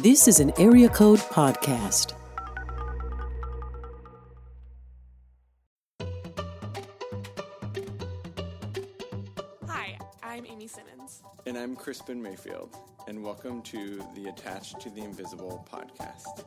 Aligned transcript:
This 0.00 0.28
is 0.28 0.40
an 0.40 0.52
Area 0.58 0.90
Code 0.90 1.20
Podcast. 1.20 2.12
Hi, 9.66 9.98
I'm 10.22 10.44
Amy 10.46 10.66
Simmons. 10.66 11.22
And 11.46 11.56
I'm 11.56 11.74
Crispin 11.74 12.22
Mayfield, 12.22 12.76
and 13.08 13.22
welcome 13.22 13.62
to 13.62 14.04
the 14.14 14.28
Attached 14.28 14.80
to 14.80 14.90
the 14.90 15.00
Invisible 15.02 15.66
podcast. 15.72 16.44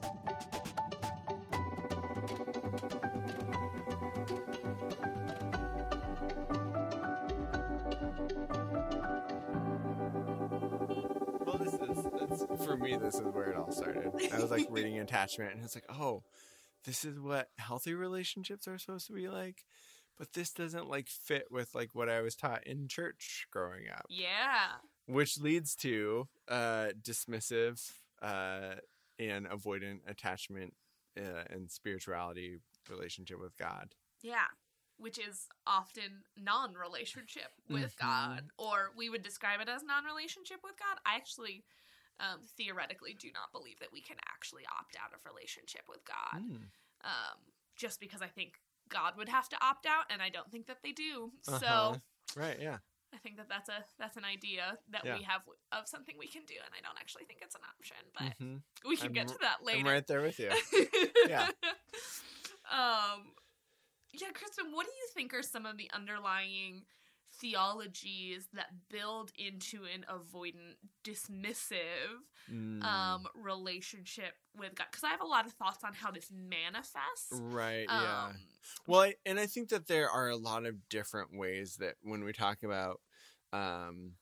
Like 14.66 14.68
reading 14.71 15.00
attachment, 15.00 15.54
and 15.56 15.64
it's 15.64 15.75
like, 15.75 15.86
oh, 15.89 16.24
this 16.86 17.04
is 17.06 17.20
what 17.20 17.50
healthy 17.57 17.93
relationships 17.93 18.68
are 18.68 18.78
supposed 18.78 19.07
to 19.07 19.14
be 19.14 19.28
like. 19.28 19.66
But 20.18 20.33
this 20.33 20.52
doesn't 20.52 20.89
like 20.89 21.07
fit 21.07 21.46
with 21.50 21.74
like 21.74 21.96
what 21.96 22.10
I 22.10 22.21
was 22.21 22.36
taught 22.36 22.68
in 22.68 22.88
church 22.89 23.47
growing 23.52 23.89
up 23.89 24.06
Yeah. 24.10 24.68
which 25.06 25.38
leads 25.39 25.75
to 25.78 26.28
uh, 26.50 26.89
dismissive 27.02 27.80
uh, 28.21 28.75
and 29.18 29.47
avoidant 29.47 30.00
attachment 30.07 30.74
uh, 31.18 31.44
and 31.50 31.71
spirituality 31.71 32.58
relationship 32.89 33.39
with 33.39 33.55
God. 33.58 33.95
Yeah. 34.22 34.47
Which 34.97 35.17
is 35.17 35.47
often 35.66 36.23
non 36.36 36.73
relationship 36.73 37.52
with 37.69 37.95
Mhm. 37.95 38.00
God, 38.02 38.52
or 38.58 38.91
we 38.97 39.09
would 39.09 39.23
describe 39.23 39.61
it 39.61 39.69
as 39.69 39.83
non 39.83 40.03
relationship 40.03 40.59
with 40.64 40.78
God. 40.78 41.00
I 41.05 41.16
actually 41.16 41.64
um, 42.19 42.39
theoretically 42.58 43.16
do 43.19 43.30
not 43.33 43.52
believe 43.52 43.80
that 43.80 43.91
we 43.91 44.02
can 44.02 44.17
actually 44.27 44.64
opt 44.77 44.95
out 45.02 45.14
of 45.14 45.19
relationship 45.25 45.83
with 45.88 46.00
God. 46.05 46.41
Mm. 46.44 46.69
Um, 47.03 47.38
just 47.77 47.99
because 47.99 48.21
I 48.21 48.27
think 48.27 48.59
God 48.89 49.13
would 49.17 49.30
have 49.30 49.47
to 49.49 49.57
opt 49.61 49.85
out, 49.85 50.05
and 50.09 50.21
I 50.21 50.29
don't 50.29 50.52
think 50.52 50.67
that 50.67 50.79
they 50.83 50.91
do. 50.91 51.31
Uh-huh. 51.47 51.59
So 51.59 52.02
Right, 52.39 52.59
yeah. 52.59 52.77
I 53.13 53.17
think 53.17 53.38
that 53.38 53.47
that's 53.49 53.69
a 53.69 53.83
that's 53.97 54.17
an 54.17 54.25
idea 54.25 54.77
that 54.91 55.03
Yeah. 55.05 55.17
we 55.17 55.23
have 55.23 55.41
of 55.71 55.88
something 55.88 56.16
we 56.19 56.27
can 56.27 56.44
do, 56.45 56.55
and 56.63 56.73
I 56.77 56.81
don't 56.85 56.97
actually 56.99 57.25
think 57.25 57.39
it's 57.41 57.55
an 57.55 57.61
option, 57.66 57.97
but 58.13 58.33
hmm 58.38 58.57
we 58.88 58.97
can 58.97 59.07
I'm 59.07 59.13
get 59.13 59.27
to 59.29 59.38
that 59.41 59.63
later. 59.66 59.79
I'm 59.79 59.85
right 59.94 60.05
there 60.05 60.22
with 60.22 60.39
you. 60.39 60.51
Yeah. 61.27 61.47
Um 62.72 63.33
yeah, 64.13 64.29
Crispin, 64.33 64.72
what 64.72 64.85
do 64.85 64.91
you 64.91 65.07
think 65.13 65.33
are 65.33 65.44
some 65.44 65.66
of 65.66 65.77
the 65.77 65.89
underlying 65.94 66.83
theologies 67.41 68.47
that 68.53 68.67
build 68.89 69.31
into 69.37 69.83
an 69.85 70.05
avoidant, 70.09 70.77
dismissive 71.03 72.23
Mm. 72.51 72.83
um 72.83 73.27
relationship 73.35 74.33
with 74.57 74.73
God? 74.73 74.87
Because 74.89 75.03
I 75.03 75.09
have 75.09 75.21
a 75.21 75.25
lot 75.25 75.45
of 75.45 75.53
thoughts 75.53 75.83
on 75.83 75.93
how 75.93 76.09
this 76.11 76.31
manifests. 76.31 77.31
right, 77.31 77.85
yeah. 77.87 78.25
Um, 78.27 78.37
Well, 78.87 79.01
I, 79.01 79.15
and 79.25 79.39
I 79.39 79.45
think 79.45 79.69
that 79.69 79.87
there 79.87 80.09
are 80.09 80.29
a 80.29 80.35
lot 80.37 80.65
of 80.65 80.89
different 80.89 81.37
ways 81.37 81.75
that 81.77 81.95
when 82.01 82.23
we 82.23 82.33
talk 82.33 82.63
about, 82.63 83.01
um, 83.53 84.13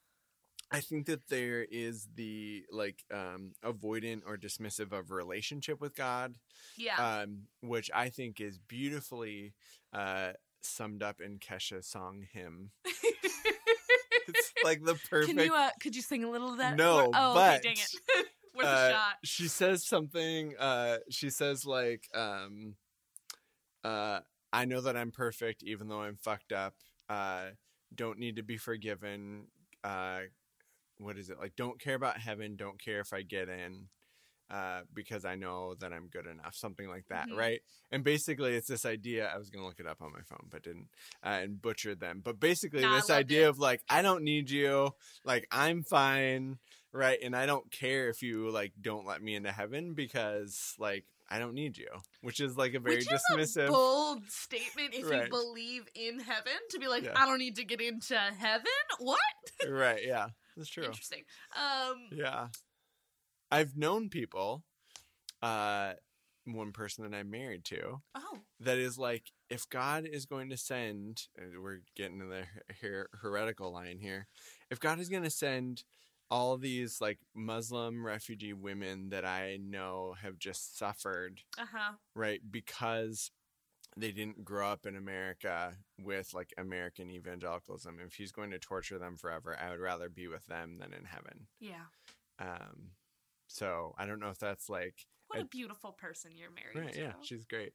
I 0.72 0.82
think 0.82 1.06
that 1.06 1.28
there 1.30 1.64
is 1.64 2.10
the 2.16 2.66
like 2.72 3.04
um, 3.14 3.54
avoidant 3.64 4.24
or 4.26 4.38
dismissive 4.38 4.92
of 4.92 5.12
relationship 5.12 5.80
with 5.80 5.96
God, 5.96 6.36
yeah. 6.76 7.22
um, 7.22 7.44
which 7.62 7.90
I 7.94 8.10
think 8.10 8.42
is 8.42 8.58
beautifully 8.60 9.54
uh, 9.94 10.34
summed 10.62 11.04
up 11.04 11.22
in 11.22 11.40
Kesha's 11.40 11.88
song 11.88 12.26
"Hymn." 12.34 12.72
It's 14.28 14.54
like 14.64 14.84
the 14.84 14.96
perfect. 15.10 15.38
Can 15.38 15.46
you 15.46 15.54
uh 15.54 15.70
could 15.82 15.96
you 15.96 16.02
sing 16.02 16.24
a 16.24 16.30
little 16.30 16.52
of 16.52 16.58
that? 16.58 16.76
No, 16.76 17.12
oh, 17.14 17.34
but, 17.34 17.60
okay, 17.60 17.74
dang 17.74 17.78
it. 17.78 18.28
Worth 18.56 18.66
uh, 18.66 18.70
a 18.70 18.92
shot. 18.92 19.16
she 19.24 19.48
says 19.48 19.86
something. 19.86 20.56
Uh, 20.58 20.98
she 21.10 21.30
says 21.30 21.66
like, 21.66 22.06
um, 22.16 22.76
uh, 23.84 24.20
"I 24.52 24.66
know 24.66 24.82
that 24.82 24.98
I'm 24.98 25.12
perfect, 25.12 25.64
even 25.64 25.88
though 25.88 26.02
I'm 26.02 26.18
fucked 26.18 26.52
up. 26.52 26.74
Uh, 27.08 27.52
don't 27.94 28.20
need 28.20 28.38
to 28.38 28.44
be 28.44 28.58
forgiven. 28.58 29.48
Uh, 29.84 30.22
what 30.98 31.18
is 31.18 31.30
it 31.30 31.38
like? 31.40 31.56
Don't 31.56 31.80
care 31.80 31.96
about 31.96 32.18
heaven. 32.18 32.56
Don't 32.56 32.82
care 32.84 33.00
if 33.00 33.14
I 33.14 33.22
get 33.22 33.48
in." 33.48 33.90
Uh, 34.50 34.82
because 34.94 35.26
I 35.26 35.36
know 35.36 35.76
that 35.76 35.92
I'm 35.92 36.08
good 36.08 36.26
enough, 36.26 36.56
something 36.56 36.88
like 36.88 37.06
that, 37.10 37.28
Mhm. 37.28 37.36
right? 37.38 37.62
And 37.92 38.02
basically, 38.02 38.56
it's 38.56 38.68
this 38.70 38.86
idea. 38.86 39.28
I 39.28 39.38
was 39.38 39.50
gonna 39.50 39.66
look 39.66 39.80
it 39.82 39.86
up 39.86 40.02
on 40.02 40.14
my 40.14 40.22
phone, 40.22 40.48
but 40.50 40.64
didn't, 40.64 40.88
uh, 41.22 41.40
and 41.44 41.62
butchered 41.62 42.00
them. 42.00 42.22
But 42.24 42.40
basically, 42.40 42.86
I 42.86 42.96
this 42.96 43.10
idea 43.10 43.48
it. 43.48 43.50
of 43.50 43.60
like, 43.60 43.82
I 43.90 44.02
don't 44.02 44.24
need 44.24 44.50
you, 44.50 44.92
like 45.26 45.48
I'm 45.52 45.84
fine, 45.84 46.60
right? 46.94 47.20
And 47.22 47.36
I 47.36 47.46
don't 47.46 47.70
care 47.72 48.08
if 48.10 48.22
you 48.22 48.50
like 48.50 48.72
don't 48.80 49.06
let 49.06 49.22
me 49.22 49.36
into 49.36 49.52
heaven 49.52 49.94
because 49.94 50.76
like 50.80 51.04
I 51.30 51.40
don't 51.40 51.54
need 51.54 51.78
you, 51.78 51.90
which 52.22 52.40
is 52.40 52.56
like 52.56 52.74
a 52.74 52.80
very 52.80 52.98
Which 53.00 53.08
dismissive. 53.10 53.68
bold 53.68 54.30
statement 54.32 54.94
if 54.94 55.10
Right. 55.10 55.26
you 55.26 55.30
believe 55.30 55.90
in 55.94 56.22
heaven 56.22 56.54
to 56.70 56.80
be 56.80 56.88
like, 56.88 57.04
Yeah. 57.04 57.22
I 57.22 57.26
don't 57.26 57.40
need 57.40 57.58
to 57.58 57.66
get 57.66 57.82
into 57.82 58.18
heaven. 58.18 58.66
What? 59.00 59.20
right? 59.68 60.02
Yeah, 60.06 60.30
that's 60.56 60.70
true. 60.70 60.86
Interesting. 60.86 61.26
Um, 61.54 62.08
Yeah, 62.14 62.48
I've 63.52 63.76
known 63.78 64.10
people. 64.10 64.64
Uh, 65.42 65.94
one 66.46 66.72
person 66.72 67.04
that 67.10 67.16
I'm 67.16 67.30
married 67.30 67.66
to 67.66 68.02
oh, 68.16 68.38
that 68.62 68.78
is 68.78 68.98
like, 68.98 69.32
if 69.50 69.68
God 69.70 70.06
is 70.10 70.26
going 70.26 70.50
to 70.50 70.58
send, 70.58 71.24
we're 71.62 71.82
getting 71.96 72.20
to 72.20 72.26
the 72.26 72.44
her- 72.82 73.10
heretical 73.22 73.72
line 73.74 74.00
here. 74.00 74.28
If 74.72 74.80
God 74.80 75.00
is 75.00 75.10
going 75.10 75.24
to 75.24 75.30
send 75.30 75.84
all 76.32 76.58
these 76.58 77.00
like 77.02 77.20
Muslim 77.36 78.06
refugee 78.06 78.54
women 78.54 79.10
that 79.10 79.26
I 79.26 79.58
know 79.62 80.16
have 80.22 80.40
just 80.40 80.78
suffered 80.78 81.42
uh 81.58 81.66
huh. 81.72 81.94
right 82.16 82.42
because 82.50 83.32
they 83.96 84.12
didn't 84.12 84.44
grow 84.44 84.68
up 84.68 84.86
in 84.86 84.98
america 84.98 85.74
with 86.04 86.34
like 86.34 86.54
american 86.58 87.10
evangelicalism 87.10 87.98
if 88.06 88.16
he's 88.16 88.34
going 88.34 88.52
to 88.52 88.60
torture 88.60 89.00
them 89.00 89.16
forever 89.16 89.58
i 89.60 89.72
would 89.72 89.80
rather 89.80 90.10
be 90.10 90.28
with 90.28 90.46
them 90.48 90.78
than 90.80 90.92
in 90.94 91.06
heaven 91.06 91.48
Yeah. 91.62 91.86
um 92.40 92.90
so 93.48 93.94
i 93.98 94.06
don't 94.06 94.20
know 94.20 94.30
if 94.30 94.40
that's 94.40 94.70
like 94.70 95.08
What 95.28 95.42
a 95.42 95.46
beautiful 95.46 95.92
person 95.92 96.32
you're 96.36 96.52
married 96.52 96.86
right 96.86 96.94
to. 96.94 97.00
yeah 97.02 97.14
she's 97.22 97.46
great 97.46 97.74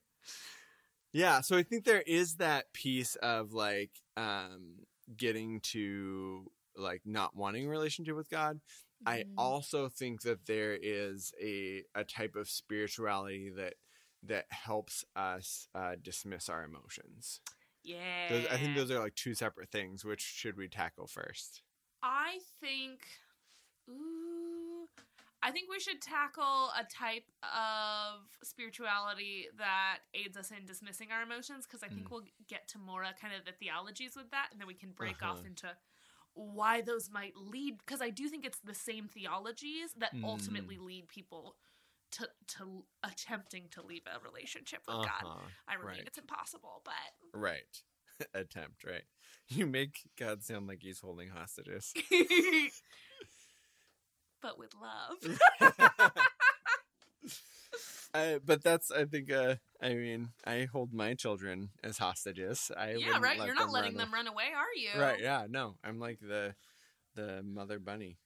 yeah 1.13 1.41
so 1.41 1.57
i 1.57 1.63
think 1.63 1.85
there 1.85 2.03
is 2.07 2.37
that 2.37 2.73
piece 2.73 3.17
of 3.17 3.53
like 3.53 3.91
um 4.17 4.77
getting 5.17 5.61
to 5.61 6.51
like 6.77 7.03
not 7.05 7.37
wanting 7.37 7.67
a 7.67 7.71
relationship 7.71 8.17
with 8.17 8.31
god 8.31 8.61
I 9.05 9.25
Mhm. 9.25 9.35
also 9.37 9.89
think 9.89 10.23
that 10.23 10.47
there 10.47 10.79
is 10.81 11.33
a 11.43 11.83
a 11.93 12.05
type 12.05 12.37
of 12.37 12.49
spirituality 12.49 13.51
that 13.57 13.75
that 14.23 14.47
helps 14.51 15.05
us 15.17 15.67
uh, 15.75 15.97
dismiss 16.01 16.49
our 16.49 16.63
emotions. 16.63 17.41
yeah. 17.83 18.29
Those, 18.31 18.47
I 18.47 18.59
think 18.59 18.77
those 18.77 18.93
are 18.93 19.01
like 19.01 19.17
two 19.17 19.35
separate 19.35 19.73
things. 19.73 20.05
Which 20.05 20.21
should 20.21 20.57
we 20.57 20.69
tackle 20.69 21.09
first? 21.09 21.63
I 22.01 22.39
think. 22.61 23.01
Ooh. 23.91 24.42
I 25.43 25.51
think 25.51 25.69
we 25.71 25.81
should 25.81 26.01
tackle 26.01 26.71
a 26.79 26.85
type 26.85 27.25
of 27.43 28.21
spirituality 28.45 29.47
that 29.59 29.99
aids 30.15 30.37
us 30.37 30.51
in 30.53 30.65
dismissing 30.67 31.09
our 31.11 31.23
emotions 31.23 31.67
because 31.67 31.83
I 31.83 31.89
think 31.89 32.07
Mm. 32.07 32.11
we'll 32.11 32.25
get 32.49 32.69
to 32.69 32.79
more 32.79 33.03
uh, 33.05 33.13
kind 33.21 33.35
of 33.35 33.45
the 33.45 33.53
theologies 33.53 34.15
with 34.17 34.31
that, 34.31 34.49
and 34.53 34.61
then 34.61 34.69
we 34.69 34.75
can 34.75 34.93
break 34.93 35.23
off 35.23 35.39
Uh-huh. 35.39 35.47
into 35.49 35.77
why 36.35 36.81
those 36.81 37.11
might 37.11 37.37
lead. 37.37 37.79
Because 37.79 38.01
I 38.01 38.11
do 38.11 38.29
think 38.29 38.45
it's 38.47 38.61
the 38.61 38.75
same 38.75 39.09
theologies 39.09 39.93
that 39.95 40.15
Mm. 40.15 40.25
ultimately 40.25 40.79
lead 40.79 41.09
people 41.09 41.57
to 42.13 42.29
to 42.47 42.85
attempting 43.03 43.69
to 43.71 43.83
leave 43.83 44.07
a 44.07 44.21
relationship 44.21 44.81
with 44.87 44.97
God. 45.07 45.25
Uh-huh. 45.25 45.49
I 45.67 45.77
mean, 45.77 45.87
right. 45.87 46.03
it's 46.07 46.19
impossible, 46.19 46.83
but 46.85 46.95
Right. 47.35 47.83
Attempt. 48.35 48.85
Right. 48.85 49.05
You 49.49 49.67
make 49.67 50.03
God 50.17 50.43
sound 50.45 50.69
like 50.69 50.83
he's 50.83 51.01
holding 51.01 51.31
hostages. 51.31 51.93
but 54.43 54.59
with 54.59 54.75
love. 54.75 55.39
uh, 58.15 58.39
but 58.45 58.63
that's 58.63 58.91
I 58.91 59.05
think. 59.05 59.33
Uh, 59.33 59.57
I 59.81 59.95
mean, 59.95 60.31
I 60.47 60.69
hold 60.71 60.93
my 60.93 61.15
children 61.15 61.71
as 61.83 61.99
hostages. 61.99 62.71
I 62.77 62.95
yeah, 62.95 63.19
right. 63.21 63.39
You're 63.39 63.55
not 63.55 63.73
letting 63.73 63.97
them 63.97 64.13
run 64.13 64.27
away, 64.27 64.51
are 64.57 64.75
you? 64.77 65.01
Right. 65.01 65.21
Yeah. 65.21 65.47
No. 65.49 65.77
I'm 65.85 65.99
like 65.99 66.19
the 66.21 66.55
the 67.15 67.43
mother 67.43 67.79
bunny. 67.79 68.19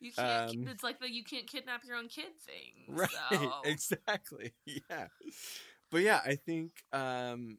You 0.00 0.12
can't. 0.12 0.50
Um, 0.50 0.68
it's 0.68 0.82
like 0.82 1.00
the 1.00 1.10
you 1.10 1.24
can't 1.24 1.46
kidnap 1.46 1.84
your 1.84 1.96
own 1.96 2.08
kid 2.08 2.32
thing. 2.44 2.86
Right. 2.88 3.08
So. 3.32 3.52
Exactly. 3.64 4.52
Yeah. 4.64 5.08
But 5.90 6.02
yeah, 6.02 6.20
I 6.24 6.36
think 6.36 6.72
um 6.92 7.58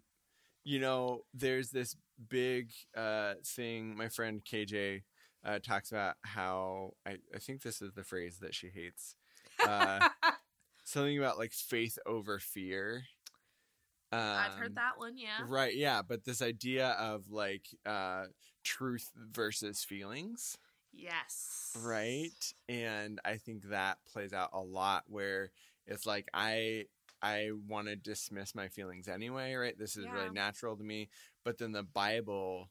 you 0.64 0.80
know, 0.80 1.22
there's 1.34 1.70
this 1.70 1.96
big 2.30 2.72
uh 2.96 3.36
thing 3.46 3.96
my 3.96 4.10
friend 4.10 4.42
KJ 4.44 5.04
uh 5.46 5.60
talks 5.60 5.92
about 5.92 6.16
how 6.24 6.94
I 7.06 7.18
I 7.34 7.40
think 7.40 7.62
this 7.62 7.82
is 7.82 7.94
the 7.94 8.04
phrase 8.04 8.40
that 8.40 8.54
she 8.56 8.70
hates. 8.70 9.16
Uh 9.66 10.10
something 10.84 11.18
about 11.18 11.38
like 11.38 11.52
faith 11.54 11.98
over 12.06 12.40
fear. 12.40 13.04
Um, 14.12 14.20
I've 14.22 14.54
heard 14.54 14.76
that 14.76 14.98
one. 14.98 15.18
Yeah. 15.18 15.46
Right, 15.48 15.76
yeah, 15.76 16.02
but 16.02 16.24
this 16.24 16.42
idea 16.42 16.90
of 17.00 17.30
like 17.30 17.68
uh 17.86 18.26
truth 18.64 19.12
versus 19.16 19.84
feelings. 19.84 20.58
Yes. 20.92 21.72
right 21.84 22.54
and 22.68 23.20
i 23.24 23.38
think 23.38 23.70
that 23.70 23.98
plays 24.12 24.34
out 24.34 24.50
a 24.54 24.60
lot 24.60 25.04
where 25.08 25.52
it's 25.86 26.06
like 26.06 26.28
i 26.34 26.86
i 27.22 27.50
want 27.68 27.88
to 27.88 27.96
dismiss 27.96 28.56
my 28.56 28.68
feelings 28.68 29.08
anyway 29.08 29.54
right 29.54 29.78
this 29.78 29.96
is 29.96 30.06
Yeah. 30.06 30.14
really 30.14 30.30
natural 30.32 30.76
to 30.76 30.84
me 30.84 31.10
but 31.46 31.60
then 31.60 31.72
the 31.72 31.84
bible 31.84 32.70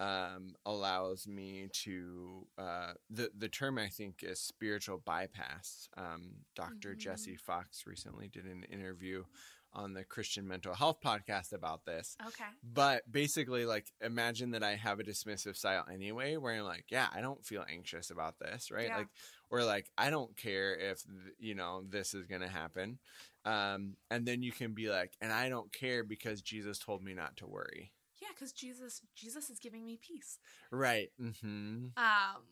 um, 0.00 0.54
allows 0.66 1.28
me 1.28 1.68
to 1.84 2.46
uh, 2.58 2.92
the 3.10 3.30
the 3.36 3.48
term 3.48 3.78
I 3.78 3.88
think 3.88 4.22
is 4.24 4.40
spiritual 4.40 4.98
bypass. 5.04 5.88
Um, 5.96 6.46
doctor 6.56 6.94
Mhm. 6.94 6.98
Jesse 6.98 7.36
Fox 7.36 7.86
recently 7.86 8.28
did 8.28 8.46
an 8.46 8.64
interview 8.64 9.24
on 9.72 9.92
the 9.94 10.04
Christian 10.04 10.48
Mental 10.48 10.74
Health 10.74 10.98
podcast 11.04 11.52
about 11.52 11.84
this, 11.84 12.16
Okay. 12.26 12.44
but 12.74 13.02
basically 13.12 13.64
like 13.66 13.92
imagine 14.00 14.50
that 14.50 14.64
i 14.64 14.74
have 14.74 14.98
a 15.00 15.04
dismissive 15.04 15.56
style 15.56 15.86
anyway 15.92 16.36
where 16.36 16.54
i'm 16.54 16.64
like 16.64 16.86
yeah 16.90 17.06
i 17.14 17.20
don't 17.20 17.46
feel 17.46 17.64
anxious 17.70 18.10
about 18.10 18.38
this 18.40 18.70
right 18.72 18.88
Yeah. 18.88 18.98
like 18.98 19.08
or 19.50 19.62
like 19.64 19.88
i 19.96 20.10
don't 20.10 20.36
care 20.36 20.74
if 20.76 21.02
you 21.38 21.54
know 21.54 21.84
this 21.88 22.14
is 22.14 22.26
gonna 22.26 22.48
happen 22.48 22.98
um 23.44 23.96
and 24.10 24.26
then 24.26 24.42
you 24.42 24.52
can 24.52 24.74
be 24.74 24.88
like 24.90 25.12
and 25.22 25.32
i 25.32 25.48
don't 25.48 25.72
care 25.72 26.02
because 26.04 26.42
jesus 26.42 26.78
told 26.78 27.02
me 27.02 27.14
not 27.14 27.36
to 27.38 27.46
worry 27.46 27.92
because 28.40 28.52
Jesus 28.52 29.02
Jesus 29.14 29.50
is 29.50 29.58
giving 29.58 29.84
me 29.84 29.98
peace. 30.00 30.38
right 30.70 31.10
mm-hmm 31.20 31.88
Um, 31.96 32.42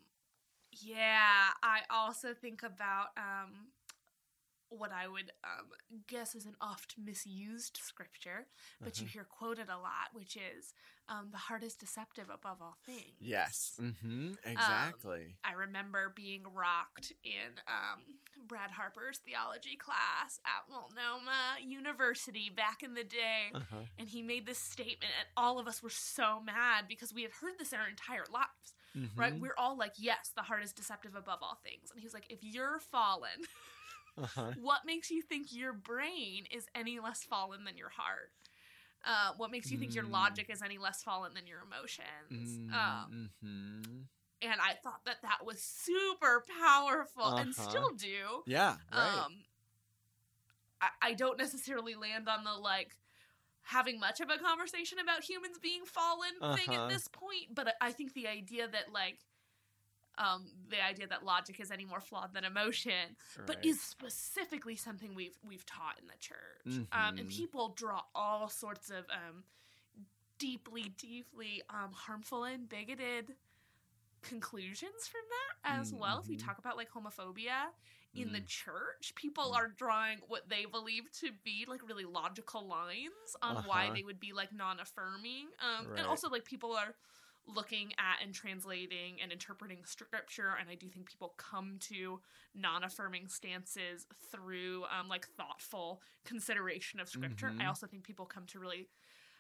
yeah, 0.71 1.49
I 1.63 1.81
also 1.91 2.35
think 2.35 2.63
about 2.63 3.07
um, 3.17 3.69
what 4.71 4.93
I 4.93 5.09
would 5.09 5.31
um, 5.45 5.67
guess 6.07 6.35
is 6.35 6.47
an 6.47 6.57
oft 6.61 6.95
misused 7.03 7.79
scripture, 7.83 8.47
but 8.83 9.01
you 9.01 9.07
Uh-huh. 9.07 9.13
hear 9.13 9.25
quoted 9.25 9.69
a 9.69 9.79
lot, 9.79 10.11
which 10.13 10.37
is 10.37 10.75
um, 11.09 11.29
the 11.31 11.39
heart 11.39 11.63
is 11.63 11.75
deceptive 11.75 12.29
above 12.33 12.59
all 12.61 12.77
things. 12.87 13.05
yes 13.21 13.75
Um, 13.79 13.87
mm-hmm 13.87 14.33
exactly 14.45 15.37
I 15.45 15.53
remember 15.53 16.13
being 16.15 16.43
rocked 16.55 17.13
in 17.25 17.59
um, 17.67 18.03
Brad 18.47 18.71
Harper's 18.71 19.19
theology 19.19 19.77
class 19.77 20.41
at 20.45 20.71
Multnomah 20.71 21.59
University 21.67 22.51
back 22.55 22.83
in 22.83 22.95
the 22.95 23.05
day. 23.05 23.55
uh-huh 23.55 23.85
And 23.99 24.09
he 24.09 24.23
made 24.23 24.47
this 24.47 24.59
statement, 24.59 25.13
and 25.19 25.29
all 25.37 25.59
of 25.59 25.67
us 25.67 25.83
were 25.83 25.91
so 25.91 26.41
mad 26.45 26.85
because 26.89 27.13
we 27.15 27.23
had 27.23 27.33
heard 27.41 27.55
this 27.59 27.73
our 27.73 27.89
entire 27.89 28.25
lives 28.33 28.75
right? 29.17 29.33
Mhm. 29.33 29.41
We're 29.41 29.55
all 29.59 29.77
like, 29.77 29.95
yes, 29.99 30.31
the 30.37 30.43
heart 30.43 30.63
is 30.63 30.73
deceptive 30.73 31.15
above 31.15 31.41
all 31.43 31.59
things. 31.65 31.91
And 31.93 32.01
he's 32.01 32.15
like, 32.15 32.27
if 32.31 32.39
you're 32.43 32.79
fallen, 32.91 33.31
uh-huh 34.23 34.53
what 34.55 34.81
makes 34.85 35.11
you 35.11 35.23
think 35.23 35.49
your 35.53 35.73
brain 35.73 36.45
is 36.51 36.67
any 36.75 36.99
less 37.01 37.25
fallen 37.25 37.65
than 37.65 37.77
your 37.77 37.91
heart? 37.91 38.33
Uh, 39.05 39.33
what 39.37 39.51
makes 39.51 39.71
you 39.71 39.79
think 39.79 39.95
your 39.95 40.05
Mm. 40.05 40.11
logic 40.11 40.47
is 40.51 40.63
any 40.63 40.79
less 40.79 41.03
fallen 41.03 41.33
than 41.35 41.47
your 41.47 41.61
emotions? 41.61 42.61
Um, 42.73 43.11
mm-hmm. 43.13 44.03
and 44.43 44.61
I 44.61 44.75
thought 44.75 45.05
that 45.07 45.23
that 45.23 45.45
was 45.45 45.61
super 45.63 46.45
powerful 46.61 47.35
and 47.39 47.55
Uh-huh. 47.55 47.65
still 47.69 47.91
do. 47.97 48.45
yeah 48.47 48.77
right 48.93 49.27
Um, 49.27 49.33
I, 50.81 50.89
I 51.03 51.15
don't 51.15 51.39
necessarily 51.39 51.95
land 51.95 52.29
on 52.29 52.45
the 52.45 52.53
like 52.53 52.97
having 53.63 53.99
much 54.01 54.21
of 54.21 54.31
a 54.31 54.39
conversation 54.39 54.99
about 54.99 55.23
humans 55.25 55.59
being 55.63 55.85
fallen 55.85 56.31
thing 56.53 56.67
Uh-huh. 56.69 56.73
at 56.75 56.89
this 56.89 57.09
point, 57.09 57.55
but 57.55 57.75
I 57.81 57.93
think 57.93 58.15
the 58.15 58.27
idea 58.29 58.69
that 58.69 58.93
like 58.93 59.19
um 60.19 60.47
the 60.69 60.83
idea 60.85 61.07
that 61.07 61.25
logic 61.25 61.61
is 61.61 61.71
any 61.71 61.85
more 61.85 62.01
flawed 62.01 62.35
than 62.35 62.45
emotion, 62.45 63.17
but 63.47 63.65
is 63.65 63.81
specifically 63.81 64.77
something 64.77 65.15
we've 65.15 65.39
we've 65.47 65.65
taught 65.67 65.99
in 66.01 66.07
the 66.07 66.19
church. 66.19 66.87
Um, 66.93 67.17
and 67.19 67.27
Mhm. 67.27 67.29
people 67.29 67.69
draw 67.77 68.03
all 68.15 68.49
sorts 68.49 68.91
of 68.91 69.07
um 69.11 69.45
deeply, 70.39 70.91
deeply 70.97 71.63
um 71.71 71.93
harmful 71.93 72.45
and 72.45 72.69
bigoted 72.69 73.35
conclusions 74.23 75.07
from 75.07 75.21
that 75.31 75.79
as 75.81 75.93
well. 75.95 76.19
If 76.21 76.29
we 76.29 76.37
Mhm. 76.37 76.41
talk 76.45 76.59
about 76.59 76.77
like 76.77 76.91
homophobia 76.91 77.73
in 78.15 78.33
the 78.33 78.41
Mm. 78.41 78.47
church, 78.47 79.15
people 79.15 79.53
Mm. 79.53 79.57
are 79.57 79.69
drawing 79.69 80.19
what 80.27 80.49
they 80.49 80.65
believe 80.65 81.11
to 81.21 81.31
be 81.45 81.65
like 81.67 81.83
really 81.87 82.05
logical 82.05 82.67
lines 82.67 83.37
on 83.43 83.65
why 83.65 83.85
Uh-huh. 83.85 83.95
they 83.95 84.03
would 84.03 84.19
be 84.19 84.33
like 84.33 84.53
non-affirming. 84.53 85.49
Um, 85.61 85.87
Right. 85.87 85.99
and 85.99 86.07
also 86.07 86.29
like 86.29 86.45
people 86.45 86.75
are 86.75 86.97
looking 87.49 87.93
at 87.99 88.23
and 88.23 88.35
translating 88.35 89.17
and 89.23 89.33
interpreting 89.33 89.85
scripture 89.85 90.51
and 90.61 90.69
i 90.69 90.75
do 90.75 90.87
think 90.89 91.07
people 91.09 91.35
come 91.39 91.77
to 91.81 92.21
non-affirming 92.55 93.27
stances 93.27 94.07
through 94.31 94.85
um, 94.97 95.09
like 95.09 95.27
thoughtful 95.37 96.03
consideration 96.25 97.01
of 97.01 97.09
scripture 97.09 97.51
Mhm. 97.51 97.63
i 97.63 97.67
also 97.67 97.87
think 97.87 98.05
people 98.05 98.27
come 98.27 98.45
to 98.47 98.59
really 98.59 98.89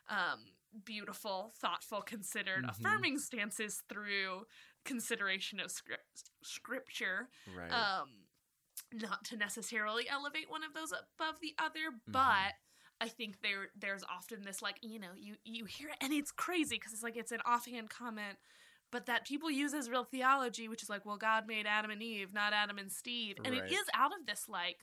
um, 0.08 0.40
beautiful 0.84 1.52
thoughtful 1.60 2.00
considered 2.00 2.64
Mhm. 2.64 2.70
affirming 2.70 3.18
stances 3.18 3.82
through 3.88 4.46
consideration 4.84 5.60
of 5.60 5.70
script 5.70 6.30
scripture 6.42 7.28
right 7.54 7.70
um 7.72 8.08
not 8.92 9.22
to 9.24 9.36
necessarily 9.36 10.08
elevate 10.08 10.48
one 10.48 10.62
of 10.64 10.72
those 10.72 10.92
above 10.92 11.40
the 11.40 11.54
other 11.58 11.90
Mm-hmm. 11.90 12.12
but 12.12 12.54
i 13.00 13.08
think 13.08 13.40
there 13.42 13.68
there's 13.78 14.04
often 14.04 14.42
this 14.42 14.60
like 14.62 14.76
you 14.82 14.98
know 14.98 15.12
you 15.16 15.34
you 15.44 15.64
hear 15.64 15.88
it 15.88 15.96
and 16.00 16.12
it's 16.12 16.30
crazy 16.30 16.76
because 16.76 16.92
it's 16.92 17.02
like 17.02 17.16
it's 17.16 17.32
an 17.32 17.40
offhand 17.46 17.88
comment 17.90 18.36
but 18.90 19.06
that 19.06 19.26
people 19.26 19.50
use 19.50 19.74
as 19.74 19.88
real 19.90 20.04
theology 20.04 20.68
which 20.68 20.82
is 20.82 20.88
like 20.90 21.04
well 21.04 21.16
god 21.16 21.46
made 21.46 21.66
adam 21.66 21.90
and 21.90 22.02
eve 22.02 22.32
not 22.32 22.52
adam 22.52 22.78
and 22.78 22.90
steve 22.90 23.36
and 23.44 23.54
it 23.54 23.60
Right. 23.62 23.72
is 23.72 23.84
out 23.94 24.12
of 24.18 24.26
this 24.26 24.48
like 24.48 24.78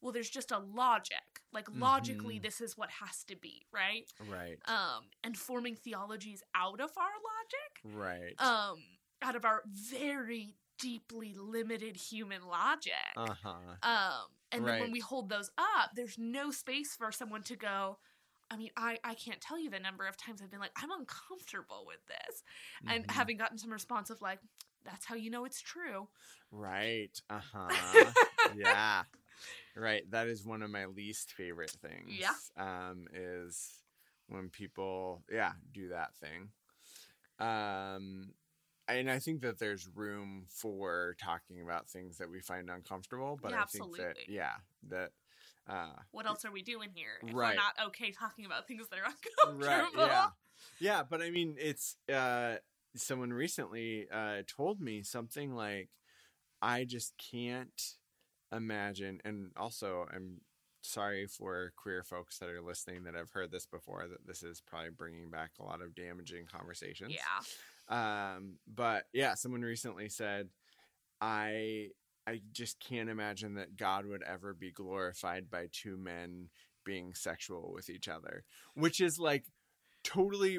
well 0.00 0.12
there's 0.12 0.30
just 0.30 0.50
a 0.50 0.58
logic 0.58 1.16
like 1.52 1.66
logically 1.74 2.38
Mhm. 2.38 2.42
this 2.42 2.60
is 2.60 2.76
what 2.76 2.90
has 2.90 3.24
to 3.24 3.36
be 3.36 3.66
right 3.72 4.10
right 4.28 4.58
um 4.66 5.04
and 5.24 5.36
forming 5.36 5.74
theologies 5.76 6.42
out 6.54 6.80
of 6.80 6.90
our 6.96 7.04
logic 7.04 7.98
right 7.98 8.34
um 8.40 8.78
out 9.22 9.36
of 9.36 9.44
our 9.44 9.62
very 9.66 10.54
deeply 10.80 11.34
limited 11.38 11.96
human 11.96 12.42
logic 12.48 12.92
uh-huh 13.16 13.76
um 13.82 14.26
and 14.52 14.66
then 14.66 14.78
when 14.78 14.90
we 14.92 15.00
hold 15.00 15.28
those 15.28 15.50
up 15.58 15.90
there's 15.94 16.16
no 16.18 16.50
space 16.50 16.94
for 16.96 17.12
someone 17.12 17.42
to 17.42 17.56
go 17.56 17.98
i 18.50 18.56
mean 18.56 18.70
i 18.76 18.98
i 19.04 19.14
can't 19.14 19.40
tell 19.40 19.58
you 19.58 19.70
the 19.70 19.78
number 19.78 20.06
of 20.06 20.16
times 20.16 20.40
i've 20.42 20.50
been 20.50 20.60
like 20.60 20.72
i'm 20.82 20.90
uncomfortable 20.90 21.84
with 21.86 22.00
this 22.08 22.42
and 22.88 23.04
Mhm. 23.04 23.10
having 23.10 23.36
gotten 23.36 23.58
some 23.58 23.72
response 23.72 24.10
of 24.10 24.20
like 24.22 24.40
that's 24.84 25.06
how 25.06 25.14
you 25.14 25.30
know 25.30 25.44
it's 25.44 25.60
true 25.60 26.08
Right. 26.50 27.10
Uh 27.30 27.40
huh. 27.52 28.12
yeah. 28.56 29.04
Right. 29.76 30.02
That 30.10 30.28
is 30.28 30.44
one 30.44 30.62
of 30.62 30.70
my 30.70 30.86
least 30.86 31.32
favorite 31.32 31.76
things. 31.82 32.20
Yeah. 32.20 32.34
Um, 32.56 33.06
is 33.14 33.70
when 34.28 34.48
people, 34.50 35.22
yeah, 35.30 35.52
do 35.72 35.88
that 35.88 36.14
thing. 36.16 36.50
Um, 37.38 38.32
and 38.92 39.10
I 39.10 39.18
think 39.18 39.42
that 39.42 39.58
there's 39.58 39.88
room 39.94 40.46
for 40.48 41.16
talking 41.22 41.62
about 41.62 41.88
things 41.88 42.18
that 42.18 42.30
we 42.30 42.40
find 42.40 42.70
uncomfortable, 42.70 43.38
but 43.40 43.52
Yeah, 43.52 43.62
I 43.62 43.64
think 43.66 43.96
that, 43.96 44.16
yeah, 44.28 44.54
that, 44.88 45.10
uh, 45.68 45.94
what 46.10 46.26
else 46.26 46.44
are 46.44 46.52
we 46.52 46.62
doing 46.62 46.90
here 46.94 47.18
if 47.22 47.34
Right. 47.34 47.50
we're 47.50 47.54
not 47.54 47.88
okay 47.88 48.10
talking 48.10 48.44
about 48.44 48.66
things 48.66 48.88
that 48.88 48.98
are 48.98 49.52
right 49.52 49.78
uncomfortable? 49.80 50.06
Yeah 50.06 50.26
yeah 50.78 51.02
but 51.02 51.22
i 51.22 51.30
mean 51.30 51.56
it's 51.58 51.96
uh 52.12 52.56
someone 52.94 53.32
recently 53.32 54.06
uh 54.12 54.42
told 54.46 54.80
me 54.80 55.02
something 55.02 55.54
like 55.54 55.88
i 56.60 56.84
just 56.84 57.14
can't 57.16 57.94
imagine 58.52 59.20
and 59.24 59.52
also 59.56 60.06
i'm 60.12 60.40
sorry 60.82 61.26
for 61.26 61.72
queer 61.76 62.02
folks 62.02 62.38
that 62.38 62.48
are 62.48 62.60
listening 62.62 63.04
that 63.04 63.14
have 63.14 63.30
heard 63.30 63.50
this 63.50 63.66
before 63.66 64.06
that 64.08 64.26
this 64.26 64.42
is 64.42 64.62
probably 64.66 64.90
bringing 64.90 65.30
back 65.30 65.50
a 65.60 65.62
lot 65.62 65.82
of 65.82 65.94
damaging 65.94 66.46
conversations. 66.50 67.12
Yeah 67.14 67.20
um 67.90 68.54
but 68.66 69.04
yeah 69.12 69.34
someone 69.34 69.62
recently 69.62 70.08
said 70.08 70.48
i 71.20 71.88
i 72.26 72.40
just 72.52 72.78
can't 72.80 73.10
imagine 73.10 73.54
that 73.54 73.76
god 73.76 74.06
would 74.06 74.22
ever 74.22 74.54
be 74.54 74.70
glorified 74.70 75.50
by 75.50 75.66
two 75.72 75.96
men 75.96 76.48
being 76.84 77.12
sexual 77.14 77.72
with 77.74 77.90
each 77.90 78.08
other 78.08 78.44
which 78.74 79.00
is 79.00 79.18
like 79.18 79.44
totally 80.04 80.58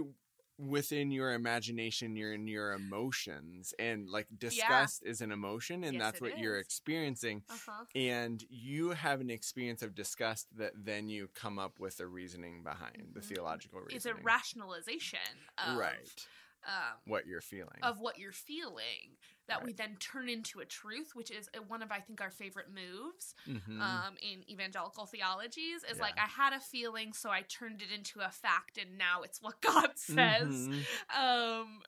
within 0.60 1.10
your 1.10 1.34
imagination 1.34 2.16
you're 2.16 2.34
in 2.34 2.46
your 2.48 2.74
emotions 2.74 3.74
and 3.80 4.08
like 4.08 4.28
disgust 4.38 5.02
is 5.04 5.22
an 5.22 5.32
emotion 5.32 5.84
and 5.84 5.94
Yes, 5.96 6.04
that's 6.04 6.22
what 6.22 6.38
you're 6.38 6.60
experiencing 6.60 7.42
uh-huh. 7.50 7.86
and 7.96 8.44
you 8.48 8.90
have 8.92 9.22
an 9.22 9.32
experience 9.32 9.82
of 9.82 9.96
disgust 9.96 10.46
that 10.58 10.74
then 10.76 11.10
you 11.10 11.30
come 11.34 11.58
up 11.58 11.80
with 11.80 12.00
a 12.00 12.06
reasoning 12.06 12.62
behind 12.62 13.08
the 13.14 13.22
Mhm. 13.22 13.24
theological 13.26 13.80
reasoning 13.80 13.96
it's 13.96 14.06
a 14.06 14.14
rationalization 14.24 15.20
of 15.58 15.78
right 15.78 16.26
um 16.68 16.98
what 17.06 17.26
you're 17.28 17.42
feeling 17.42 17.80
of 17.82 18.00
what 18.00 18.18
you're 18.20 18.32
feeling 18.32 19.18
that 19.48 19.64
we 19.64 19.74
then 19.74 19.98
turn 20.00 20.30
into 20.30 20.60
a 20.62 20.66
truth, 20.66 21.10
which 21.14 21.30
is 21.30 21.50
uh, 21.58 21.62
one 21.68 21.82
of 21.82 21.92
I 21.92 22.00
think 22.00 22.22
our 22.22 22.32
favorite 22.32 22.68
moves 22.74 23.34
Mhm. 23.46 23.82
um, 23.82 24.16
in 24.22 24.50
evangelical 24.50 25.06
theologies. 25.06 25.84
Is 25.84 26.00
like 26.00 26.18
I 26.18 26.28
had 26.28 26.54
a 26.54 26.60
feeling, 26.60 27.12
so 27.12 27.30
I 27.30 27.42
turned 27.42 27.82
it 27.82 27.92
into 27.92 28.22
a 28.22 28.30
fact, 28.30 28.78
and 28.78 28.98
now 28.98 29.24
it's 29.24 29.42
what 29.42 29.60
God 29.62 29.98
says. 29.98 30.70
Mhm. 30.70 30.86
Um, 31.14 31.82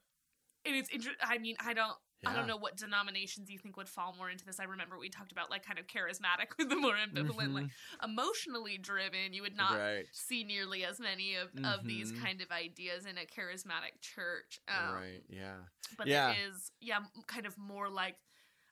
and 0.65 0.75
it's 0.75 0.89
interesting. 0.89 1.25
I 1.25 1.37
mean, 1.37 1.55
I 1.59 1.73
don't. 1.73 1.95
I 2.25 2.33
don't 2.35 2.47
know 2.47 2.57
what 2.57 2.77
denominations 2.77 3.49
you 3.49 3.57
think 3.59 3.75
would 3.77 3.89
fall 3.89 4.13
more 4.17 4.29
into 4.29 4.45
this. 4.45 4.59
I 4.59 4.63
remember 4.65 4.97
we 4.97 5.09
talked 5.09 5.31
about 5.31 5.49
like 5.49 5.65
kind 5.65 5.79
of 5.79 5.87
charismatic 5.87 6.57
with 6.57 6.69
the 6.69 6.75
more 6.75 6.95
ambivalent, 6.95 7.53
like 7.53 7.67
emotionally 8.03 8.77
driven. 8.77 9.33
You 9.33 9.41
would 9.43 9.55
not 9.55 9.71
Mm-hmm. 9.73 9.81
right. 9.81 10.05
see 10.11 10.43
nearly 10.43 10.83
as 10.85 10.99
many 10.99 11.35
of, 11.35 11.49
of 11.65 11.85
these 11.85 12.11
Mhm. 12.11 12.21
kind 12.23 12.41
of 12.41 12.51
ideas 12.51 13.05
in 13.05 13.17
a 13.17 13.21
charismatic 13.25 13.99
church. 14.01 14.59
Um, 14.67 14.95
right. 14.95 15.23
Yeah. 15.29 15.57
But 15.97 16.07
Yeah. 16.07 16.31
it 16.31 16.37
is, 16.49 16.71
yeah, 16.79 16.99
kind 17.27 17.45
of 17.45 17.57
more 17.57 17.89
like 17.89 18.15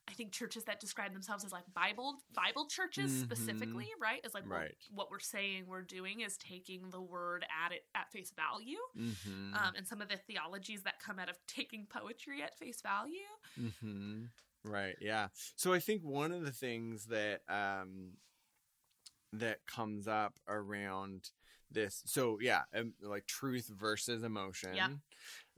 I 0.07 0.13
think 0.13 0.31
churches 0.33 0.63
that 0.65 0.79
describe 0.79 1.13
themselves 1.13 1.45
as 1.45 1.51
like 1.51 1.63
Bible 1.73 2.21
Bible 2.33 2.65
churches 2.67 3.11
Mhm. 3.11 3.23
specifically, 3.23 3.89
right? 3.99 4.19
Is 4.25 4.33
like 4.33 4.47
Right. 4.47 4.75
what, 4.89 4.95
what 4.97 5.11
we're 5.11 5.19
saying 5.19 5.67
we're 5.67 5.83
doing 5.83 6.21
is 6.21 6.37
taking 6.37 6.89
the 6.89 7.01
word 7.01 7.45
at 7.63 7.71
it 7.71 7.85
at 7.95 8.11
face 8.11 8.31
value. 8.31 8.79
Mm-hmm. 8.97 9.53
Um, 9.53 9.75
and 9.75 9.87
some 9.87 10.01
of 10.01 10.09
the 10.09 10.17
theologies 10.17 10.83
that 10.83 10.99
come 10.99 11.17
out 11.19 11.29
of 11.29 11.37
taking 11.47 11.85
poetry 11.85 12.41
at 12.41 12.57
face 12.57 12.81
value. 12.81 13.19
Mm-hmm. 13.59 14.25
Right. 14.63 14.95
Yeah. 14.99 15.29
So 15.55 15.71
I 15.73 15.79
think 15.79 16.03
one 16.03 16.31
of 16.31 16.43
the 16.43 16.51
things 16.51 17.05
that 17.05 17.41
um 17.47 18.17
that 19.33 19.65
comes 19.65 20.07
up 20.07 20.33
around 20.47 21.29
this 21.73 22.03
so 22.05 22.37
yeah 22.41 22.63
um, 22.75 22.93
like 23.01 23.25
truth 23.27 23.67
versus 23.73 24.23
emotion 24.23 24.75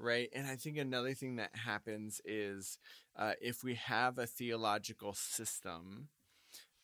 right 0.03 0.29
and 0.33 0.47
i 0.47 0.55
think 0.55 0.77
another 0.77 1.13
thing 1.13 1.37
that 1.37 1.55
happens 1.55 2.21
is 2.25 2.77
uh, 3.17 3.33
if 3.41 3.63
we 3.63 3.75
have 3.75 4.17
a 4.19 4.27
theological 4.27 5.13
system 5.13 6.09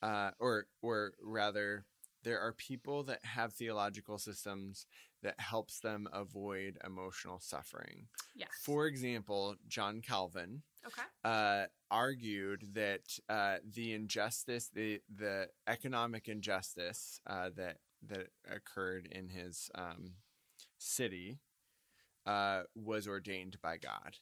uh, 0.02 0.32
or 0.40 0.68
or 0.82 1.14
rather 1.22 1.86
there 2.24 2.40
are 2.40 2.54
people 2.54 3.04
that 3.04 3.20
have 3.24 3.54
theological 3.54 4.18
systems 4.18 4.86
that 5.24 5.40
helps 5.40 5.80
them 5.80 6.08
avoid 6.14 6.78
emotional 6.86 7.40
suffering 7.40 8.08
Yes. 8.36 8.50
for 8.64 8.88
example 8.88 9.56
john 9.68 10.02
calvin 10.02 10.64
okay. 10.88 11.04
uh, 11.26 11.66
argued 11.92 12.64
that 12.74 13.02
uh, 13.30 13.58
the 13.76 13.94
injustice, 13.94 14.70
the 14.74 15.02
the 15.14 15.48
economic 15.68 16.28
injustice 16.28 17.20
uh, 17.28 17.50
that 17.56 17.78
that 18.08 18.28
occurred 18.50 19.08
in 19.12 19.30
his 19.30 19.70
um, 19.76 20.14
city, 20.78 21.40
uh, 22.26 22.64
was 22.76 23.08
ordained 23.08 23.58
by 23.62 23.78
God. 23.78 24.18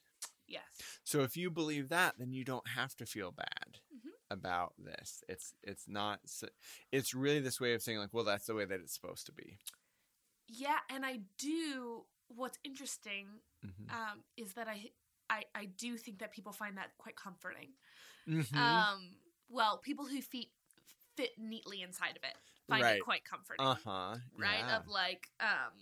Yes. 0.47 0.63
So 1.03 1.21
if 1.23 1.35
you 1.35 1.49
believe 1.51 1.89
that, 1.89 2.15
then 2.17 2.31
you 2.31 2.45
don't 2.45 2.67
have 2.69 2.95
to 2.97 3.05
feel 3.05 3.31
bad 3.31 3.79
Mhm. 3.93 4.11
about 4.31 4.73
this. 4.77 5.23
It's 5.27 5.53
it's 5.61 5.87
not. 5.87 6.21
It's 6.91 7.13
really 7.13 7.39
this 7.41 7.59
way 7.59 7.73
of 7.73 7.81
saying 7.81 7.97
like, 7.97 8.13
well, 8.13 8.23
that's 8.23 8.45
the 8.45 8.55
way 8.55 8.63
that 8.65 8.79
it's 8.79 8.93
supposed 8.93 9.25
to 9.25 9.33
be. 9.33 9.59
Yeah, 10.47 10.79
and 10.89 11.05
I 11.05 11.19
do. 11.37 12.05
What's 12.29 12.57
interesting 12.63 13.41
Mhm. 13.65 13.91
um, 13.91 14.23
is 14.37 14.53
that 14.53 14.67
I, 14.67 14.91
I 15.29 15.43
I 15.55 15.65
do 15.65 15.97
think 15.97 16.19
that 16.19 16.31
people 16.31 16.51
find 16.53 16.77
that 16.77 16.97
quite 16.97 17.15
comforting. 17.15 17.73
Mhm. 18.27 18.55
Um, 18.55 19.17
well, 19.49 19.77
people 19.79 20.05
who 20.05 20.21
feet 20.21 20.51
fit 21.15 21.37
neatly 21.37 21.81
inside 21.81 22.15
of 22.17 22.23
it 22.23 22.37
find 22.67 22.83
Right. 22.83 22.97
it 22.97 23.03
quite 23.03 23.23
comforting, 23.25 23.65
uh 23.65 23.75
huh. 23.75 24.17
right? 24.37 24.69
Of 24.71 24.87
like, 24.87 25.31
um, 25.39 25.73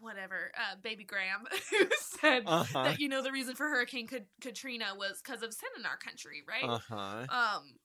whatever, 0.00 0.52
uh, 0.56 0.76
Baby 0.82 1.04
Graham 1.04 1.44
who 1.70 1.86
said 2.20 2.46
Uh 2.46 2.64
huh. 2.64 2.74
that 2.82 2.98
you 2.98 3.08
know 3.08 3.22
the 3.22 3.32
reason 3.32 3.54
for 3.56 3.68
Hurricane 3.68 4.06
Kat- 4.06 4.26
Katrina 4.40 4.86
was 4.96 5.20
because 5.22 5.42
of 5.42 5.52
sin 5.52 5.68
in 5.78 5.86
our 5.86 5.96
country, 5.96 6.42
right? 6.48 6.70
Uh 6.70 6.78
huh. 6.88 7.28
um 7.28 7.76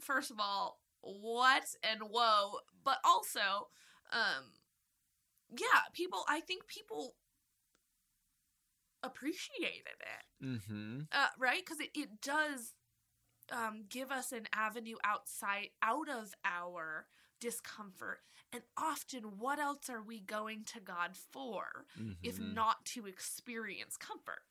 first 0.00 0.30
of 0.30 0.38
all 0.40 0.80
what 1.02 1.64
and 1.82 2.00
whoa 2.10 2.58
but 2.84 2.98
also 3.04 3.68
um 4.12 4.44
yeah 5.50 5.80
people 5.94 6.24
i 6.28 6.40
think 6.40 6.66
people 6.66 7.14
appreciated 9.02 9.86
it 10.00 10.24
Mm-hmm. 10.42 11.00
uh, 11.12 11.26
right 11.38 11.64
because 11.64 11.80
it, 11.80 11.90
it 11.94 12.20
does 12.22 12.74
um, 13.52 13.84
give 13.88 14.10
us 14.10 14.32
an 14.32 14.46
avenue 14.54 14.96
outside 15.04 15.68
out 15.82 16.08
of 16.08 16.34
our 16.44 17.06
discomfort 17.40 18.20
and 18.52 18.62
often 18.76 19.22
what 19.38 19.58
else 19.58 19.88
are 19.90 20.02
we 20.02 20.20
going 20.20 20.64
to 20.64 20.80
god 20.80 21.12
for 21.16 21.86
if 22.22 22.38
Mhm. 22.38 22.40
not 22.40 22.84
to 22.84 23.06
experience 23.06 23.96
comfort 23.96 24.42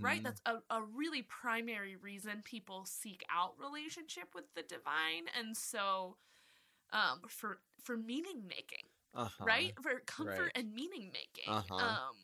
right 0.00 0.20
Mhm. 0.20 0.24
that's 0.24 0.40
a, 0.46 0.56
a 0.70 0.82
really 0.82 1.22
primary 1.22 1.96
reason 1.96 2.42
people 2.44 2.84
seek 2.84 3.22
out 3.34 3.54
relationship 3.58 4.28
with 4.34 4.44
the 4.54 4.62
divine 4.62 5.24
and 5.38 5.56
so 5.56 6.16
um 6.92 7.20
for 7.28 7.58
for 7.82 7.96
meaning 7.96 8.42
making 8.48 8.84
Uh-huh. 9.14 9.42
right 9.44 9.72
for 9.82 10.00
comfort 10.06 10.50
right. 10.50 10.54
and 10.54 10.74
meaning 10.74 11.10
making 11.12 11.54
Uh-huh. 11.54 11.84
um 11.84 12.14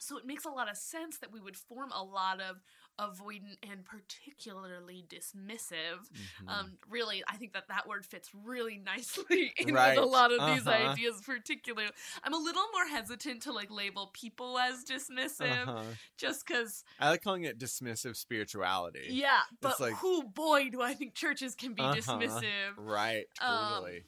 so 0.00 0.16
it 0.18 0.26
makes 0.26 0.44
a 0.44 0.50
lot 0.50 0.70
of 0.70 0.76
sense 0.76 1.18
that 1.18 1.32
we 1.32 1.40
would 1.40 1.56
form 1.56 1.90
a 1.92 2.02
lot 2.02 2.40
of 2.40 2.62
avoidant 3.00 3.56
and 3.62 3.84
particularly 3.84 5.04
dismissive 5.08 6.08
Mhm. 6.42 6.48
um 6.48 6.78
really 6.88 7.22
i 7.26 7.36
think 7.36 7.52
that 7.54 7.66
that 7.68 7.88
word 7.88 8.04
fits 8.04 8.30
really 8.34 8.76
nicely 8.84 9.52
in 9.56 9.74
Right. 9.74 9.96
with 9.96 10.04
a 10.04 10.08
lot 10.08 10.30
of 10.30 10.38
these 10.54 10.66
Uh-huh. 10.66 10.90
ideas 10.90 11.20
particularly 11.24 11.90
i'm 12.22 12.34
a 12.34 12.38
little 12.38 12.64
more 12.72 12.86
hesitant 12.88 13.42
to 13.44 13.52
like 13.52 13.70
label 13.70 14.08
people 14.12 14.58
as 14.58 14.84
dismissive 14.84 15.66
Uh-huh. 15.68 15.82
just 16.18 16.46
because 16.46 16.84
I 17.00 17.08
like 17.10 17.22
calling 17.22 17.44
it 17.44 17.58
dismissive 17.58 18.16
spirituality. 18.16 19.06
yeah, 19.10 19.40
but 19.60 19.80
like- 19.80 19.94
who 19.94 20.22
boy 20.24 20.68
do 20.70 20.82
I 20.82 20.94
think 20.94 21.14
churches 21.14 21.54
can 21.54 21.74
be 21.74 21.82
Uh-huh. 21.82 21.94
dismissive. 21.96 22.74
Right. 22.76 23.26
Um, 23.40 23.68
Totally. 23.74 24.04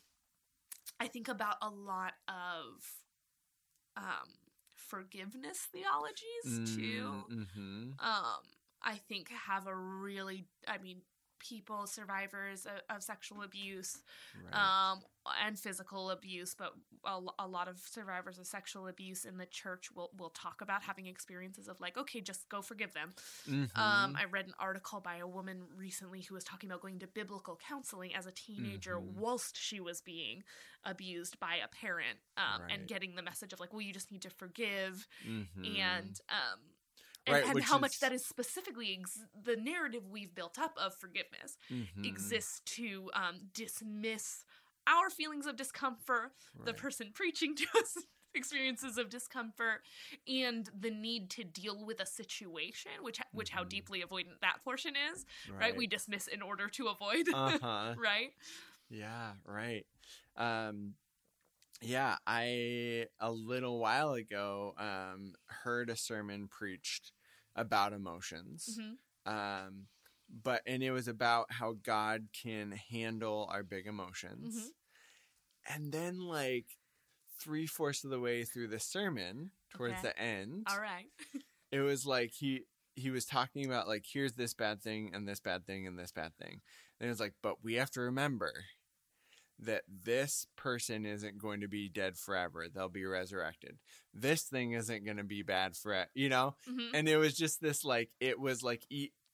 I 1.00 1.08
think 1.08 1.28
about 1.28 1.56
a 1.62 1.70
lot 1.70 2.12
of 2.28 2.84
um 3.96 4.28
forgiveness 4.74 5.58
theologies 5.72 6.76
too. 6.76 7.24
Mm-hmm. 7.30 7.92
Um 7.98 8.42
I 8.84 8.96
think 8.96 9.28
have 9.30 9.66
a 9.66 9.74
really 9.74 10.44
I 10.68 10.78
mean 10.78 11.02
people 11.40 11.86
survivors 11.86 12.64
of, 12.64 12.80
of 12.96 13.02
sexual 13.02 13.42
abuse 13.42 13.98
Right. 14.42 14.54
um 14.92 15.02
and 15.44 15.58
physical 15.58 16.10
abuse 16.10 16.54
but 16.54 16.72
a, 17.04 17.20
a 17.40 17.46
lot 17.46 17.66
of 17.68 17.78
survivors 17.80 18.38
of 18.38 18.46
sexual 18.46 18.86
abuse 18.86 19.24
in 19.26 19.36
the 19.36 19.44
church 19.46 19.90
will 19.94 20.10
will 20.16 20.30
talk 20.30 20.60
about 20.62 20.82
having 20.82 21.06
experiences 21.06 21.66
of 21.68 21.78
like 21.80 21.98
okay 21.98 22.20
just 22.22 22.48
go 22.48 22.62
forgive 22.62 22.92
them 22.94 23.12
Mhm. 23.46 23.76
Um, 23.76 24.16
I 24.16 24.24
read 24.30 24.46
an 24.46 24.54
article 24.58 25.00
by 25.00 25.16
a 25.16 25.26
woman 25.26 25.66
recently 25.76 26.22
who 26.22 26.34
was 26.34 26.44
talking 26.44 26.70
about 26.70 26.80
going 26.82 27.00
to 27.00 27.06
biblical 27.06 27.56
counseling 27.68 28.14
as 28.14 28.26
a 28.26 28.32
teenager 28.32 28.96
Mhm. 28.96 29.14
whilst 29.14 29.56
she 29.56 29.80
was 29.80 30.00
being 30.00 30.44
abused 30.84 31.38
by 31.40 31.56
a 31.56 31.68
parent, 31.68 32.18
um, 32.36 32.62
and 32.70 32.86
getting 32.86 33.16
the 33.16 33.22
message 33.22 33.52
of 33.52 33.60
like, 33.60 33.72
well, 33.72 33.82
you 33.82 33.92
just 33.92 34.12
need 34.12 34.22
to 34.22 34.30
forgive, 34.30 35.08
Mhm. 35.26 35.80
and 35.80 36.20
um, 36.28 36.60
and, 37.26 37.38
Right, 37.38 37.44
and 37.44 37.62
how 37.62 37.78
much 37.78 38.00
that 38.00 38.12
is 38.12 38.24
specifically 38.26 38.98
ex- 39.00 39.24
the 39.40 39.56
narrative 39.56 40.06
we've 40.08 40.34
built 40.34 40.58
up 40.58 40.74
of 40.78 40.94
forgiveness 40.96 41.56
Mhm. 41.70 42.04
exists 42.04 42.60
to 42.66 43.10
um, 43.14 43.48
dismiss 43.52 44.44
our 44.86 45.10
feelings 45.10 45.46
of 45.46 45.56
discomfort 45.56 46.32
the 46.64 46.74
person 46.74 47.10
preaching 47.14 47.54
to 47.56 47.66
us 47.78 47.96
experiences 48.34 48.98
of 48.98 49.08
discomfort 49.08 49.80
and 50.26 50.68
the 50.78 50.90
need 50.90 51.30
to 51.30 51.44
deal 51.44 51.84
with 51.86 52.00
a 52.00 52.06
situation 52.06 52.90
which 53.00 53.18
which 53.32 53.50
how 53.50 53.62
Mhm. 53.62 53.64
deeply 53.64 54.02
avoidant 54.02 54.40
that 54.40 54.62
portion 54.62 54.94
is 55.14 55.24
right, 55.46 55.76
we 55.76 55.86
dismiss 55.86 56.26
in 56.26 56.42
order 56.42 56.68
to 56.68 56.88
avoid 56.88 57.26
uh-huh. 57.32 57.96
right 57.96 58.30
Yeah, 58.88 59.34
right. 59.44 59.86
Um 60.36 60.94
yeah, 61.84 62.16
I 62.26 63.06
a 63.20 63.30
little 63.30 63.78
while 63.78 64.14
ago 64.14 64.74
um 64.78 65.34
heard 65.46 65.90
a 65.90 65.96
sermon 65.96 66.48
preached 66.48 67.12
about 67.56 67.92
emotions. 67.92 68.78
Mhm. 68.78 68.98
Um 69.26 69.86
but 70.42 70.62
and 70.66 70.82
it 70.82 70.90
was 70.92 71.08
about 71.08 71.46
how 71.52 71.74
God 71.82 72.28
can 72.32 72.72
handle 72.72 73.48
our 73.52 73.62
big 73.62 73.86
emotions. 73.86 74.56
Mhm. 74.56 74.72
And 75.68 75.92
then 75.92 76.20
like 76.20 76.66
three 77.40 77.66
fourths 77.66 78.04
of 78.04 78.10
the 78.10 78.20
way 78.20 78.44
through 78.44 78.68
the 78.68 78.80
sermon, 78.80 79.52
towards 79.70 79.94
Okay. 79.94 80.08
the 80.08 80.18
end, 80.18 80.66
all 80.68 80.80
right 80.80 81.10
it 81.72 81.80
was 81.80 82.06
like 82.06 82.32
he 82.32 82.64
he 82.96 83.10
was 83.10 83.24
talking 83.26 83.66
about 83.66 83.88
like 83.88 84.04
here's 84.10 84.34
this 84.34 84.54
bad 84.54 84.82
thing 84.82 85.10
and 85.14 85.28
this 85.28 85.40
bad 85.40 85.66
thing 85.66 85.86
and 85.86 85.98
this 85.98 86.12
bad 86.12 86.36
thing 86.36 86.60
and 87.00 87.06
it 87.06 87.10
was 87.10 87.20
like 87.20 87.34
but 87.42 87.62
we 87.64 87.74
have 87.74 87.90
to 87.90 88.00
remember 88.00 88.52
that 89.58 89.82
this 89.88 90.46
person 90.56 91.06
isn't 91.06 91.38
going 91.38 91.60
to 91.60 91.68
be 91.68 91.88
dead 91.88 92.16
forever 92.16 92.66
they'll 92.72 92.88
be 92.88 93.04
resurrected 93.04 93.78
this 94.12 94.42
thing 94.42 94.72
isn't 94.72 95.04
going 95.04 95.16
to 95.16 95.24
be 95.24 95.42
bad 95.42 95.76
for 95.76 96.06
you 96.14 96.28
know 96.28 96.56
Mhm. 96.68 96.90
and 96.94 97.08
it 97.08 97.16
was 97.16 97.34
just 97.36 97.60
this 97.60 97.84
like 97.84 98.10
it 98.20 98.38
was 98.40 98.62
like 98.62 98.84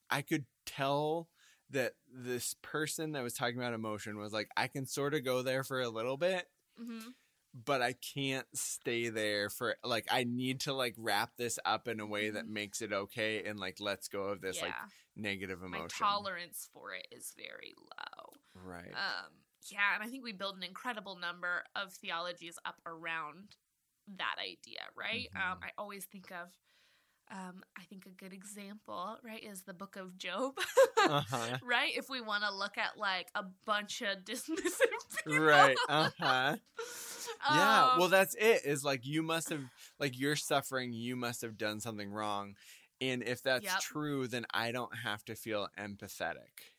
I 0.09 0.21
could 0.21 0.45
tell 0.65 1.29
that 1.69 1.93
this 2.13 2.55
person 2.61 3.13
that 3.13 3.23
was 3.23 3.33
talking 3.33 3.57
about 3.57 3.73
emotion 3.73 4.17
was 4.17 4.33
like 4.33 4.49
i 4.57 4.67
can 4.67 4.85
sort 4.85 5.13
of 5.13 5.23
go 5.23 5.41
there 5.41 5.63
for 5.63 5.79
a 5.81 5.89
little 5.89 6.17
bit 6.17 6.47
Mhm. 6.79 7.13
but 7.53 7.81
I 7.81 7.93
can't 7.93 8.47
stay 8.53 9.09
there 9.09 9.49
for 9.49 9.75
like 9.83 10.07
I 10.09 10.23
need 10.23 10.61
to 10.61 10.73
like 10.73 10.95
wrap 10.97 11.31
this 11.37 11.59
up 11.65 11.87
in 11.87 11.99
a 11.99 12.05
way 12.05 12.29
that 12.29 12.47
makes 12.47 12.81
it 12.81 12.93
okay 12.93 13.43
and 13.45 13.59
like 13.59 13.79
lets 13.79 14.07
go 14.07 14.23
of 14.23 14.41
this 14.41 14.57
Mm-hmm. 14.57 14.65
yeah 14.67 14.73
like 14.83 14.91
negative 15.17 15.59
emotion. 15.59 15.71
my 15.71 15.77
emotion. 15.79 16.05
tolerance 16.05 16.69
for 16.73 16.93
it 16.93 17.07
is 17.11 17.33
very 17.37 17.73
low 17.77 18.33
right. 18.63 18.93
um 18.93 19.31
yeah 19.69 19.93
and 19.95 20.03
i 20.03 20.07
think 20.07 20.23
we 20.23 20.31
build 20.31 20.55
an 20.57 20.63
incredible 20.63 21.17
number 21.17 21.63
of 21.75 21.93
theologies 21.93 22.57
up 22.65 22.75
around 22.85 23.55
that 24.17 24.35
idea 24.39 24.81
right 24.95 25.29
Mhm. 25.33 25.51
um 25.51 25.57
i 25.63 25.69
always 25.77 26.05
think 26.05 26.31
of 26.31 26.49
um, 27.31 27.63
I 27.79 27.83
think 27.83 28.05
a 28.05 28.09
good 28.09 28.33
example, 28.33 29.17
right, 29.23 29.41
is 29.43 29.63
the 29.63 29.73
book 29.73 29.95
of 29.95 30.17
Job. 30.17 30.53
Uh-huh. 31.07 31.57
right? 31.63 31.91
If 31.95 32.09
we 32.09 32.21
want 32.21 32.43
to 32.43 32.53
look 32.53 32.77
at 32.77 32.97
like 32.97 33.29
a 33.35 33.43
bunch 33.65 34.01
of 34.01 34.17
dismissive 34.25 35.23
people. 35.25 35.43
right. 35.43 35.77
Uh-huh. 35.87 36.55
Yeah. 37.49 37.87
Um, 37.93 37.99
Well, 37.99 38.09
that's 38.09 38.35
it. 38.35 38.65
Is 38.65 38.83
like 38.83 39.05
you 39.05 39.23
must 39.23 39.49
have 39.49 39.61
like 39.99 40.17
you're 40.19 40.35
suffering, 40.35 40.93
you 40.93 41.15
must 41.15 41.41
have 41.41 41.57
done 41.57 41.79
something 41.79 42.11
wrong. 42.11 42.55
And 43.01 43.23
if 43.23 43.41
that's 43.41 43.63
Yep. 43.63 43.81
true, 43.81 44.27
then 44.27 44.45
I 44.53 44.71
don't 44.71 44.95
have 44.95 45.23
to 45.25 45.35
feel 45.35 45.67
empathetic. 45.77 46.70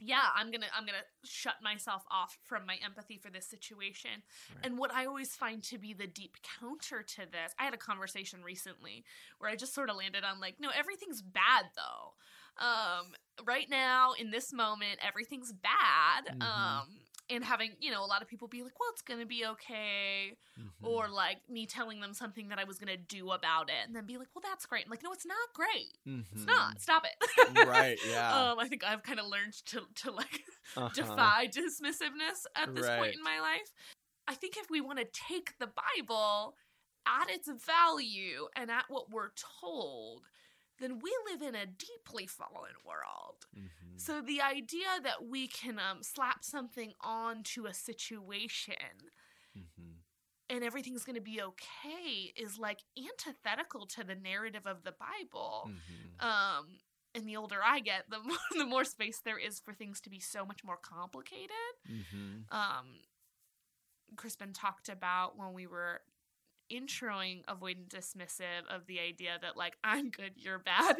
Yeah 0.00 0.28
i'm 0.36 0.50
gonna 0.50 0.66
i'm 0.76 0.86
gonna 0.86 0.98
shut 1.24 1.54
myself 1.62 2.04
off 2.10 2.36
from 2.44 2.64
my 2.66 2.76
empathy 2.84 3.18
for 3.18 3.30
this 3.30 3.46
situation 3.48 4.10
Right. 4.54 4.64
and 4.66 4.78
what 4.78 4.92
i 4.94 5.06
always 5.06 5.34
find 5.34 5.62
to 5.64 5.78
be 5.78 5.92
the 5.92 6.06
deep 6.06 6.36
counter 6.60 7.02
to 7.02 7.20
this 7.30 7.52
i 7.58 7.64
had 7.64 7.74
a 7.74 7.78
conversation 7.78 8.42
recently 8.42 9.04
where 9.38 9.50
i 9.50 9.56
just 9.56 9.74
sort 9.74 9.90
of 9.90 9.96
landed 9.96 10.24
on 10.24 10.40
like 10.40 10.56
no 10.60 10.68
everything's 10.76 11.20
bad 11.22 11.66
though 11.76 12.64
um 12.64 13.06
right 13.46 13.68
now 13.70 14.12
in 14.18 14.30
this 14.30 14.52
moment 14.52 14.98
everything's 15.06 15.52
bad 15.52 16.36
Mhm. 16.38 16.42
um 16.42 16.88
and 17.30 17.44
having 17.44 17.72
you 17.80 17.90
know 17.90 18.04
a 18.04 18.06
lot 18.06 18.22
of 18.22 18.28
people 18.28 18.48
be 18.48 18.62
like 18.62 18.78
well 18.78 18.88
it's 18.92 19.02
gonna 19.02 19.26
be 19.26 19.44
okay 19.46 20.36
Mhm. 20.58 20.70
or 20.82 21.08
like 21.08 21.38
me 21.48 21.66
telling 21.66 22.00
them 22.00 22.12
something 22.14 22.48
that 22.48 22.58
i 22.58 22.64
was 22.64 22.78
gonna 22.78 22.96
do 22.96 23.30
about 23.30 23.68
it 23.68 23.86
and 23.86 23.94
then 23.94 24.06
be 24.06 24.16
like 24.18 24.28
well 24.34 24.42
that's 24.44 24.66
great 24.66 24.84
I'm 24.84 24.90
like 24.90 25.02
no 25.02 25.12
it's 25.12 25.26
not 25.26 25.36
great 25.54 25.98
it's 26.32 26.44
Mhm. 26.44 26.46
not 26.46 26.80
stop 26.80 27.04
it 27.04 27.66
Right, 27.66 27.98
yeah. 28.04 28.50
um 28.50 28.58
i 28.58 28.68
think 28.68 28.84
i've 28.84 29.02
kind 29.02 29.20
of 29.20 29.26
learned 29.26 29.54
to 29.66 29.82
to 30.02 30.10
like 30.12 30.42
Uh-huh. 30.76 30.90
defy 30.94 31.46
dismissiveness 31.46 32.44
at 32.54 32.74
this 32.74 32.86
Right. 32.86 32.98
point 32.98 33.14
in 33.14 33.22
my 33.22 33.40
life. 33.40 33.72
I 34.28 34.34
think 34.34 34.56
if 34.58 34.68
we 34.70 34.80
want 34.82 34.98
to 34.98 35.06
take 35.06 35.54
the 35.58 35.68
Bible 35.96 36.54
at 37.06 37.30
its 37.30 37.48
value 37.64 38.48
and 38.54 38.70
at 38.70 38.84
what 38.88 39.10
we're 39.10 39.30
told, 39.60 40.24
then 40.80 40.98
we 41.00 41.16
live 41.30 41.42
in 41.42 41.54
a 41.54 41.66
deeply 41.66 42.26
fallen 42.26 42.74
world. 42.84 43.46
Mhm. 43.56 44.00
So 44.00 44.20
the 44.20 44.40
idea 44.40 45.00
that 45.02 45.24
we 45.26 45.48
can 45.48 45.78
um, 45.78 46.02
slap 46.02 46.44
something 46.44 46.94
onto 47.00 47.66
a 47.66 47.74
situation 47.74 49.10
Mhm. 49.56 50.02
and 50.50 50.64
everything's 50.64 51.04
going 51.04 51.16
to 51.16 51.20
be 51.20 51.42
okay 51.42 52.32
is 52.36 52.58
like 52.58 52.80
antithetical 52.96 53.86
to 53.86 54.04
the 54.04 54.14
narrative 54.14 54.66
of 54.66 54.82
the 54.84 54.92
Bible. 54.92 55.70
Mhm. 55.70 56.22
Um, 56.22 56.80
and 57.14 57.28
the 57.28 57.36
older 57.36 57.62
I 57.64 57.80
get, 57.80 58.08
the 58.08 58.20
more, 58.20 58.38
the 58.52 58.66
more 58.66 58.84
space 58.84 59.20
there 59.20 59.38
is 59.38 59.60
for 59.60 59.74
things 59.74 60.00
to 60.02 60.10
be 60.10 60.20
so 60.20 60.44
much 60.46 60.62
more 60.62 60.76
complicated. 60.76 61.74
Mhm. 61.86 62.50
Um, 62.52 63.02
Crispin 64.16 64.52
talked 64.52 64.88
about 64.88 65.36
when 65.36 65.52
we 65.52 65.66
were 65.66 66.02
introing 66.72 67.44
avoidant 67.46 67.88
dismissive 67.88 68.66
of 68.70 68.86
the 68.86 69.00
idea 69.00 69.38
that 69.42 69.56
like 69.56 69.76
I'm 69.84 70.10
good, 70.10 70.32
you're 70.36 70.58
bad, 70.58 70.96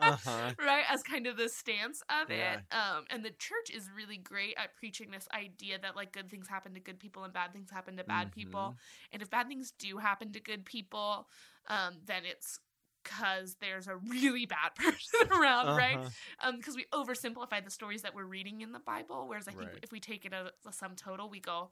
Uh-huh. 0.00 0.54
right? 0.58 0.84
As 0.88 1.02
kind 1.02 1.26
of 1.26 1.36
the 1.36 1.48
stance 1.48 2.02
of 2.08 2.28
Yeah. 2.28 2.30
it. 2.30 2.60
Um, 2.74 3.04
and 3.10 3.24
the 3.24 3.30
church 3.30 3.70
is 3.74 3.90
really 3.94 4.16
great 4.16 4.54
at 4.58 4.76
preaching 4.76 5.10
this 5.10 5.28
idea 5.34 5.78
that 5.80 5.96
like 5.96 6.12
good 6.12 6.30
things 6.30 6.48
happen 6.48 6.74
to 6.74 6.80
good 6.80 6.98
people 7.00 7.24
and 7.24 7.32
bad 7.32 7.52
things 7.52 7.70
happen 7.70 7.96
to 7.96 8.04
bad 8.04 8.32
people. 8.32 8.74
Mhm. 8.74 8.78
And 9.12 9.22
if 9.22 9.30
bad 9.30 9.48
things 9.48 9.72
do 9.78 9.98
happen 9.98 10.32
to 10.32 10.40
good 10.40 10.64
people, 10.64 11.28
um, 11.68 11.98
then 12.04 12.22
it's 12.24 12.60
because 13.02 13.56
there's 13.60 13.88
a 13.88 13.96
really 13.96 14.46
bad 14.46 14.74
person 14.76 15.20
around, 15.38 15.74
right? 15.76 15.98
Uh-huh. 15.98 16.10
um 16.42 16.56
because 16.56 16.76
we 16.76 16.86
oversimplify 16.92 17.62
the 17.64 17.70
stories 17.70 18.02
that 18.02 18.14
we're 18.14 18.24
reading 18.24 18.60
in 18.60 18.72
the 18.72 18.80
bible 18.80 19.26
whereas 19.28 19.48
i 19.48 19.52
think 19.52 19.72
Right. 19.72 19.82
if 19.82 19.92
we 19.92 20.00
take 20.00 20.24
it 20.24 20.32
as 20.32 20.48
a 20.66 20.72
sum 20.72 20.94
total 20.96 21.28
we 21.28 21.40
go 21.40 21.70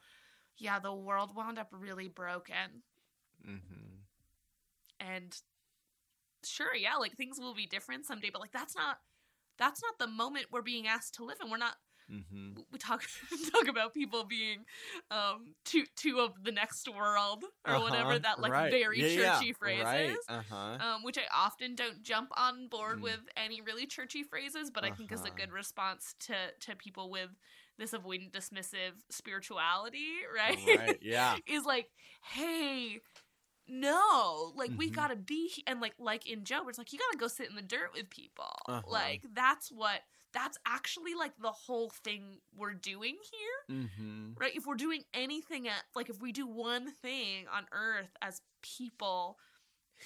yeah 0.59 0.79
the 0.79 0.93
world 0.93 1.35
wound 1.35 1.59
up 1.59 1.69
really 1.73 2.09
broken 2.09 2.83
Mhm. 3.45 4.05
and 5.01 5.41
sure 6.45 6.75
yeah 6.75 6.97
like 6.97 7.17
things 7.17 7.39
will 7.39 7.55
be 7.55 7.67
different 7.67 8.07
someday 8.07 8.31
but 8.33 8.41
like 8.41 8.53
that's 8.53 8.75
not 8.77 8.99
that's 9.59 9.83
not 9.83 9.99
the 9.99 10.07
moment 10.13 10.47
we're 10.53 10.63
being 10.63 10.87
asked 10.87 11.15
to 11.15 11.25
live 11.25 11.37
in 11.43 11.51
we're 11.51 11.57
not 11.59 11.75
Mhm. 12.09 12.59
we 12.73 12.79
talk 12.79 13.03
talk 13.53 13.69
about 13.69 13.95
people 13.95 14.25
being 14.25 14.65
um 15.11 15.55
two 15.65 15.85
two 15.97 16.19
of 16.21 16.33
the 16.45 16.53
next 16.53 16.89
world 16.89 17.45
or 17.67 17.81
whatever 17.81 18.19
Uh-huh. 18.19 18.21
that 18.21 18.41
like 18.41 18.55
Right. 18.55 18.71
very 18.71 19.03
Yeah, 19.03 19.09
yeah. 19.09 19.45
churchy 19.45 19.53
phrases 19.53 19.93
Right. 19.93 20.19
Uh-huh. 20.29 20.81
um, 20.81 21.03
which 21.05 21.19
I 21.19 21.23
often 21.35 21.75
don't 21.75 22.03
jump 22.03 22.31
on 22.37 22.69
board 22.69 22.99
Mm. 22.99 23.03
with 23.03 23.21
any 23.37 23.61
really 23.61 23.87
churchy 23.87 24.23
phrases, 24.25 24.71
but 24.71 24.85
I 24.85 24.91
think 24.93 25.13
is 25.13 25.25
a 25.25 25.31
Uh-huh. 25.31 25.41
good 25.41 25.53
response 25.53 26.15
to 26.21 26.35
to 26.61 26.77
people 26.77 27.11
with 27.11 27.31
this 27.79 27.93
avoidant 27.93 28.33
dismissive 28.33 28.93
spirituality, 29.11 30.09
right? 30.35 30.57
Right. 30.67 30.99
Yeah. 31.01 31.39
is 31.47 31.65
like, 31.65 31.89
hey, 32.23 33.01
no, 33.69 34.53
like 34.57 34.73
we 34.77 34.91
Mhm. 34.91 34.95
gotta 34.95 35.17
be, 35.17 35.51
and 35.67 35.81
like 35.81 35.95
like 35.99 36.27
in 36.27 36.45
Job, 36.45 36.69
it's 36.69 36.79
like 36.79 36.93
you 36.93 36.99
gotta 36.99 37.19
go 37.19 37.29
sit 37.29 37.49
in 37.49 37.57
the 37.57 37.63
dirt 37.63 37.93
with 37.95 38.11
people. 38.11 38.53
Uh-huh. 38.67 38.83
Like 38.91 39.23
that's 39.35 39.71
what 39.71 40.01
that's 40.33 40.59
actually 40.67 41.15
like 41.15 41.33
the 41.39 41.51
whole 41.53 41.89
thing 41.91 42.41
we're 42.55 42.75
doing 42.75 43.17
here 43.33 43.79
Mhm. 43.79 44.39
right? 44.39 44.55
If 44.55 44.67
we're 44.67 44.75
doing 44.75 45.05
anything 45.15 45.69
at 45.69 45.85
like 45.95 46.11
if 46.11 46.21
we 46.21 46.33
do 46.33 46.47
one 46.47 46.91
thing 46.93 47.47
on 47.49 47.67
earth 47.73 48.15
as 48.21 48.43
people 48.63 49.39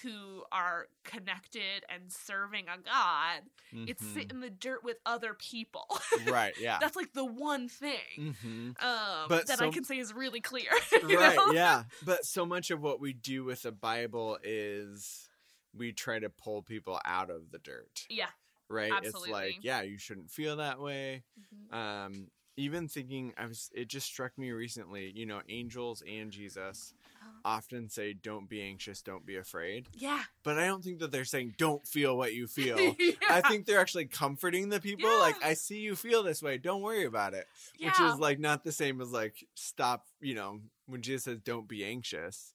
who 0.03 0.43
are 0.51 0.87
connected 1.05 1.85
and 1.89 2.11
serving 2.11 2.65
a 2.69 2.79
God, 2.79 3.43
it's 3.73 4.03
Mhm. 4.03 4.15
sit 4.15 4.31
in 4.31 4.41
the 4.41 4.51
dirt 4.51 4.83
with 4.85 4.99
other 5.05 5.35
people. 5.35 5.87
Right. 6.27 6.55
Yeah. 6.59 6.79
That's 6.81 6.97
like 6.97 7.13
the 7.13 7.25
one 7.25 7.69
thing 7.69 8.35
Mhm. 8.43 8.83
um, 8.83 9.29
But 9.29 9.47
that 9.49 9.61
I 9.61 9.71
can 9.71 9.85
say 9.85 9.99
is 9.99 10.13
really 10.15 10.41
clear. 10.41 10.71
right 11.03 11.37
know? 11.37 11.53
yeah 11.53 11.85
but 12.05 12.25
so 12.25 12.47
much 12.47 12.71
of 12.71 12.81
what 12.81 13.01
we 13.01 13.13
do 13.13 13.45
with 13.45 13.63
the 13.63 13.73
bible 13.73 14.39
is 14.43 15.29
we 15.75 15.93
try 15.93 16.19
to 16.19 16.29
pull 16.31 16.63
people 16.63 17.01
out 17.05 17.31
of 17.31 17.51
the 17.51 17.59
dirt 17.59 18.07
Yeah. 18.09 18.29
right 18.69 18.93
it's 18.99 19.09
Absolutely. 19.09 19.33
like 19.33 19.57
yeah 19.63 19.83
you 19.83 19.99
shouldn't 19.99 20.31
feel 20.31 20.57
that 20.57 20.81
way 20.81 21.25
Mhm. 21.73 21.75
um 21.75 22.31
even 22.57 22.87
thinking 22.89 23.33
i 23.39 23.47
was 23.47 23.71
it 23.75 23.89
just 23.89 24.07
struck 24.07 24.37
me 24.39 24.51
recently 24.53 25.11
you 25.15 25.25
know 25.27 25.41
angels 25.49 26.03
and 26.07 26.31
jesus. 26.31 26.95
Often 27.45 27.89
say 27.89 28.13
don't 28.13 28.49
be 28.49 28.63
anxious 28.63 29.03
don't 29.03 29.25
be 29.27 29.37
afraid 29.37 29.89
Yeah. 29.95 30.23
but 30.45 30.59
i 30.59 30.67
don't 30.67 30.83
think 30.85 30.99
that 31.01 31.11
they're 31.13 31.25
saying 31.25 31.55
don't 31.59 31.87
feel 31.87 32.17
what 32.17 32.35
you 32.35 32.47
feel 32.47 32.79
yeah. 32.99 33.13
i 33.31 33.41
think 33.41 33.67
they're 33.67 33.81
actually 33.81 34.07
comforting 34.07 34.69
the 34.69 34.81
people 34.81 35.11
Yeah. 35.11 35.19
like 35.21 35.45
i 35.45 35.55
see 35.55 35.79
you 35.81 35.97
feel 35.97 36.23
this 36.23 36.43
way 36.43 36.59
don't 36.59 36.83
worry 36.83 37.05
about 37.05 37.35
it 37.35 37.47
Yeah. 37.79 37.89
which 37.89 38.01
is 38.01 38.19
like 38.19 38.39
not 38.39 38.65
the 38.65 38.73
same 38.73 39.01
as 39.01 39.13
like 39.13 39.47
stop 39.55 40.07
you 40.21 40.35
know 40.35 40.61
when 40.87 41.03
jesus 41.03 41.25
says 41.25 41.39
don't 41.41 41.69
be 41.69 41.85
anxious 41.85 42.55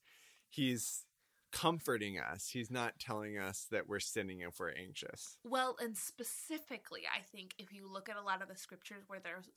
he's 0.50 1.04
comforting 1.52 2.20
us 2.20 2.50
he's 2.50 2.70
not 2.70 3.00
telling 3.00 3.38
us 3.38 3.68
that 3.72 3.88
we're 3.88 4.00
sinning 4.00 4.42
if 4.42 4.60
we're 4.60 4.72
anxious 4.74 5.38
Well, 5.46 5.78
and 5.80 5.96
specifically, 5.98 7.04
I 7.12 7.22
think 7.22 7.54
if 7.58 7.72
you 7.72 7.90
look 7.92 8.10
at 8.10 8.18
a 8.18 8.22
lot 8.22 8.42
of 8.42 8.50
the 8.50 8.56
scriptures 8.58 9.04
where 9.08 9.22
there's 9.22 9.48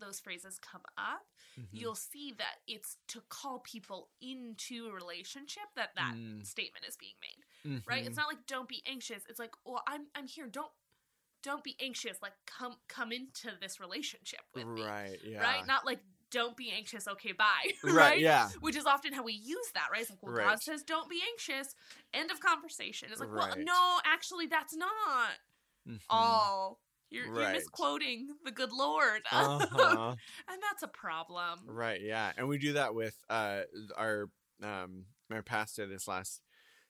those 0.00 0.18
phrases 0.20 0.58
come 0.58 0.82
up, 0.98 1.26
Mhm. 1.58 1.68
you'll 1.72 1.94
see 1.94 2.32
that 2.32 2.56
it's 2.66 2.96
to 3.08 3.20
call 3.28 3.60
people 3.60 4.10
into 4.20 4.86
a 4.88 4.92
relationship 4.92 5.64
that 5.76 5.94
that 5.94 6.14
Mm. 6.14 6.46
statement 6.46 6.84
is 6.86 6.96
being 6.96 7.14
made 7.20 7.82
right? 7.86 8.02
Mhm. 8.04 8.06
it's 8.06 8.16
not 8.16 8.26
like 8.28 8.46
don't 8.46 8.68
be 8.68 8.82
anxious. 8.86 9.24
It's 9.28 9.38
like 9.38 9.54
well 9.64 9.82
i'm 9.86 10.06
i'm 10.14 10.26
here. 10.26 10.46
Don't 10.48 10.72
don't 11.42 11.62
be 11.64 11.76
anxious. 11.80 12.20
Like 12.22 12.34
come 12.46 12.76
come 12.88 13.12
into 13.12 13.50
this 13.60 13.78
relationship 13.80 14.40
with 14.54 14.66
me. 14.66 14.82
Right 14.82 15.20
yeah. 15.22 15.40
Right? 15.42 15.66
Not 15.66 15.84
like 15.86 16.00
don't 16.30 16.56
be 16.56 16.70
anxious. 16.70 17.08
Okay 17.08 17.32
bye. 17.32 17.72
Right, 17.82 18.20
yeah. 18.20 18.50
Which 18.60 18.76
is 18.76 18.86
often 18.86 19.12
how 19.12 19.22
we 19.24 19.32
use 19.32 19.70
that 19.74 19.88
right? 19.92 20.00
It's 20.02 20.10
like 20.10 20.22
well 20.22 20.34
god 20.36 20.62
says 20.62 20.82
don't 20.82 21.08
be 21.10 21.20
anxious. 21.32 21.74
End 22.14 22.30
of 22.30 22.40
conversation. 22.40 23.08
It's 23.10 23.20
like 23.20 23.30
well 23.32 23.54
no 23.58 24.00
actually 24.04 24.46
that's 24.46 24.74
not 24.74 25.38
Mhm. 25.88 26.00
all 26.08 26.80
you're, 27.10 27.26
you're 27.26 27.52
misquoting 27.52 28.28
the 28.44 28.50
good 28.50 28.72
lord 28.72 29.22
uh-huh. 29.32 30.14
and 30.48 30.58
that's 30.62 30.82
a 30.82 30.88
problem 30.88 31.58
right 31.66 32.00
yeah 32.02 32.32
and 32.36 32.48
we 32.48 32.58
do 32.58 32.74
that 32.74 32.94
with 32.94 33.16
uh 33.28 33.60
our 33.96 34.28
um 34.62 35.04
my 35.28 35.40
pastor 35.40 35.86
this 35.86 36.06
last 36.08 36.40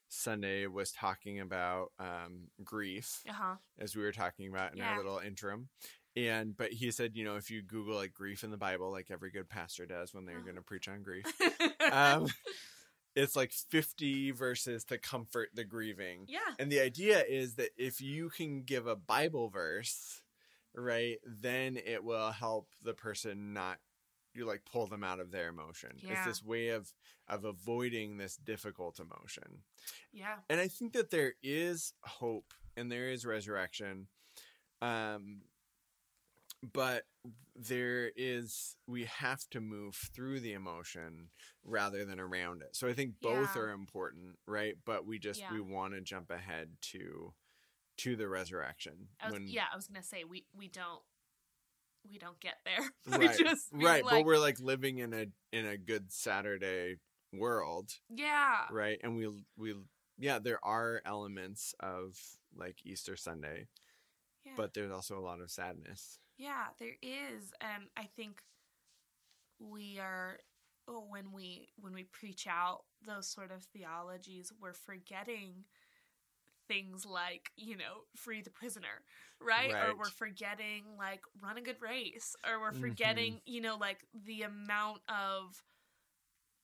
sunday 0.09 0.67
was 0.67 0.93
talking 0.93 1.41
about 1.41 1.93
um 1.99 2.49
grief 2.65 3.23
uh-huh 3.29 3.55
as 3.81 3.97
we 3.97 4.03
were 4.03 4.13
talking 4.13 4.49
about 4.49 4.73
in 4.75 4.79
Yeah. 4.79 4.91
our 4.93 4.97
little 4.99 5.19
interim. 5.19 5.69
And 6.17 6.57
but 6.57 6.73
he 6.73 6.91
said, 6.91 7.13
you 7.15 7.25
know, 7.25 7.37
if 7.37 7.51
you 7.51 7.63
Google 7.63 7.95
like 7.95 8.13
grief 8.13 8.45
in 8.45 8.51
the 8.51 8.57
Bible, 8.57 8.91
like 8.91 9.11
every 9.11 9.31
good 9.31 9.49
pastor 9.49 9.87
does 9.87 10.13
when 10.13 10.25
they're 10.27 10.37
Uh-huh. 10.37 10.45
going 10.45 10.57
to 10.57 10.63
preach 10.63 10.89
on 10.89 11.03
grief, 11.03 11.25
um, 11.93 12.27
it's 13.15 13.37
like 13.37 13.53
fifty 13.53 14.31
verses 14.31 14.85
to 14.85 14.99
comfort 14.99 15.51
the 15.55 15.65
grieving. 15.65 16.27
yeah 16.29 16.39
And 16.59 16.71
the 16.71 16.81
idea 16.81 17.25
is 17.29 17.55
that 17.55 17.71
if 17.77 18.01
you 18.01 18.31
can 18.31 18.63
give 18.63 18.87
a 18.87 18.97
Bible 18.97 19.49
verse, 19.49 20.23
right, 20.75 21.19
then 21.25 21.77
it 21.77 22.05
will 22.05 22.31
help 22.31 22.69
the 22.85 22.95
person 22.95 23.53
not 23.53 23.79
you 24.33 24.47
like 24.47 24.63
pull 24.65 24.87
them 24.87 25.03
out 25.03 25.19
of 25.19 25.33
their 25.33 25.49
emotion. 25.49 25.91
It's 25.97 26.25
this 26.25 26.45
way 26.45 26.69
of 26.69 26.93
of 27.29 27.45
avoiding 27.45 28.17
this 28.17 28.37
difficult 28.37 29.01
emotion. 29.01 29.65
yeah 30.13 30.37
And 30.49 30.61
I 30.61 30.69
think 30.69 30.93
that 30.93 31.11
there 31.11 31.35
is 31.43 31.95
hope 32.03 32.55
and 32.77 32.91
there 32.93 33.09
is 33.11 33.27
resurrection. 33.27 34.07
Um 34.81 35.43
but 36.63 37.05
there 37.55 38.11
is 38.17 38.77
we 38.87 39.05
have 39.05 39.41
to 39.51 39.61
move 39.61 39.95
through 40.15 40.41
the 40.41 40.53
emotion 40.53 41.29
rather 41.65 42.05
than 42.05 42.19
around 42.21 42.63
it 42.63 42.75
so 42.75 42.87
i 42.89 42.93
think 42.93 43.15
both 43.21 43.55
Yeah. 43.55 43.63
are 43.63 43.71
important 43.71 44.39
right 44.47 44.75
but 44.85 45.07
we 45.07 45.19
just 45.19 45.41
Yeah. 45.41 45.53
we 45.53 45.61
want 45.61 45.95
to 45.95 46.01
jump 46.01 46.31
ahead 46.31 46.71
to 46.93 47.35
to 47.99 48.17
the 48.17 48.29
resurrection 48.29 49.09
I 49.21 49.27
was, 49.27 49.33
when 49.35 49.49
yeah, 49.49 49.65
I 49.73 49.77
was 49.77 49.87
gonna 49.87 50.03
say 50.03 50.25
we 50.25 50.47
we 50.55 50.69
don't 50.69 51.03
we 52.11 52.19
don't 52.19 52.41
get 52.41 52.57
there. 52.65 52.79
right 53.19 53.37
we 53.39 53.45
just 53.45 53.69
right 53.73 54.03
but 54.09 54.25
we're 54.25 54.39
like 54.39 54.59
living 54.59 54.99
in 54.99 55.13
a 55.13 55.27
in 55.53 55.67
a 55.67 55.77
good 55.77 56.11
saturday 56.13 56.97
world 57.33 57.91
yeah 58.09 58.63
right 58.71 58.99
and 59.03 59.17
we 59.17 59.29
we 59.57 59.75
yeah 60.19 60.39
there 60.39 60.59
are 60.65 61.03
elements 61.05 61.75
of 61.81 62.17
like 62.57 62.77
easter 62.85 63.17
sunday 63.17 63.67
yeah 64.45 64.53
but 64.57 64.73
there's 64.75 64.91
also 64.91 65.19
a 65.19 65.21
lot 65.21 65.41
of 65.41 65.51
sadness 65.51 66.19
yeah 66.41 66.69
there 66.79 66.97
is, 67.03 67.53
and 67.61 67.85
I 67.97 68.05
think 68.17 68.43
we 69.61 69.99
are 69.99 70.39
oh, 70.89 71.05
when 71.09 71.33
we 71.33 71.69
when 71.81 71.95
we 71.95 72.05
preach 72.05 72.47
out 72.49 72.83
those 73.07 73.29
sort 73.29 73.53
of 73.53 73.65
theologies, 73.65 74.53
we're 74.61 74.75
forgetting 74.75 75.65
things 76.69 77.05
like 77.07 77.51
you 77.57 77.77
know 77.77 78.05
free 78.17 78.43
the 78.43 78.51
prisoner 78.51 79.05
right, 79.41 79.77
or 79.81 79.97
we're 79.97 80.11
forgetting 80.11 80.85
like 80.99 81.21
run 81.43 81.59
a 81.59 81.63
good 81.63 81.81
race 81.81 82.37
or 82.49 82.61
we're 82.61 82.73
Mhm. 82.73 82.81
forgetting 82.81 83.41
you 83.47 83.61
know 83.61 83.77
like 83.77 84.07
the 84.27 84.43
amount 84.43 85.01
of 85.09 85.63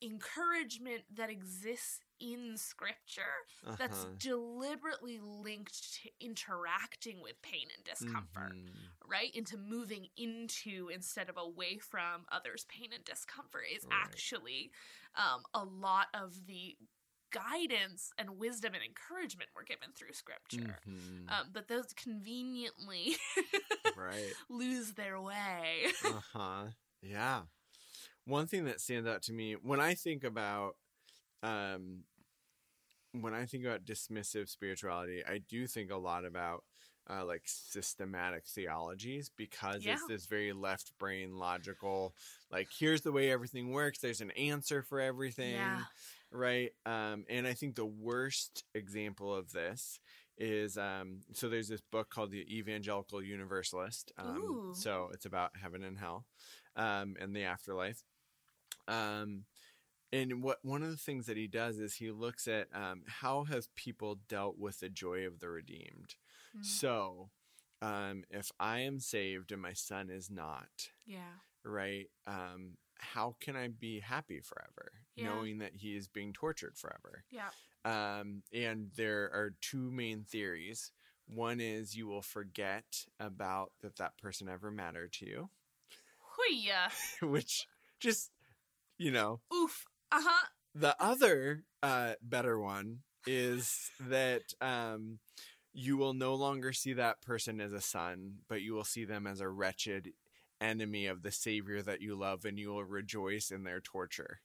encouragement 0.03 1.03
that 1.15 1.31
exists 1.31 2.01
in 2.21 2.57
scripture 2.57 3.47
that's 3.79 4.05
Uh-huh. 4.05 4.17
deliberately 4.19 5.19
linked 5.23 5.95
to 6.03 6.09
interacting 6.21 7.21
with 7.23 7.41
pain 7.43 7.69
and 7.75 7.85
discomfort 7.85 8.57
Mhm. 8.57 8.93
right 9.09 9.35
into 9.35 9.57
moving 9.57 10.07
into 10.17 10.89
instead 10.93 11.29
of 11.29 11.37
away 11.37 11.79
from 11.79 12.25
others 12.33 12.67
pain 12.69 12.91
and 12.95 13.05
discomfort 13.05 13.65
is 13.75 13.85
Right. 13.85 14.23
actually 14.31 14.71
um, 15.17 15.43
a 15.55 15.65
lot 15.65 16.07
of 16.15 16.47
the 16.47 16.77
guidance 17.33 18.11
and 18.19 18.39
wisdom 18.39 18.73
and 18.75 18.83
encouragement 18.85 19.51
we're 19.55 19.65
given 19.65 19.89
through 19.97 20.13
scripture 20.13 20.81
Mhm. 20.87 21.29
um, 21.29 21.47
but 21.53 21.69
those 21.69 21.93
conveniently 21.95 23.17
right 23.95 24.37
lose 24.49 24.93
their 24.93 25.21
way 25.21 25.87
uh-huh 26.05 26.67
yeah 27.03 27.43
one 28.25 28.47
thing 28.47 28.65
that 28.65 28.81
stands 28.81 29.09
out 29.09 29.23
to 29.23 29.33
me 29.33 29.55
when 29.55 29.81
i 29.81 29.95
think 29.95 30.25
about 30.25 30.77
um 31.43 32.03
when 33.13 33.35
i 33.35 33.45
think 33.45 33.65
about 33.65 33.85
dismissive 33.85 34.49
spirituality 34.49 35.23
i 35.27 35.39
do 35.49 35.67
think 35.67 35.91
a 35.91 35.97
lot 35.97 36.25
about 36.25 36.65
uh, 37.09 37.25
like 37.25 37.43
systematic 37.45 38.45
theologies 38.47 39.31
because 39.37 39.85
Yeah. 39.85 39.95
it's 39.95 40.05
this 40.07 40.27
very 40.27 40.53
left 40.53 40.93
brain 40.99 41.37
logical 41.39 42.15
like 42.51 42.69
here's 42.79 43.03
the 43.03 43.13
way 43.13 43.31
everything 43.31 43.71
works 43.73 43.99
there's 43.99 44.21
an 44.21 44.31
answer 44.33 44.83
for 44.83 45.01
everything 45.01 45.53
Yeah. 45.53 45.83
right 46.31 46.71
um 46.85 47.25
and 47.29 47.47
i 47.47 47.53
think 47.55 47.75
the 47.77 47.85
worst 47.87 48.65
example 48.75 49.35
of 49.35 49.53
this 49.53 49.99
is 50.39 50.77
um 50.77 51.21
so 51.33 51.49
there's 51.49 51.69
this 51.69 51.81
book 51.93 52.11
called 52.11 52.31
the 52.31 52.45
evangelical 52.57 53.23
universalist 53.23 54.13
um 54.19 54.59
so 54.73 55.09
it's 55.13 55.27
about 55.27 55.51
heaven 55.61 55.83
and 55.83 55.99
hell 55.99 56.25
um 56.77 57.17
and 57.21 57.35
the 57.35 57.45
afterlife 57.45 58.03
um 58.89 59.45
and 60.13 60.43
what 60.43 60.59
one 60.63 60.83
of 60.83 60.91
the 60.91 60.97
things 60.97 61.27
that 61.27 61.37
he 61.37 61.47
does 61.47 61.79
is 61.79 61.95
he 61.95 62.11
looks 62.11 62.47
at 62.49 62.69
um, 62.75 63.03
how 63.07 63.45
have 63.45 63.75
people 63.75 64.19
dealt 64.29 64.59
with 64.59 64.81
the 64.81 64.89
joy 64.89 65.27
of 65.27 65.41
the 65.41 65.49
redeemed? 65.49 66.15
Mhm. 66.57 66.65
so 66.65 67.31
um, 67.83 68.25
if 68.31 68.51
i 68.59 68.79
am 68.81 68.99
saved 69.01 69.53
and 69.53 69.61
my 69.61 69.73
son 69.75 70.09
is 70.11 70.31
not 70.31 70.89
yeah. 71.07 71.35
right 71.65 72.09
um, 72.27 72.77
how 72.99 73.37
can 73.41 73.57
i 73.57 73.69
be 73.69 74.01
happy 74.01 74.41
forever 74.41 74.93
Yeah. 75.15 75.27
knowing 75.29 75.59
that 75.59 75.73
he 75.77 75.97
is 75.97 76.09
being 76.09 76.33
tortured 76.33 76.77
forever? 76.77 77.25
Yeah. 77.31 77.51
Um, 77.85 78.43
and 78.53 78.91
there 78.97 79.25
are 79.33 79.55
two 79.61 79.91
main 79.93 80.25
theories. 80.25 80.91
One 81.27 81.61
is 81.61 81.95
you 81.97 82.07
will 82.07 82.23
forget 82.23 83.05
about 83.21 83.73
that 83.83 83.97
that 83.97 84.17
person 84.19 84.49
ever 84.49 84.71
mattered 84.71 85.13
to 85.15 85.27
you. 85.27 85.51
Which 87.23 87.67
just 88.01 88.31
you 88.99 89.11
know 89.11 89.41
oof 89.55 89.85
uh-huh 90.17 90.47
the 90.75 90.95
other 91.03 91.65
uh, 91.83 92.13
better 92.23 92.59
one 92.61 92.99
is 93.27 93.91
that 94.09 94.43
um, 94.61 95.19
you 95.73 95.97
will 95.97 96.15
no 96.15 96.35
longer 96.35 96.73
see 96.73 96.93
that 96.95 97.23
person 97.23 97.61
as 97.61 97.73
a 97.73 97.81
son, 97.81 98.37
but 98.49 98.63
you 98.63 98.75
will 98.75 98.85
see 98.85 99.05
them 99.05 99.27
as 99.27 99.41
a 99.41 99.49
wretched 99.49 100.13
enemy 100.61 101.07
of 101.07 101.23
the 101.23 101.33
Savior 101.33 101.83
that 101.83 102.03
you 102.03 102.15
love, 102.15 102.45
and 102.45 102.59
you 102.59 102.71
will 102.71 102.85
rejoice 102.85 103.51
in 103.51 103.65
their 103.65 103.81
torture. 103.81 104.41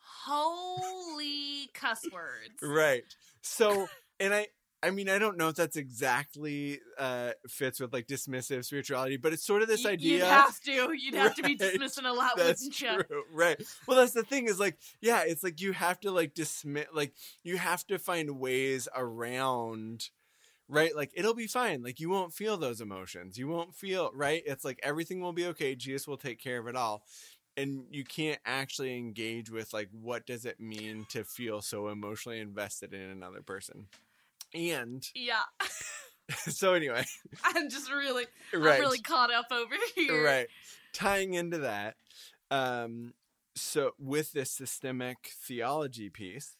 holy 0.00 1.70
cuss 1.74 2.00
words 2.12 2.62
Right. 2.62 3.04
So, 3.42 3.88
and 4.18 4.34
I. 4.34 4.46
I 4.82 4.90
mean, 4.90 5.08
I 5.08 5.18
don't 5.18 5.36
know 5.36 5.48
if 5.48 5.56
that's 5.56 5.76
exactly 5.76 6.80
uh, 6.98 7.32
fits 7.48 7.80
with 7.80 7.92
like 7.92 8.06
dismissive 8.06 8.64
spirituality, 8.64 9.16
but 9.16 9.32
it's 9.32 9.44
sort 9.44 9.62
of 9.62 9.68
this 9.68 9.84
Y- 9.84 9.90
idea. 9.90 10.18
You'd 10.18 10.22
have 10.22 10.60
to. 10.60 10.92
You'd 10.92 11.14
have 11.14 11.34
to 11.34 11.42
be 11.42 11.54
Right. 11.60 11.80
dismissing 11.80 12.04
a 12.04 12.12
lot, 12.12 12.32
That's 12.36 12.42
wouldn't 12.42 12.80
you? 12.80 13.04
true, 13.08 13.24
right? 13.32 13.60
Well, 13.86 13.96
that's 13.98 14.12
the 14.12 14.22
thing 14.22 14.46
is 14.48 14.60
like, 14.60 14.78
yeah, 15.00 15.22
it's 15.26 15.42
like 15.42 15.60
you 15.60 15.72
have 15.72 16.00
to 16.00 16.10
like 16.12 16.34
dismiss, 16.34 16.86
like 16.92 17.14
you 17.42 17.56
have 17.58 17.86
to 17.88 17.98
find 17.98 18.38
ways 18.38 18.88
around, 18.94 20.10
right? 20.68 20.94
Like 20.96 21.12
it'll 21.14 21.34
be 21.34 21.46
fine. 21.46 21.82
Like 21.82 22.00
you 22.00 22.10
won't 22.10 22.34
feel 22.34 22.56
those 22.56 22.80
emotions. 22.80 23.38
You 23.38 23.48
won't 23.48 23.74
feel 23.74 24.10
right. 24.14 24.42
It's 24.46 24.64
like 24.64 24.80
everything 24.82 25.20
will 25.20 25.32
be 25.32 25.46
okay. 25.46 25.74
Jesus 25.74 26.06
will 26.08 26.16
take 26.18 26.40
care 26.40 26.58
of 26.58 26.68
it 26.68 26.76
all, 26.76 27.04
and 27.56 27.84
you 27.90 28.04
can't 28.04 28.40
actually 28.46 28.96
engage 28.96 29.50
with 29.50 29.72
like 29.72 29.88
what 29.92 30.26
does 30.26 30.44
it 30.44 30.60
mean 30.60 31.06
to 31.10 31.24
feel 31.24 31.60
so 31.62 31.88
emotionally 31.88 32.40
invested 32.40 32.94
in 32.94 33.00
another 33.02 33.42
person, 33.42 33.86
and 34.54 35.04
Yeah. 35.14 35.42
so 36.30 36.74
anyway, 36.74 37.04
I'm 37.44 37.70
just 37.70 37.90
really, 37.90 38.26
right, 38.52 38.74
I'm 38.74 38.80
really 38.80 39.00
caught 39.00 39.32
up 39.32 39.46
over 39.50 39.74
here. 39.94 40.22
right 40.24 40.46
tying 40.92 41.34
into 41.34 41.58
that 41.58 41.94
um 42.50 43.12
so 43.54 43.92
with 43.98 44.32
this 44.32 44.50
systemic 44.50 45.30
theology 45.46 46.08
piece 46.10 46.56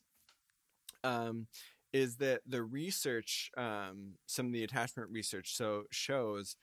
um 1.04 1.46
is 1.92 2.16
that 2.16 2.40
the 2.46 2.62
research 2.62 3.50
um 3.56 4.14
some 4.26 4.46
of 4.46 4.52
the 4.52 4.62
attachment 4.64 5.08
research 5.10 5.54
so 5.56 5.84
shows 5.90 6.56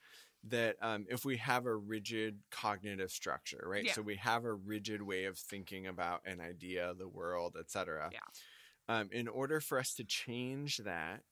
that 0.48 0.76
um, 0.80 1.06
if 1.10 1.24
we 1.24 1.38
have 1.38 1.66
a 1.66 1.74
rigid 1.74 2.38
cognitive 2.52 3.10
structure 3.10 3.64
right 3.66 3.84
Yeah. 3.84 3.92
so 3.94 4.02
we 4.02 4.14
have 4.16 4.44
a 4.44 4.52
rigid 4.54 5.02
way 5.02 5.24
of 5.24 5.36
thinking 5.36 5.88
about 5.88 6.20
an 6.24 6.40
idea 6.40 6.94
the 6.96 7.08
world 7.08 7.56
etc 7.58 8.10
Yeah. 8.12 8.18
Um, 8.88 9.08
in 9.12 9.28
order 9.28 9.60
for 9.60 9.78
us 9.78 9.94
to 9.94 10.04
change 10.04 10.78
that 10.78 11.24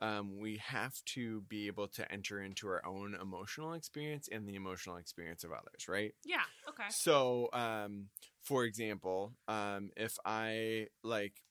um, 0.00 0.38
we 0.38 0.56
have 0.58 0.94
to 1.04 1.42
be 1.42 1.66
able 1.66 1.88
to 1.88 2.10
enter 2.10 2.40
into 2.42 2.66
our 2.68 2.84
own 2.86 3.14
emotional 3.20 3.74
experience 3.74 4.28
and 4.32 4.48
the 4.48 4.54
emotional 4.56 4.96
experience 4.96 5.44
of 5.44 5.52
others, 5.52 5.88
right? 5.88 6.14
Yeah. 6.24 6.44
Okay. 6.68 6.88
So, 6.88 7.48
um, 7.52 8.08
for 8.42 8.64
example, 8.64 9.34
um, 9.48 9.90
if 9.96 10.16
I 10.24 10.88
like 11.02 11.42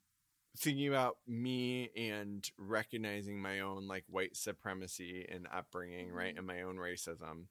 thinking 0.58 0.88
about 0.88 1.18
me 1.28 1.92
and 1.96 2.48
recognizing 2.58 3.42
my 3.42 3.60
own 3.62 3.88
like 3.88 4.06
white 4.08 4.36
supremacy 4.36 5.26
and 5.30 5.48
upbringing, 5.52 6.12
right, 6.12 6.34
Mhm. 6.34 6.38
and 6.38 6.48
my 6.48 6.62
own 6.64 6.78
racism, 6.78 7.48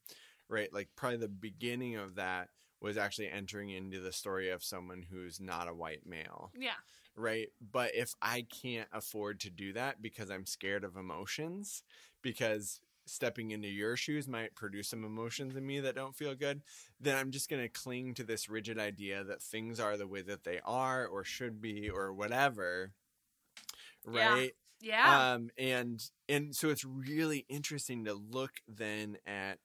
right, 0.49 0.73
like 0.73 0.91
probably 0.97 1.19
the 1.19 1.29
beginning 1.29 1.97
of 1.97 2.17
that 2.17 2.51
was 2.81 2.97
actually 2.99 3.31
entering 3.31 3.71
into 3.71 4.01
the 4.01 4.13
story 4.13 4.51
of 4.51 4.63
someone 4.65 5.03
who's 5.03 5.41
not 5.41 5.69
a 5.69 5.75
white 5.75 6.07
male 6.07 6.55
Yeah. 6.55 6.77
Right? 7.19 7.49
But 7.61 7.95
if 7.95 8.15
I 8.23 8.47
can't 8.63 8.89
afford 8.93 9.41
to 9.41 9.51
do 9.51 9.73
that 9.75 10.01
because 10.01 10.31
I'm 10.31 10.47
scared 10.47 10.85
of 10.85 10.97
emotions, 10.97 11.83
because 12.23 12.81
stepping 13.07 13.51
into 13.51 13.69
your 13.69 13.97
shoes 13.97 14.29
might 14.29 14.55
produce 14.55 14.89
some 14.89 15.05
emotions 15.05 15.57
in 15.57 15.67
me 15.67 15.81
that 15.81 15.95
don't 15.95 16.17
feel 16.17 16.35
good, 16.35 16.63
then 17.01 17.17
I'm 17.17 17.31
just 17.31 17.49
going 17.49 17.63
to 17.63 17.69
cling 17.69 18.15
to 18.15 18.25
this 18.25 18.49
rigid 18.49 18.79
idea 18.79 19.25
that 19.25 19.43
things 19.43 19.81
are 19.81 19.97
the 19.97 20.07
way 20.07 20.23
that 20.23 20.45
they 20.45 20.61
are 20.65 21.07
or 21.07 21.25
should 21.25 21.61
be 21.61 21.89
or 21.89 22.13
whatever. 22.13 22.93
Yeah. 24.11 24.33
Right? 24.35 24.53
Yeah. 24.81 25.33
Um 25.33 25.51
and 25.59 26.01
and 26.29 26.55
so 26.55 26.69
it's 26.69 26.85
really 26.85 27.45
interesting 27.49 28.05
to 28.05 28.15
look 28.15 28.53
then 28.69 29.17
at 29.27 29.59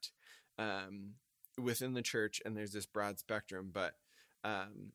um 0.57 1.11
within 1.57 1.93
the 1.93 2.01
church 2.01 2.41
and 2.43 2.57
there's 2.57 2.71
this 2.71 2.87
broad 2.87 3.19
spectrum, 3.19 3.69
but 3.71 3.93
um 4.43 4.91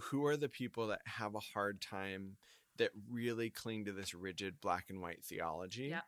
who 0.00 0.24
are 0.26 0.36
the 0.36 0.48
people 0.48 0.88
that 0.88 1.00
have 1.06 1.34
a 1.34 1.40
hard 1.40 1.80
time 1.80 2.36
that 2.76 2.90
really 3.10 3.50
cling 3.50 3.84
to 3.84 3.92
this 3.92 4.14
rigid 4.14 4.60
black 4.60 4.86
and 4.88 5.00
white 5.00 5.22
theology? 5.24 5.88
Yep. 5.88 6.04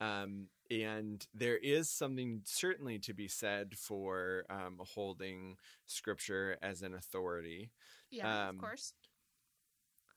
Um, 0.00 0.46
and 0.70 1.26
there 1.34 1.56
is 1.58 1.90
something 1.90 2.42
certainly 2.44 2.98
to 3.00 3.12
be 3.12 3.28
said 3.28 3.74
for 3.76 4.44
um, 4.48 4.78
holding 4.80 5.56
scripture 5.86 6.56
as 6.62 6.82
an 6.82 6.94
authority. 6.94 7.70
yeah. 8.10 8.48
um, 8.48 8.56
of 8.56 8.60
course. 8.60 8.94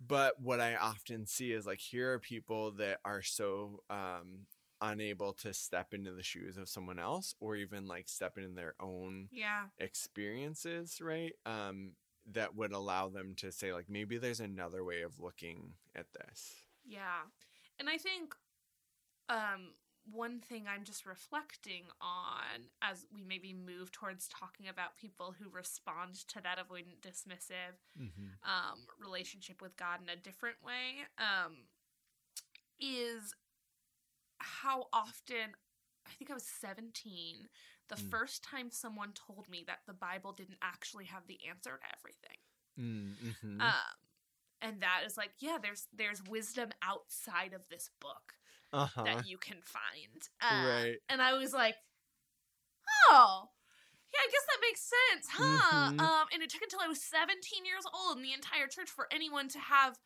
But 0.06 0.40
what 0.42 0.60
I 0.60 0.76
often 0.76 1.26
see 1.26 1.52
is 1.54 1.66
like, 1.66 1.80
here 1.80 2.14
are 2.14 2.20
people 2.20 2.72
that 2.74 3.00
are 3.06 3.22
so 3.22 3.84
um, 3.90 4.48
unable 4.82 5.34
to 5.34 5.54
step 5.54 5.94
into 5.94 6.12
the 6.12 6.24
shoes 6.24 6.58
of 6.58 6.68
someone 6.68 7.00
else 7.00 7.34
or 7.40 7.56
even 7.56 7.88
like 7.88 8.10
step 8.10 8.38
into 8.38 8.54
their 8.54 8.76
own 8.82 9.30
Yeah. 9.32 9.66
experiences, 9.80 11.00
right? 11.02 11.34
Um, 11.46 11.92
that 12.32 12.56
would 12.56 12.72
allow 12.72 13.10
them 13.10 13.34
to 13.38 13.52
say 13.52 13.74
like 13.74 13.90
maybe 13.90 14.18
there's 14.18 14.40
another 14.40 14.84
way 14.84 15.02
of 15.02 15.20
looking 15.20 15.74
at 15.96 16.06
this. 16.14 16.54
Yeah. 16.86 17.24
And 17.80 17.90
I 17.90 17.98
think 17.98 18.34
um 19.30 19.74
one 20.12 20.40
thing 20.42 20.66
I'm 20.68 20.84
just 20.84 21.06
reflecting 21.06 21.84
on 22.02 22.68
as 22.82 23.06
we 23.14 23.24
maybe 23.24 23.54
move 23.54 23.90
towards 23.92 24.28
talking 24.28 24.68
about 24.68 24.98
people 24.98 25.34
who 25.40 25.50
respond 25.50 26.16
to 26.28 26.42
that 26.44 26.58
avoidant 26.60 27.00
dismissive 27.02 27.78
Mm-hmm. 28.00 28.28
um 28.44 28.80
relationship 29.00 29.62
with 29.62 29.78
God 29.78 30.00
in 30.02 30.10
a 30.10 30.16
different 30.16 30.58
way 30.64 31.06
um 31.18 31.54
is 32.80 33.34
how 34.40 34.88
often 34.92 35.56
I 36.06 36.12
think 36.12 36.32
I 36.32 36.34
was 36.34 36.46
17 36.46 37.50
the 37.90 37.96
Mm. 37.96 38.10
first 38.10 38.44
time 38.44 38.72
someone 38.72 39.14
told 39.14 39.50
me 39.50 39.64
that 39.68 39.80
the 39.86 39.94
Bible 39.94 40.32
didn't 40.32 40.58
actually 40.62 41.06
have 41.06 41.28
the 41.28 41.40
answer 41.48 41.78
to 41.78 41.98
everything. 41.98 42.38
Mm-hmm. 42.80 43.62
Um, 43.62 43.96
and 44.62 44.82
that 44.82 45.02
is 45.06 45.18
like, 45.18 45.32
yeah, 45.40 45.58
there's 45.62 45.88
there's 45.94 46.24
wisdom 46.24 46.72
outside 46.82 47.54
of 47.54 47.68
this 47.70 47.90
book 48.00 48.34
uh-huh. 48.72 49.04
that 49.04 49.28
you 49.28 49.38
can 49.38 49.62
find. 49.62 50.30
Uh, 50.42 50.68
Right. 50.68 50.98
And 51.10 51.22
I 51.22 51.34
was 51.34 51.54
like, 51.54 51.76
oh, 53.10 53.50
yeah, 54.14 54.20
I 54.22 54.28
guess 54.32 54.46
that 54.48 54.60
makes 54.62 54.82
sense, 55.12 55.28
huh? 55.32 55.92
Mhm. 55.92 56.14
Um, 56.22 56.28
and 56.34 56.44
it 56.44 56.50
took 56.50 56.62
until 56.62 56.80
I 56.82 56.88
was 56.88 57.02
17 57.04 57.66
years 57.66 57.84
old 57.94 58.18
in 58.18 58.24
the 58.24 58.34
entire 58.34 58.68
church 58.68 58.90
for 58.90 59.08
anyone 59.12 59.48
to 59.50 59.60
have, 59.60 59.98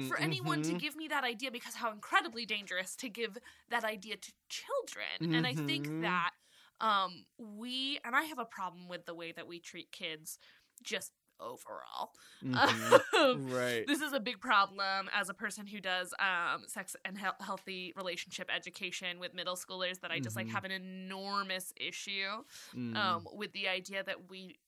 for 0.00 0.18
anyone 0.18 0.62
to 0.62 0.74
Mhm. 0.74 0.82
give 0.82 0.96
me 0.96 1.08
that 1.08 1.24
idea 1.24 1.50
because 1.50 1.76
how 1.76 1.92
incredibly 1.92 2.44
dangerous 2.46 2.96
to 2.96 3.08
give 3.08 3.38
that 3.68 3.84
idea 3.84 4.16
to 4.16 4.32
children. 4.48 5.26
And 5.32 5.46
I 5.46 5.54
think 5.54 5.90
Mhm. 5.90 6.00
that 6.00 6.32
um, 6.80 7.26
we, 7.38 8.00
and 8.04 8.16
I 8.16 8.22
have 8.24 8.38
a 8.40 8.44
problem 8.44 8.88
with 8.88 9.06
the 9.06 9.14
way 9.14 9.32
that 9.32 9.46
we 9.46 9.60
treat 9.60 9.92
kids 9.92 10.38
just 10.82 11.12
overall. 11.42 12.12
Mhm. 12.42 13.52
right. 13.52 13.86
This 13.86 14.00
is 14.00 14.12
a 14.12 14.20
big 14.20 14.40
problem 14.40 15.08
as 15.12 15.28
a 15.28 15.34
person 15.34 15.66
who 15.66 15.80
does 15.80 16.14
um, 16.20 16.64
sex 16.66 16.96
and 17.04 17.18
he- 17.18 17.26
healthy 17.44 17.92
relationship 17.96 18.50
education 18.54 19.18
with 19.18 19.34
middle 19.34 19.56
schoolers 19.56 20.00
that 20.00 20.10
I 20.10 20.20
just 20.20 20.36
like 20.36 20.46
Mhm. 20.46 20.52
have 20.52 20.64
an 20.64 20.70
enormous 20.72 21.72
issue 21.76 22.44
Mm, 22.74 22.96
um, 22.96 23.26
with 23.32 23.52
the 23.52 23.68
idea 23.68 24.02
that 24.04 24.28
we 24.30 24.58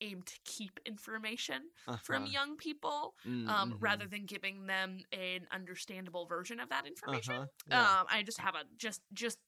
aim 0.00 0.22
to 0.22 0.34
keep 0.44 0.80
information 0.84 1.62
from 2.02 2.24
uh-huh. 2.24 2.32
young 2.32 2.56
people 2.56 3.14
Mm, 3.26 3.48
um, 3.48 3.74
rather 3.80 4.06
than 4.06 4.26
giving 4.26 4.66
them 4.66 4.98
an 5.12 5.46
understandable 5.52 6.26
version 6.26 6.60
of 6.60 6.68
that 6.70 6.86
information. 6.86 7.34
Uh-huh. 7.34 7.46
Yeah. 7.70 7.80
Um, 8.00 8.06
I 8.10 8.22
just 8.24 8.40
have 8.40 8.54
a 8.54 8.64
just 8.76 9.00
just 9.12 9.38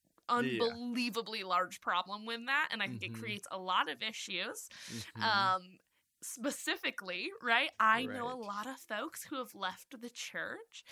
Yeah. 0.41 0.59
unbelievably 0.61 1.43
large 1.45 1.81
problem 1.81 2.25
with 2.27 2.47
that, 2.47 2.69
and 2.71 2.83
I 2.83 2.89
think 2.89 3.03
Mhm. 3.03 3.07
it 3.07 3.15
creates 3.15 3.47
a 3.51 3.59
lot 3.59 3.91
of 3.91 4.03
issues. 4.03 4.69
Mhm. 4.89 5.23
Um, 5.23 5.79
specifically, 6.25 7.31
right? 7.43 7.71
I 7.79 8.07
know 8.07 8.33
a 8.33 8.35
lot 8.35 8.67
of 8.67 8.79
folks 8.79 9.25
who 9.25 9.37
have 9.37 9.55
left 9.55 10.01
the 10.01 10.11
church 10.11 10.85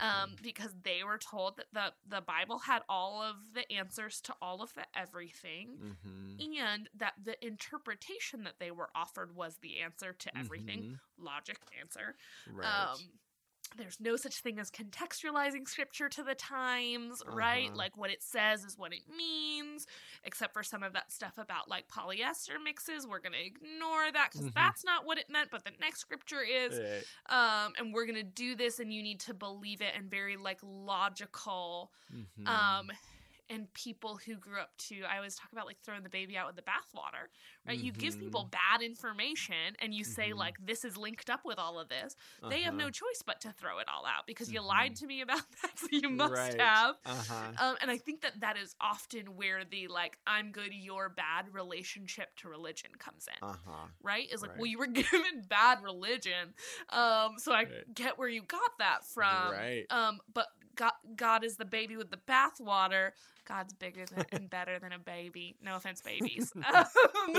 um, 0.00 0.36
because 0.42 0.74
they 0.82 1.04
were 1.04 1.18
told 1.18 1.56
that 1.56 1.66
the 1.72 1.92
the 2.16 2.20
Bible 2.20 2.58
had 2.58 2.82
all 2.88 3.22
of 3.22 3.36
the 3.54 3.70
answers 3.72 4.20
to 4.22 4.34
all 4.42 4.62
of 4.62 4.74
the 4.74 4.84
everything. 4.94 5.96
Mhm. 6.04 6.58
And 6.60 6.88
that 6.94 7.14
the 7.22 7.42
interpretation 7.44 8.42
that 8.44 8.58
they 8.58 8.70
were 8.70 8.90
offered 8.94 9.34
was 9.34 9.58
the 9.58 9.78
answer 9.80 10.12
to 10.12 10.38
everything, 10.38 10.82
Mhm. 10.82 11.00
logic 11.18 11.58
answer. 11.78 12.16
Right. 12.46 12.66
Um, 12.66 12.98
there's 13.76 14.00
no 14.00 14.16
such 14.16 14.40
thing 14.40 14.58
as 14.58 14.70
contextualizing 14.70 15.68
scripture 15.68 16.08
to 16.08 16.24
the 16.24 16.34
times, 16.34 17.22
right? 17.26 17.68
Uh-huh. 17.68 17.76
Like 17.76 17.96
what 17.96 18.10
it 18.10 18.22
says 18.22 18.64
is 18.64 18.76
what 18.76 18.92
it 18.92 19.08
means, 19.08 19.86
except 20.24 20.52
for 20.52 20.62
some 20.62 20.82
of 20.82 20.92
that 20.92 21.10
stuff 21.10 21.38
about 21.38 21.68
like 21.68 21.88
polyester 21.88 22.62
mixes. 22.62 23.06
We're 23.06 23.20
going 23.20 23.32
to 23.32 23.44
ignore 23.44 24.12
that 24.12 24.30
because 24.32 24.48
Mhm. 24.48 24.54
that's 24.54 24.84
not 24.84 25.04
what 25.06 25.18
it 25.18 25.30
meant, 25.30 25.50
but 25.50 25.64
the 25.64 25.72
next 25.80 26.00
scripture 26.00 26.42
is. 26.42 26.78
Right. 26.78 27.04
Um, 27.66 27.72
and 27.78 27.94
we're 27.94 28.04
going 28.06 28.16
to 28.16 28.22
do 28.22 28.54
this, 28.54 28.78
and 28.80 28.92
you 28.92 29.02
need 29.02 29.20
to 29.20 29.34
believe 29.34 29.80
it 29.80 29.94
and 29.96 30.10
very 30.10 30.36
like 30.36 30.58
logical. 30.62 31.92
Mhm. 32.12 32.46
Um, 32.46 32.90
and 33.50 33.72
people 33.74 34.18
who 34.24 34.36
grew 34.36 34.60
up 34.60 34.70
to, 34.88 35.02
I 35.04 35.16
always 35.18 35.34
talk 35.36 35.52
about 35.52 35.66
like 35.66 35.78
throwing 35.84 36.04
the 36.04 36.08
baby 36.08 36.38
out 36.38 36.46
with 36.46 36.56
the 36.56 36.62
bathwater, 36.62 37.28
right? 37.68 37.78
You 37.78 37.92
give 37.92 38.18
Mhm. 38.18 38.18
people 38.18 38.50
bad 38.52 38.82
information 38.82 39.76
and 39.80 39.92
you 39.94 40.04
say, 40.04 40.32
Mhm. 40.32 40.34
like, 40.34 40.56
this 40.64 40.84
is 40.84 40.96
linked 40.96 41.28
up 41.30 41.40
with 41.44 41.58
all 41.58 41.78
of 41.78 41.88
this 41.88 42.16
they 42.48 42.62
have 42.62 42.74
no 42.74 42.86
Uh-huh. 42.86 42.90
choice 42.90 43.22
but 43.26 43.40
to 43.42 43.52
throw 43.52 43.78
it 43.78 43.88
all 43.88 44.06
out 44.06 44.26
because 44.26 44.50
you 44.52 44.60
Mhm. 44.60 44.66
lied 44.66 44.96
to 44.96 45.06
me 45.06 45.20
about 45.20 45.42
that, 45.62 45.78
so 45.78 45.88
you 45.92 46.08
must 46.10 46.54
Right. 46.54 46.58
have. 46.58 46.96
Uh-huh. 47.04 47.58
Um, 47.58 47.76
and 47.80 47.90
I 47.90 47.98
think 47.98 48.22
that 48.22 48.40
that 48.40 48.56
is 48.56 48.74
often 48.80 49.36
where 49.36 49.64
the 49.64 49.88
like 49.88 50.18
I'm 50.26 50.52
good, 50.52 50.72
you're 50.72 51.08
bad 51.08 51.52
relationship 51.52 52.28
to 52.38 52.48
religion 52.48 52.90
comes 52.98 53.26
in, 53.28 53.42
Uh-huh. 53.42 53.88
right? 54.02 54.26
Is 54.32 54.42
like, 54.42 54.52
right. 54.52 54.56
well, 54.56 54.66
you 54.66 54.78
were 54.78 54.86
given 54.88 55.42
bad 55.48 55.82
religion, 55.82 56.54
um, 56.90 57.34
so 57.38 57.52
I 57.52 57.66
Right. 57.66 57.86
get 57.94 58.18
where 58.18 58.28
you 58.28 58.42
got 58.42 58.70
that 58.78 59.04
from. 59.06 59.60
Right. 59.60 59.88
Um, 59.90 60.20
but 60.32 60.48
God, 60.80 60.92
God 61.14 61.44
is 61.44 61.56
the 61.56 61.66
baby 61.66 61.96
with 61.98 62.10
the 62.10 62.16
bathwater. 62.16 63.10
God's 63.46 63.74
bigger 63.74 64.06
than, 64.06 64.24
and 64.32 64.48
better 64.48 64.78
than 64.78 64.92
a 64.92 64.98
baby. 64.98 65.56
No 65.62 65.76
offense, 65.76 66.00
babies. 66.00 66.52
Um, 66.74 67.34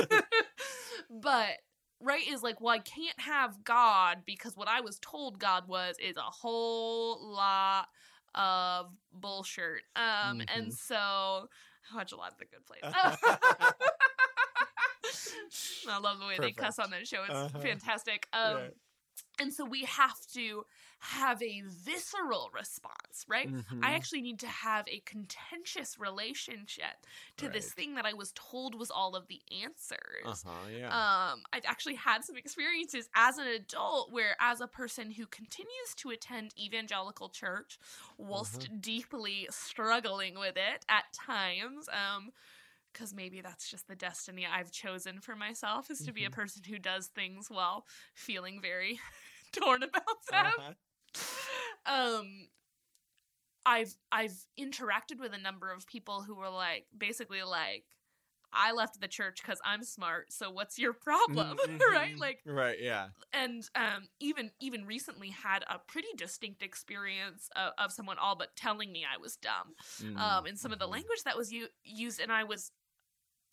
but 1.10 1.58
right 2.00 2.28
is 2.28 2.44
like, 2.44 2.62
well, 2.62 2.74
I 2.76 2.80
can't 2.80 3.20
have 3.20 3.64
God 3.64 4.20
because 4.26 4.56
what 4.56 4.68
I 4.68 4.82
was 4.82 5.00
told 5.00 5.40
God 5.40 5.68
was 5.68 5.96
is 6.00 6.18
a 6.18 6.22
whole 6.22 7.34
lot 7.34 7.88
of 8.36 8.92
bullshit. 9.12 9.82
Um, 9.96 10.42
and 10.48 10.68
Mhm. 10.68 10.78
so 10.78 10.96
I 10.96 11.96
watch 11.96 12.12
a 12.12 12.16
lot 12.18 12.34
of 12.34 12.38
The 12.38 12.46
Good 12.46 12.66
Place. 12.68 12.82
I 15.90 15.98
love 15.98 16.20
the 16.20 16.28
way 16.28 16.38
they 16.40 16.52
cuss 16.52 16.78
on 16.78 16.92
that 16.92 17.08
show. 17.08 17.24
It's 17.24 17.36
Uh-huh. 17.36 17.60
fantastic. 17.60 18.28
Um, 18.34 18.54
Right. 18.56 18.74
and 19.40 19.54
so 19.54 19.66
we 19.66 19.84
have 19.86 20.20
to 20.34 20.66
have 21.02 21.42
a 21.42 21.64
visceral 21.66 22.50
response, 22.54 23.26
right? 23.28 23.50
I 23.82 23.94
Mhm. 23.94 23.96
actually 23.96 24.22
need 24.22 24.40
to 24.42 24.48
have 24.48 24.88
a 24.88 25.02
contentious 25.06 25.98
relationship 26.00 27.06
to 27.38 27.50
this 27.50 27.74
thing 27.74 27.96
that 27.96 28.06
I 28.06 28.14
was 28.14 28.32
told 28.36 28.76
was 28.76 28.92
all 28.92 29.16
of 29.16 29.28
the 29.28 29.42
answers. 29.64 30.44
Uh-huh. 30.44 30.68
Yeah. 30.70 30.94
Um, 30.94 31.44
I've 31.54 31.66
actually 31.66 31.96
had 31.96 32.24
some 32.24 32.36
experiences 32.38 33.10
as 33.16 33.38
an 33.38 33.48
adult 33.48 34.12
where, 34.12 34.36
as 34.40 34.62
a 34.62 34.68
person 34.68 35.12
who 35.12 35.26
continues 35.28 35.96
to 35.98 36.10
attend 36.12 36.52
evangelical 36.60 37.30
church, 37.30 37.80
whilst 38.18 38.68
Uh-huh. 38.68 38.70
deeply 38.80 39.48
struggling 39.50 40.38
with 40.38 40.58
it 40.58 40.86
at 40.90 41.06
times, 41.14 41.88
um, 41.90 42.32
because 42.94 43.14
maybe 43.14 43.42
that's 43.42 43.70
just 43.70 43.88
the 43.88 43.96
destiny 43.96 44.46
I've 44.46 44.72
chosen 44.72 45.22
for 45.22 45.36
myself 45.36 45.90
is 45.90 46.04
to 46.04 46.12
be 46.14 46.26
a 46.26 46.30
Mhm. 46.30 46.32
person 46.32 46.64
who 46.68 46.78
does 46.80 47.08
things 47.08 47.50
while 47.50 47.86
feeling 48.16 48.62
very 48.62 49.00
torn 49.54 49.84
about 49.84 50.26
them 50.30 50.44
Uh-huh. 50.44 50.74
um 51.86 52.48
i've 53.66 53.96
i've 54.12 54.46
interacted 54.60 55.20
with 55.20 55.34
a 55.34 55.38
number 55.38 55.72
of 55.72 55.86
people 55.88 56.24
who 56.24 56.36
were 56.36 56.50
like 56.50 56.86
basically 56.98 57.44
like 57.44 57.84
i 58.54 58.72
left 58.72 59.00
the 59.00 59.08
church 59.08 59.42
because 59.42 59.60
i'm 59.66 59.84
smart 59.84 60.32
so 60.32 60.50
what's 60.50 60.80
your 60.80 60.94
problem 60.94 61.58
right 61.94 62.10
Mhm. 62.16 62.20
like 62.20 62.40
Right. 62.46 62.80
Yeah. 62.80 63.10
and 63.34 63.70
um 63.76 64.08
even 64.20 64.52
even 64.60 64.86
recently 64.86 65.30
had 65.30 65.64
a 65.70 65.80
pretty 65.88 66.08
distinct 66.18 66.64
experience 66.64 67.50
of, 67.56 67.74
of 67.78 67.92
someone 67.92 68.18
all 68.20 68.36
but 68.36 68.56
telling 68.56 68.92
me 68.92 69.06
i 69.06 69.18
was 69.18 69.38
dumb 69.38 69.76
um 70.18 70.46
and 70.46 70.58
some 70.58 70.72
of 70.72 70.80
the 70.80 70.86
Mhm. 70.86 70.92
language 70.92 71.24
that 71.26 71.38
was 71.38 71.52
u- 71.52 71.68
used 71.84 72.20
and 72.20 72.32
i 72.32 72.44
was 72.44 72.72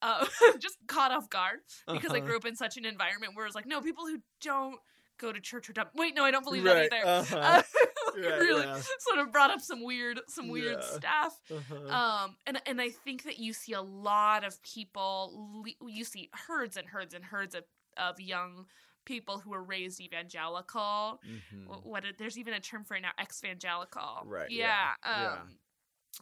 uh, 0.03 0.27
just 0.61 0.77
caught 0.87 1.12
off 1.12 1.29
guard 1.31 1.59
because 1.92 2.12
I 2.12 2.18
Uh-huh. 2.18 2.21
grew 2.21 2.37
up 2.37 2.44
in 2.47 2.57
such 2.57 2.77
an 2.77 2.85
environment 2.85 3.35
where 3.35 3.47
it's 3.47 3.55
like, 3.55 3.66
no, 3.66 3.81
people 3.81 4.07
who 4.07 4.18
don't 4.40 4.79
go 5.18 5.33
to 5.33 5.40
church 5.40 5.68
are 5.68 5.72
dumb. 5.72 5.88
Wait, 5.94 6.14
no, 6.14 6.24
I 6.24 6.31
don't 6.31 6.44
believe 6.44 6.64
Right, 6.64 6.88
that 6.90 7.04
either. 7.07 7.37
uh-huh. 7.37 7.37
Uh, 7.59 7.62
Right, 8.16 8.40
really 8.40 8.64
yeah. 8.64 8.81
sort 9.00 9.18
of 9.20 9.31
brought 9.31 9.50
up 9.50 9.61
some 9.61 9.85
weird, 9.85 10.18
some 10.28 10.48
weird 10.48 10.78
Yeah. 10.81 10.96
stuff. 10.98 11.38
Uh-huh. 11.54 11.94
Um, 11.94 12.37
and 12.46 12.61
and 12.66 12.81
I 12.81 12.88
think 12.90 13.22
that 13.24 13.38
you 13.38 13.52
see 13.52 13.74
a 13.74 13.83
lot 13.83 14.42
of 14.44 14.61
people. 14.62 15.62
You 15.87 16.04
see 16.04 16.31
herds 16.33 16.76
and 16.76 16.88
herds 16.88 17.14
and 17.14 17.24
herds 17.24 17.54
of 17.54 17.64
of 17.96 18.18
young 18.20 18.66
people 19.04 19.38
who 19.38 19.50
were 19.50 19.62
raised 19.62 20.00
evangelical. 20.00 21.20
Mhm. 21.26 21.66
Wh- 21.66 21.87
What 21.87 22.04
there's 22.18 22.38
even 22.38 22.54
a 22.54 22.61
term 22.61 22.85
for 22.85 22.94
it 22.96 23.00
now, 23.02 23.12
ex-evangelical. 23.18 24.22
Right, 24.24 24.50
Yeah. 24.50 24.94
yeah, 25.04 25.33
Um, 25.42 25.59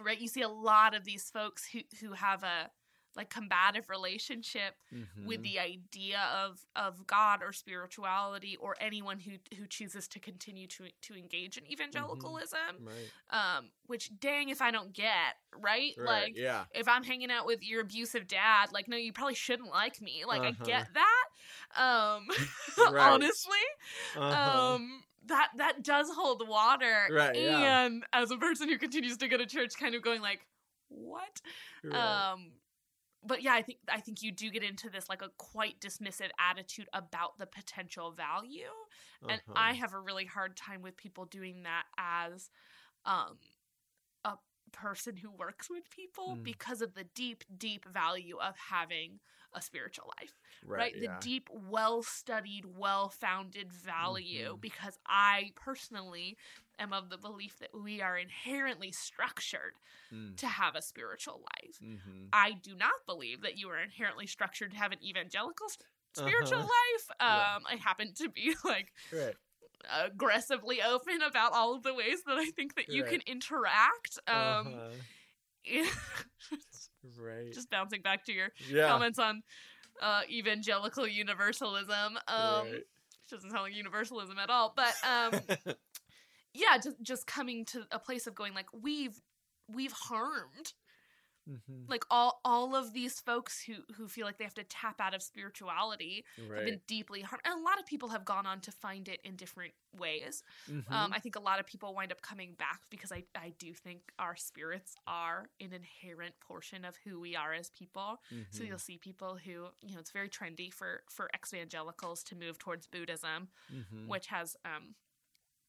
Right. 0.01 0.19
You 0.21 0.29
see 0.29 0.43
a 0.43 0.49
lot 0.49 0.95
of 0.95 1.05
these 1.05 1.31
folks 1.31 1.65
who 1.67 1.81
who 2.01 2.13
have 2.13 2.43
a 2.43 2.71
like 3.17 3.31
combative 3.31 3.89
relationship 3.89 4.75
with 5.25 5.41
Mhm. 5.41 5.43
the 5.43 5.59
idea 5.59 6.21
of 6.45 6.61
of 6.77 7.07
God 7.07 7.43
or 7.43 7.53
spirituality 7.53 8.57
or 8.57 8.77
anyone 8.81 9.19
who 9.19 9.39
who 9.57 9.67
chooses 9.67 10.07
to 10.09 10.21
continue 10.21 10.67
to 10.69 10.91
to 11.03 11.15
engage 11.17 11.57
in 11.59 11.67
evangelicalism. 11.71 12.59
right. 12.85 13.11
Um, 13.57 13.71
which 13.87 14.11
dang 14.21 14.49
if 14.51 14.61
I 14.61 14.71
don't 14.71 14.93
get 14.93 15.37
right, 15.55 15.95
Right. 15.97 16.07
like. 16.25 16.37
yeah. 16.37 16.65
If 16.75 16.89
I'm 16.89 17.03
hanging 17.05 17.31
out 17.31 17.47
with 17.47 17.63
your 17.63 17.81
abusive 17.81 18.27
dad, 18.27 18.73
like, 18.73 18.89
no, 18.89 18.97
you 18.97 19.13
probably 19.13 19.35
shouldn't 19.35 19.71
like 19.71 20.01
me. 20.01 20.25
Like, 20.25 20.41
Uh-huh. 20.43 20.53
I 20.61 20.65
get 20.65 20.89
that. 20.95 21.25
Um, 21.75 22.29
Right. 22.95 23.13
honestly, 23.13 23.59
Uh-huh. 24.17 24.75
um, 24.75 25.03
that 25.25 25.51
that 25.57 25.83
does 25.83 26.09
hold 26.11 26.47
water. 26.47 27.09
Right, 27.11 27.35
yeah. 27.37 27.85
And 27.87 28.05
as 28.13 28.31
a 28.31 28.37
person 28.37 28.69
who 28.69 28.79
continues 28.79 29.17
to 29.19 29.29
go 29.29 29.37
to 29.37 29.47
church, 29.47 29.75
kind 29.79 29.95
of 29.95 30.03
going 30.03 30.21
like, 30.23 30.47
what? 30.89 31.41
Right. 31.83 31.97
Um, 32.33 32.53
but 33.27 33.43
yeah, 33.43 33.55
I 33.55 33.63
think 33.63 33.79
I 33.89 34.01
think 34.01 34.23
you 34.23 34.33
do 34.33 34.51
get 34.51 34.63
into 34.63 34.91
this 34.91 35.09
like 35.09 35.23
a 35.23 35.31
quite 35.39 35.81
dismissive 35.81 36.31
attitude 36.39 36.89
about 36.93 37.39
the 37.39 37.47
potential 37.47 38.13
value, 38.13 38.71
and 39.29 39.43
Uh-huh. 39.47 39.57
I 39.57 39.75
have 39.75 39.93
a 39.95 40.01
really 40.01 40.25
hard 40.27 40.57
time 40.57 40.83
with 40.83 40.97
people 40.97 41.25
doing 41.27 41.65
that 41.65 41.85
as 41.99 42.51
um, 43.05 43.39
person 44.73 45.17
who 45.17 45.31
works 45.31 45.69
with 45.71 45.89
people 45.91 46.37
Mm. 46.37 46.43
because 46.45 46.83
of 46.83 46.95
the 46.95 47.05
deep, 47.05 47.45
deep 47.57 47.85
value 47.87 48.37
of 48.39 48.57
having 48.57 49.21
a 49.55 49.63
spiritual 49.63 50.13
life 50.21 50.39
right, 50.67 50.95
yeah. 50.97 51.15
the 51.19 51.21
deep 51.25 51.49
well 51.51 52.03
studied 52.03 52.65
well 52.77 53.09
founded 53.09 53.73
value 53.73 54.55
Mhm. 54.57 54.61
because 54.61 54.99
i 55.07 55.53
personally 55.55 56.37
am 56.79 56.93
of 56.93 57.09
the 57.09 57.17
belief 57.17 57.59
that 57.61 57.71
we 57.73 58.03
are 58.03 58.19
inherently 58.19 58.93
structured 58.93 59.73
Mm. 60.13 60.37
to 60.37 60.47
have 60.47 60.75
a 60.75 60.83
spiritual 60.83 61.43
life 61.55 61.79
Mhm. 61.81 62.29
i 62.35 62.53
do 62.53 62.75
not 62.75 63.07
believe 63.07 63.41
that 63.43 63.57
you 63.57 63.71
are 63.71 63.79
inherently 63.79 64.27
structured 64.27 64.73
to 64.73 64.77
have 64.77 64.93
an 64.93 65.03
evangelical 65.03 65.69
spiritual 66.13 66.59
Uh-huh. 66.59 66.69
life 66.69 67.11
Yeah. 67.21 67.55
um 67.57 67.67
i 67.67 67.77
happen 67.77 68.13
to 68.15 68.29
be 68.29 68.55
like 68.65 68.93
Right. 69.13 69.37
Aggressively 70.05 70.81
open 70.83 71.21
about 71.23 71.53
all 71.53 71.75
of 71.75 71.83
the 71.83 71.95
ways 71.95 72.23
that 72.27 72.37
i 72.37 72.51
think 72.51 72.75
that 72.77 72.89
you 72.89 73.03
Right. 73.03 73.13
can 73.13 73.21
interact 73.27 74.19
um 74.29 74.75
Uh-huh. 74.75 74.91
Right. 77.19 77.53
just 77.53 77.71
bouncing 77.71 78.03
back 78.03 78.25
to 78.27 78.33
your 78.33 78.49
yeah. 78.71 78.89
comments 78.89 79.19
on 79.19 79.43
uh, 80.03 80.23
evangelical 80.29 81.07
universalism. 81.07 82.17
Um, 82.29 82.65
Right. 82.65 82.73
which 82.73 83.31
doesn't 83.31 83.51
sound 83.51 83.63
like 83.63 83.75
universalism 83.75 84.39
at 84.39 84.51
all, 84.51 84.73
but 84.77 84.95
um, 85.05 85.41
yeah, 86.55 86.79
just 86.83 87.01
just 87.03 87.27
coming 87.27 87.65
to 87.67 87.85
a 87.91 87.99
place 87.99 88.27
of 88.27 88.35
going 88.35 88.55
like 88.55 88.67
we've 88.73 89.21
we've 89.73 89.93
harmed 89.93 90.73
Mhm. 91.49 91.89
like 91.89 92.05
all 92.11 92.41
all 92.45 92.75
of 92.75 92.93
these 92.93 93.21
folks 93.21 93.63
who 93.63 93.85
who 93.95 94.09
feel 94.09 94.27
like 94.27 94.39
they 94.39 94.45
have 94.45 94.55
to 94.55 94.65
tap 94.65 95.01
out 95.01 95.15
of 95.15 95.23
spirituality 95.23 96.27
have 96.57 96.65
been 96.65 96.81
deeply 96.87 97.23
harmed, 97.23 97.43
and 97.45 97.55
a 97.55 97.63
lot 97.63 97.79
of 97.79 97.87
people 97.87 98.09
have 98.09 98.25
gone 98.25 98.47
on 98.47 98.61
to 98.63 98.73
find 98.73 99.09
it 99.09 99.21
in 99.25 99.37
different 99.37 99.75
ways. 99.93 100.43
Mhm. 100.69 100.91
Um, 100.91 101.13
I 101.13 101.21
think 101.21 101.37
a 101.37 101.41
lot 101.41 101.61
of 101.61 101.67
people 101.67 101.95
wind 101.95 102.13
up 102.13 102.23
coming 102.23 102.55
back 102.55 102.83
because 102.91 103.13
I, 103.13 103.25
I 103.37 103.51
do 103.51 103.75
think 103.75 104.13
our 104.19 104.37
spirits 104.37 104.97
are 105.07 105.51
an 105.61 105.73
inherent 105.73 106.41
portion 106.41 106.85
of 106.85 106.97
who 107.05 107.21
we 107.21 107.37
are 107.37 107.53
as 107.53 107.71
people. 107.71 108.19
So 108.51 108.63
Mhm. 108.63 108.65
you'll 108.65 108.79
see 108.79 108.99
people 108.99 109.37
who, 109.37 109.69
you 109.83 109.95
know, 109.95 110.01
it's 110.01 110.11
very 110.13 110.29
trendy 110.29 110.73
for 110.73 111.05
for 111.11 111.31
ex-evangelicals 111.35 112.23
to 112.25 112.37
move 112.37 112.59
towards 112.59 112.87
Buddhism, 112.89 113.51
Mhm. 113.69 114.09
which 114.09 114.27
has 114.29 114.57
um 114.65 114.97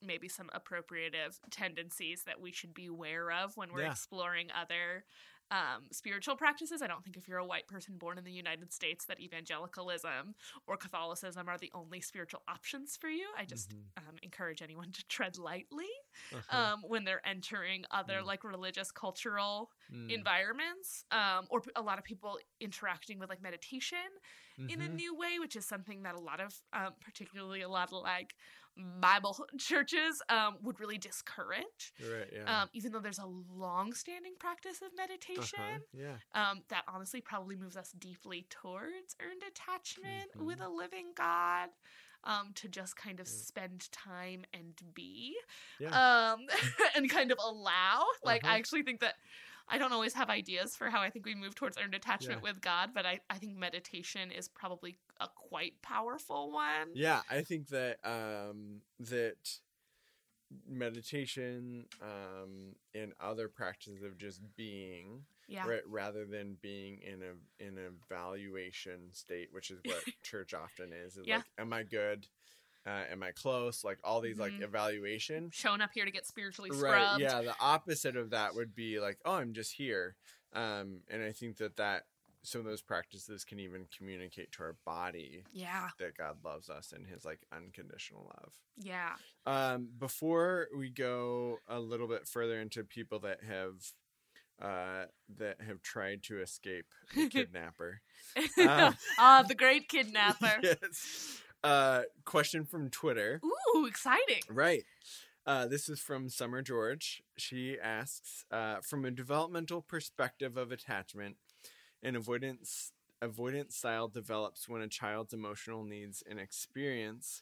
maybe 0.01 0.29
some 0.29 0.49
appropriative 0.53 1.39
tendencies 1.49 2.23
that 2.25 2.39
we 2.39 2.51
should 2.51 2.73
be 2.73 2.85
aware 2.87 3.31
of 3.31 3.57
when 3.57 3.73
we're 3.73 3.81
Yeah. 3.81 3.91
exploring 3.91 4.51
other 4.51 5.05
um, 5.51 5.87
spiritual 5.91 6.35
practices. 6.35 6.81
I 6.81 6.87
don't 6.87 7.03
think 7.03 7.17
if 7.17 7.27
you're 7.27 7.37
a 7.39 7.45
white 7.45 7.67
person 7.67 7.97
born 7.97 8.17
in 8.17 8.23
the 8.23 8.31
United 8.31 8.73
States 8.73 9.05
that 9.05 9.19
evangelicalism 9.19 10.35
or 10.67 10.77
Catholicism 10.77 11.47
are 11.47 11.57
the 11.57 11.71
only 11.73 12.01
spiritual 12.01 12.43
options 12.47 12.97
for 12.97 13.09
you. 13.09 13.27
I 13.37 13.45
just 13.45 13.73
Mhm. 13.73 13.91
um, 13.97 14.15
encourage 14.21 14.61
anyone 14.61 14.91
to 14.91 15.05
tread 15.07 15.37
lightly 15.37 15.89
Uh-huh. 16.31 16.69
um, 16.69 16.81
when 16.85 17.03
they're 17.03 17.25
entering 17.25 17.85
other 17.91 18.21
Mm. 18.21 18.23
like 18.23 18.43
religious 18.43 18.91
cultural 18.91 19.71
Mm. 19.89 20.27
environments 20.27 21.03
um, 21.11 21.47
or 21.49 21.61
a 21.75 21.81
lot 21.81 21.97
of 21.97 22.03
people 22.05 22.39
interacting 22.59 23.19
with 23.19 23.29
like 23.29 23.41
meditation 23.41 23.97
in 24.67 24.81
a 24.81 24.87
Mhm. 24.87 24.97
new 24.97 25.15
way 25.15 25.39
which 25.39 25.55
is 25.55 25.65
something 25.65 26.03
that 26.03 26.15
a 26.15 26.19
lot 26.19 26.39
of 26.39 26.61
um, 26.73 26.93
particularly 27.01 27.61
a 27.61 27.69
lot 27.69 27.89
of 27.91 28.01
like 28.03 28.35
bible 29.01 29.45
churches 29.57 30.21
um, 30.29 30.57
would 30.63 30.79
really 30.79 30.97
discourage 30.97 31.93
Right. 31.99 32.29
Yeah. 32.31 32.61
um, 32.61 32.69
even 32.73 32.91
though 32.91 32.99
there's 32.99 33.19
a 33.19 33.25
long-standing 33.55 34.33
practice 34.39 34.81
of 34.81 34.89
meditation 34.95 35.59
Uh-huh. 35.59 35.79
Yeah. 35.93 36.17
um, 36.33 36.61
that 36.69 36.83
honestly 36.87 37.21
probably 37.21 37.55
moves 37.55 37.75
us 37.77 37.91
deeply 37.97 38.45
towards 38.49 39.15
earned 39.21 39.43
attachment 39.47 40.31
Mhm. 40.37 40.45
with 40.47 40.59
a 40.61 40.69
living 40.69 41.13
god 41.15 41.69
um, 42.23 42.51
to 42.55 42.67
just 42.67 42.95
kind 42.95 43.19
of 43.19 43.27
Mm. 43.27 43.31
spend 43.47 43.91
time 43.91 44.43
and 44.53 44.73
be 44.93 45.35
Yeah. 45.79 45.89
um, 45.91 46.45
and 46.95 47.09
kind 47.09 47.31
of 47.31 47.37
allow 47.43 48.05
like 48.23 48.43
Uh-huh. 48.43 48.53
i 48.53 48.57
actually 48.57 48.83
think 48.83 48.99
that 48.99 49.15
i 49.69 49.77
don't 49.77 49.93
always 49.93 50.13
have 50.13 50.29
ideas 50.29 50.75
for 50.75 50.89
how 50.89 51.01
i 51.01 51.09
think 51.09 51.25
we 51.25 51.35
move 51.35 51.55
towards 51.55 51.77
earned 51.77 51.93
attachment 51.95 52.41
Yeah. 52.41 52.49
with 52.51 52.61
god 52.61 52.89
but 52.93 53.05
I, 53.05 53.19
I 53.29 53.37
think 53.37 53.55
meditation 53.57 54.31
is 54.31 54.47
probably 54.47 54.97
a 55.19 55.27
quite 55.35 55.81
powerful 55.81 56.51
one 56.51 56.89
Yeah, 56.93 57.21
I 57.29 57.41
think 57.41 57.67
that 57.69 57.97
um 58.03 58.81
that 58.99 59.37
meditation 60.67 61.85
um 62.01 62.75
and 62.95 63.11
other 63.19 63.47
practices 63.49 64.03
of 64.03 64.17
just 64.17 64.39
being 64.55 65.23
yeah 65.47 65.65
right 65.65 65.81
rather 65.87 66.25
than 66.25 66.57
being 66.61 66.99
in 67.01 67.21
a 67.21 67.63
in 67.65 67.77
a 67.77 67.89
valuation 68.13 68.99
state 69.11 69.49
which 69.51 69.71
is 69.71 69.79
what 69.83 70.01
church 70.23 70.53
often 70.53 70.91
is 70.93 71.17
is 71.17 71.27
Yeah. 71.27 71.37
like 71.37 71.45
am 71.59 71.73
i 71.73 71.83
good 71.83 72.27
uh, 72.87 73.03
am 73.11 73.21
i 73.21 73.31
close? 73.31 73.83
Like 73.83 73.99
all 74.03 74.21
these 74.21 74.39
like 74.39 74.53
Mhm. 74.53 74.63
evaluation. 74.63 75.49
Showing 75.51 75.81
up 75.81 75.89
here 75.93 76.05
to 76.05 76.11
get 76.11 76.25
spiritually 76.25 76.69
right 76.71 76.77
scrubbed. 77.17 77.21
yeah 77.21 77.41
the 77.41 77.55
opposite 77.59 78.15
of 78.15 78.29
that 78.31 78.55
would 78.55 78.73
be 78.73 78.99
like 78.99 79.17
oh 79.25 79.33
i'm 79.35 79.53
just 79.53 79.73
here. 79.73 80.15
Um 80.53 81.01
and 81.09 81.21
i 81.23 81.31
think 81.31 81.57
that 81.57 81.75
that 81.77 82.03
some 82.43 82.59
of 82.61 82.65
those 82.65 82.81
practices 82.81 83.43
can 83.43 83.59
even 83.59 83.87
communicate 83.97 84.53
to 84.53 84.63
our 84.63 84.75
body 84.85 85.43
yeah. 85.51 85.89
that 85.99 86.15
god 86.15 86.37
loves 86.45 86.69
us 86.69 86.93
and 86.93 87.05
his 87.05 87.25
like 87.25 87.41
unconditional 87.51 88.23
love. 88.37 88.53
Yeah. 88.77 89.15
Um, 89.45 89.89
before 89.97 90.67
we 90.77 90.89
go 90.89 91.57
a 91.67 91.79
little 91.79 92.07
bit 92.07 92.25
further 92.27 92.61
into 92.61 92.83
people 92.85 93.19
that 93.19 93.39
have 93.43 93.91
uh, 94.61 95.05
that 95.37 95.59
have 95.61 95.81
tried 95.81 96.23
to 96.23 96.41
escape 96.41 96.85
the 97.13 97.27
kidnapper, 97.35 98.01
Uh, 98.57 98.93
ah 99.19 99.43
the 99.47 99.53
great 99.55 99.87
kidnapper. 99.89 100.53
Yes. 100.63 101.41
Uh, 101.67 102.03
question 102.23 102.63
from 102.63 102.89
Twitter. 102.89 103.41
ooh 103.75 103.85
exciting 103.85 104.41
Right. 104.49 104.85
Uh, 105.45 105.67
this 105.67 105.89
is 105.89 105.99
from 105.99 106.29
Summer 106.29 106.61
George. 106.61 107.21
She 107.37 107.77
asks, 107.77 108.45
uh, 108.51 108.77
from 108.81 109.03
a 109.03 109.11
developmental 109.11 109.81
perspective 109.81 110.55
of 110.55 110.71
attachment, 110.71 111.35
an 112.01 112.15
avoidance 112.15 112.93
avoidance 113.21 113.75
style 113.75 114.07
develops 114.07 114.69
when 114.69 114.81
a 114.81 114.87
child's 114.87 115.33
emotional 115.33 115.83
needs 115.83 116.23
and 116.29 116.39
experience 116.39 117.41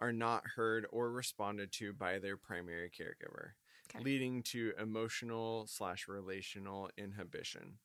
are 0.00 0.12
not 0.12 0.42
heard 0.56 0.84
or 0.90 1.12
responded 1.12 1.70
to 1.70 1.92
by 1.92 2.18
their 2.18 2.36
primary 2.36 2.90
caregiver, 2.90 3.50
Okay. 3.94 4.02
leading 4.02 4.42
to 4.42 4.72
emotional 4.80 5.68
slash 5.68 6.08
relational 6.08 6.90
inhibition. 6.98 7.78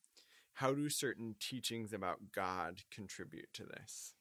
How 0.54 0.74
do 0.74 0.88
certain 0.88 1.36
teachings 1.38 1.92
about 1.92 2.32
God 2.32 2.82
contribute 2.90 3.52
to 3.52 3.64
this? 3.66 4.15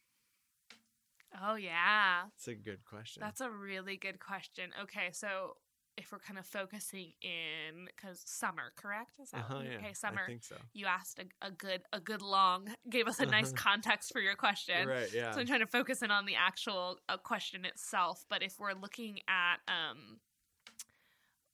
Oh 1.43 1.55
yeah 1.55 2.23
It's 2.35 2.47
a 2.47 2.55
good 2.55 2.83
question. 2.85 3.21
That's 3.21 3.41
a 3.41 3.49
really 3.49 3.97
good 3.97 4.19
question. 4.19 4.71
Okay, 4.83 5.09
so 5.11 5.57
if 5.97 6.11
we're 6.11 6.19
kind 6.19 6.37
of 6.37 6.45
focusing 6.45 7.13
in 7.21 7.85
because 7.85 8.21
summer, 8.25 8.73
correct? 8.75 9.11
Is 9.21 9.31
that 9.31 9.41
uh-huh, 9.41 9.61
yeah, 9.63 9.77
okay? 9.77 9.87
I 9.89 9.93
Summer, 9.93 10.25
think 10.27 10.43
so. 10.43 10.55
you 10.73 10.85
asked 10.87 11.19
a, 11.19 11.47
a 11.47 11.51
good 11.51 11.81
a 11.93 11.99
good 11.99 12.21
long 12.21 12.67
gave 12.89 13.07
us 13.07 13.19
a 13.19 13.25
nice 13.25 13.51
context 13.53 14.11
for 14.11 14.19
your 14.19 14.35
question. 14.35 14.87
Right, 14.87 15.11
yeah. 15.13 15.31
So 15.31 15.39
I'm 15.39 15.47
trying 15.47 15.61
to 15.61 15.67
focus 15.67 16.01
in 16.01 16.11
on 16.11 16.25
the 16.25 16.35
actual 16.35 16.97
uh, 17.07 17.17
question 17.17 17.65
itself. 17.65 18.25
But 18.29 18.43
if 18.43 18.59
we're 18.59 18.73
looking 18.73 19.19
at 19.27 19.57
um 19.67 20.19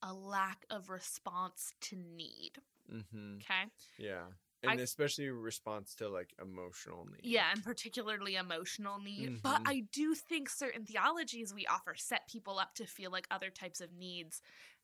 a 0.04 0.14
lack 0.14 0.66
of 0.72 0.90
response 0.90 1.74
to 1.82 1.96
need, 1.96 2.54
mm-hmm. 2.92 3.36
okay, 3.36 3.70
Yeah. 4.00 4.24
And 4.64 4.80
I- 4.80 4.84
especially 4.84 5.30
response 5.30 5.96
to 5.96 6.10
like 6.10 6.34
emotional 6.42 7.06
needs. 7.06 7.20
yeah, 7.24 7.52
and 7.52 7.64
particularly 7.64 8.36
emotional 8.36 9.00
need. 9.00 9.42
But 9.42 9.62
Mhm. 9.62 9.68
I 9.70 9.80
do 9.92 10.14
think 10.16 10.50
certain 10.50 10.86
theologies 10.86 11.54
we 11.54 11.66
offer 11.66 11.96
set 11.96 12.28
people 12.28 12.60
up 12.60 12.76
to 12.76 12.86
feel 12.86 13.12
like 13.12 13.28
other 13.32 13.50
types 13.50 13.82
of 13.82 13.92
needs 13.94 14.42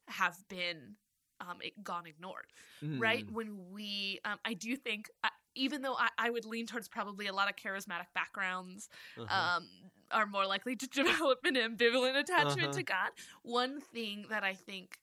have 0.08 0.48
been 0.48 0.98
um, 1.40 1.62
it, 1.62 1.84
gone 1.84 2.08
ignored. 2.08 2.52
right? 2.82 3.28
Mm, 3.28 3.32
When 3.32 3.70
we, 3.72 4.20
um, 4.26 4.40
I 4.44 4.56
do 4.56 4.76
think, 4.76 5.08
uh, 5.24 5.30
even 5.54 5.84
though 5.84 5.94
I, 5.96 6.10
I 6.18 6.30
would 6.32 6.46
lean 6.46 6.66
towards 6.66 6.88
probably 6.88 7.28
a 7.28 7.34
lot 7.34 7.48
of 7.48 7.56
charismatic 7.56 8.08
backgrounds 8.16 8.90
uh-huh. 9.16 9.58
um, 9.58 9.70
are 10.10 10.26
more 10.26 10.48
likely 10.48 10.76
to 10.76 10.88
develop 11.28 11.40
an 11.46 11.54
ambivalent 11.56 12.18
attachment 12.18 12.70
Uh-huh. 12.70 12.72
to 12.74 12.84
God. 12.84 13.12
One 13.44 13.80
thing 13.82 14.26
that 14.30 14.44
I 14.44 14.56
think 14.56 14.98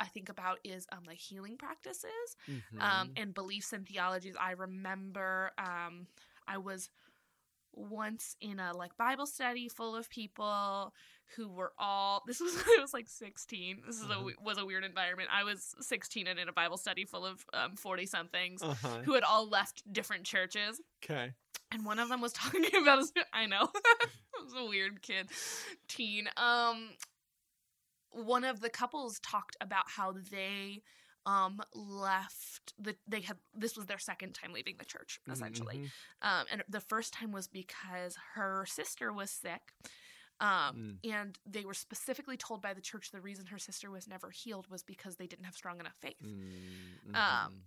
I 0.00 0.06
think 0.06 0.28
about 0.30 0.58
is 0.64 0.86
um, 0.90 1.04
like 1.06 1.18
healing 1.18 1.56
practices 1.58 2.36
um, 2.48 2.58
Mhm. 2.80 3.12
and 3.22 3.34
beliefs 3.34 3.72
and 3.72 3.86
theologies. 3.86 4.34
I 4.40 4.52
remember 4.52 5.52
um, 5.58 6.06
I 6.48 6.56
was 6.58 6.90
once 7.72 8.36
in 8.40 8.58
a 8.58 8.76
like 8.76 8.96
Bible 8.96 9.26
study 9.26 9.68
full 9.68 9.94
of 9.94 10.10
people 10.10 10.92
who 11.36 11.48
were 11.48 11.72
all 11.78 12.22
this 12.26 12.40
was 12.40 12.56
I 12.66 12.78
was 12.80 12.92
like 12.92 13.08
16 13.08 13.82
this 13.86 13.96
is 14.00 14.08
a 14.08 14.14
Uh-huh. 14.14 14.30
was 14.42 14.58
a 14.58 14.66
weird 14.66 14.82
environment 14.84 15.28
I 15.32 15.44
was 15.44 15.74
16 15.80 16.26
and 16.26 16.38
in 16.38 16.48
a 16.48 16.52
Bible 16.52 16.76
study 16.76 17.04
full 17.04 17.24
of 17.24 17.44
um 17.52 17.76
40 17.76 18.06
somethings 18.06 18.62
uh-huh. 18.62 19.02
who 19.04 19.14
had 19.14 19.22
all 19.22 19.48
left 19.48 19.84
different 19.92 20.24
churches 20.24 20.80
Okay. 21.04 21.32
and 21.70 21.84
one 21.84 22.00
of 22.00 22.08
them 22.08 22.20
was 22.20 22.32
talking 22.42 22.64
about 22.82 23.04
I 23.32 23.46
know 23.46 23.70
I 23.74 24.42
was 24.42 24.54
a 24.56 24.64
weird 24.64 25.00
kid 25.00 25.28
teen 25.86 26.28
um 26.36 26.88
one 28.10 28.44
of 28.44 28.60
the 28.60 28.70
couples 28.70 29.20
talked 29.20 29.56
about 29.60 29.88
how 29.90 30.12
they 30.12 30.82
um 31.26 31.60
left 31.74 32.72
the 32.78 32.96
they 33.06 33.20
had 33.20 33.38
this 33.54 33.76
was 33.76 33.86
their 33.86 33.98
second 33.98 34.34
time 34.34 34.52
leaving 34.52 34.76
the 34.78 34.84
church 34.84 35.20
essentially 35.30 35.80
Mhm. 35.80 35.92
um 36.22 36.46
and 36.50 36.64
the 36.68 36.80
first 36.80 37.12
time 37.12 37.30
was 37.30 37.46
because 37.46 38.16
her 38.34 38.64
sister 38.66 39.12
was 39.12 39.30
sick 39.30 39.72
um 40.40 40.80
and 41.04 41.38
they 41.46 41.64
were 41.64 41.74
specifically 41.74 42.36
told 42.36 42.62
by 42.62 42.74
the 42.74 42.80
church 42.80 43.10
the 43.10 43.20
reason 43.20 43.46
her 43.46 43.58
sister 43.58 43.90
was 43.90 44.08
never 44.08 44.30
healed 44.30 44.68
was 44.68 44.82
because 44.82 45.16
they 45.16 45.26
didn't 45.26 45.44
have 45.46 45.54
strong 45.56 45.80
enough 45.80 45.96
faith 46.00 46.16
Mm, 46.22 46.98
Um, 47.14 47.50
mhm. 47.50 47.64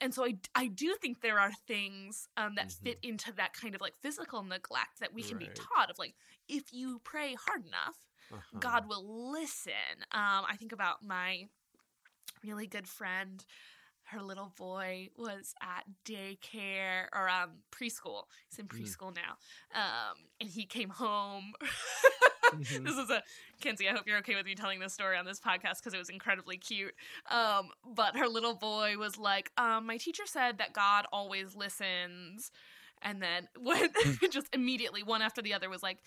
and 0.00 0.14
so 0.14 0.24
I, 0.24 0.38
I 0.54 0.68
do 0.68 0.96
think 1.00 1.20
there 1.20 1.40
are 1.40 1.52
things 1.66 2.28
um, 2.36 2.56
that 2.56 2.72
Mhm. 2.72 2.76
fit 2.84 2.98
into 3.02 3.32
that 3.34 3.54
kind 3.54 3.74
of 3.74 3.80
like 3.80 3.94
physical 4.02 4.42
neglect 4.42 5.00
that 5.00 5.14
we 5.14 5.24
can 5.24 5.38
be 5.38 5.52
taught 5.54 5.90
of 5.90 5.98
like 5.98 6.14
if 6.48 6.72
you 6.72 7.00
pray 7.04 7.34
hard 7.34 7.66
enough 7.66 7.96
Uh-huh. 8.34 8.58
god 8.60 8.88
will 8.88 9.30
listen 9.32 9.72
um, 10.12 10.44
i 10.48 10.56
think 10.58 10.72
about 10.72 11.02
my 11.04 11.44
really 12.44 12.66
good 12.66 12.86
friend 12.86 13.44
her 14.08 14.20
little 14.22 14.52
boy 14.58 15.08
was 15.16 15.54
at 15.62 15.84
daycare 16.04 17.06
or 17.14 17.28
um, 17.28 17.50
preschool 17.72 18.24
he's 18.50 18.58
in 18.58 18.66
Mm. 18.66 18.80
preschool 18.80 19.14
now 19.14 19.36
um, 19.74 20.16
and 20.40 20.50
he 20.50 20.64
came 20.66 20.90
home 20.90 21.52
Mhm. 22.54 22.84
this 22.84 22.96
is 22.96 23.10
a 23.10 23.22
Kenzie. 23.60 23.88
I 23.88 23.92
hope 23.92 24.06
you're 24.06 24.18
okay 24.18 24.36
with 24.36 24.44
me 24.46 24.54
telling 24.54 24.78
this 24.78 24.92
story 24.92 25.16
on 25.16 25.24
this 25.24 25.40
podcast 25.40 25.78
because 25.78 25.92
it 25.94 25.98
was 25.98 26.08
incredibly 26.08 26.56
cute. 26.56 26.94
Um, 27.28 27.70
but 27.84 28.16
her 28.16 28.28
little 28.28 28.54
boy 28.54 28.96
was 28.96 29.18
like, 29.18 29.50
um, 29.56 29.86
"My 29.86 29.96
teacher 29.96 30.22
said 30.26 30.58
that 30.58 30.72
God 30.72 31.06
always 31.12 31.56
listens." 31.56 32.52
And 33.04 33.20
then 33.22 33.48
when 33.60 33.90
just 34.30 34.52
immediately 34.54 35.02
one 35.02 35.22
after 35.22 35.42
the 35.42 35.54
other 35.54 35.68
was 35.70 35.82
like, 35.82 35.98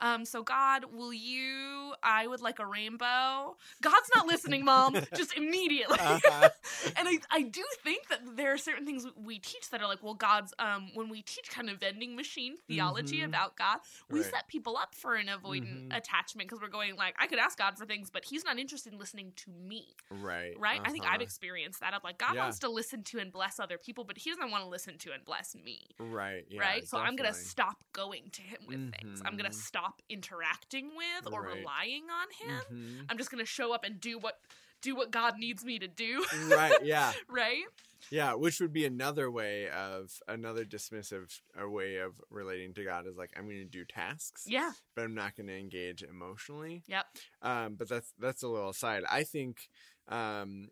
um, 0.00 0.24
so 0.24 0.42
God, 0.42 0.86
will 0.92 1.12
you 1.12 1.92
I 2.02 2.26
would 2.26 2.40
like 2.40 2.58
a 2.58 2.66
rainbow. 2.66 3.56
God's 3.82 4.10
not 4.16 4.26
listening, 4.26 4.64
mom. 4.64 4.96
just 5.14 5.36
immediately. 5.36 5.96
Uh-huh. 5.98 6.48
and 6.96 7.08
I, 7.08 7.18
I 7.30 7.42
do 7.42 7.62
think 7.84 8.08
that 8.08 8.20
there 8.36 8.52
are 8.52 8.58
certain 8.58 8.84
things 8.86 9.06
we 9.16 9.38
teach 9.38 9.70
that 9.70 9.80
are 9.80 9.86
like, 9.86 10.02
well, 10.02 10.14
God's 10.14 10.52
um 10.58 10.90
when 10.94 11.08
we 11.08 11.22
teach 11.22 11.50
kind 11.50 11.70
of 11.70 11.78
vending 11.78 12.16
machine 12.16 12.56
theology 12.66 13.18
Mhm. 13.20 13.26
about 13.26 13.56
God, 13.56 13.78
we 14.10 14.20
Right. 14.20 14.30
set 14.30 14.48
people 14.48 14.76
up 14.76 14.94
for 14.94 15.14
an 15.14 15.26
avoidant 15.26 15.88
Mhm. 15.88 15.96
attachment 15.96 16.48
because 16.48 16.60
we're 16.62 16.68
going 16.68 16.96
like, 16.96 17.14
I 17.18 17.26
could 17.26 17.38
ask 17.38 17.58
God 17.58 17.76
for 17.78 17.86
things, 17.86 18.10
but 18.10 18.24
he's 18.24 18.44
not 18.44 18.58
interested 18.58 18.92
in 18.92 18.98
listening 18.98 19.32
to 19.36 19.50
me. 19.50 19.94
right 20.10 20.54
Right? 20.58 20.80
I 20.84 20.90
think 20.90 21.04
I've 21.04 21.14
uh-huh. 21.16 21.22
experienced 21.22 21.80
that 21.80 21.92
of 21.94 22.02
like 22.04 22.18
God 22.18 22.34
Yeah. 22.34 22.42
wants 22.42 22.58
to 22.60 22.68
listen 22.68 23.02
to 23.04 23.18
and 23.18 23.30
bless 23.32 23.58
other 23.60 23.78
people, 23.78 24.04
but 24.04 24.16
he 24.18 24.30
doesn't 24.30 24.50
want 24.50 24.64
to 24.64 24.68
listen 24.70 24.96
to 24.98 25.12
and 25.12 25.24
bless 25.24 25.54
me. 25.54 25.88
right 25.98 26.45
yeah, 26.48 26.60
right? 26.60 26.86
So 26.86 26.98
I'm 26.98 27.16
gonna 27.16 27.34
stop 27.34 27.76
going 27.92 28.30
to 28.32 28.42
him 28.42 28.58
with 28.66 28.92
things. 28.94 29.22
I'm 29.24 29.36
gonna 29.36 29.50
Mhm. 29.50 29.54
stop 29.54 30.00
interacting 30.08 30.90
with 30.96 31.32
or 31.32 31.42
Right. 31.42 31.56
relying 31.58 32.04
on 32.10 32.26
him. 32.48 32.62
Mhm. 32.70 33.06
I'm 33.08 33.18
just 33.18 33.30
gonna 33.30 33.44
show 33.44 33.72
up 33.72 33.84
and 33.84 34.00
do 34.00 34.18
what 34.18 34.40
do 34.82 34.94
what 34.94 35.10
God 35.10 35.38
needs 35.38 35.64
me 35.64 35.78
to 35.78 35.88
do. 35.88 36.24
right 36.48 36.78
yeah 36.84 37.12
right? 37.28 37.64
Yeah, 38.10 38.34
which 38.34 38.60
would 38.60 38.72
be 38.74 38.84
another 38.84 39.30
way 39.30 39.68
of 39.70 40.12
another 40.28 40.64
dismissive 40.64 41.40
uh, 41.60 41.68
way 41.68 41.96
of 41.96 42.20
relating 42.30 42.72
to 42.74 42.84
God 42.84 43.06
is 43.08 43.16
like 43.16 43.30
I'm 43.36 43.46
going 43.46 43.56
to 43.56 43.64
do 43.64 43.84
tasks, 43.84 44.44
Yeah. 44.46 44.72
but 44.94 45.02
I'm 45.02 45.14
not 45.14 45.34
going 45.34 45.48
to 45.48 45.58
engage 45.58 46.02
emotionally. 46.04 46.84
Yep. 46.86 47.06
Um, 47.42 47.74
but 47.74 47.88
that's 47.88 48.12
that's 48.18 48.42
a 48.44 48.48
little 48.48 48.68
aside. 48.68 49.02
I 49.10 49.24
think 49.24 49.68
um, 50.08 50.68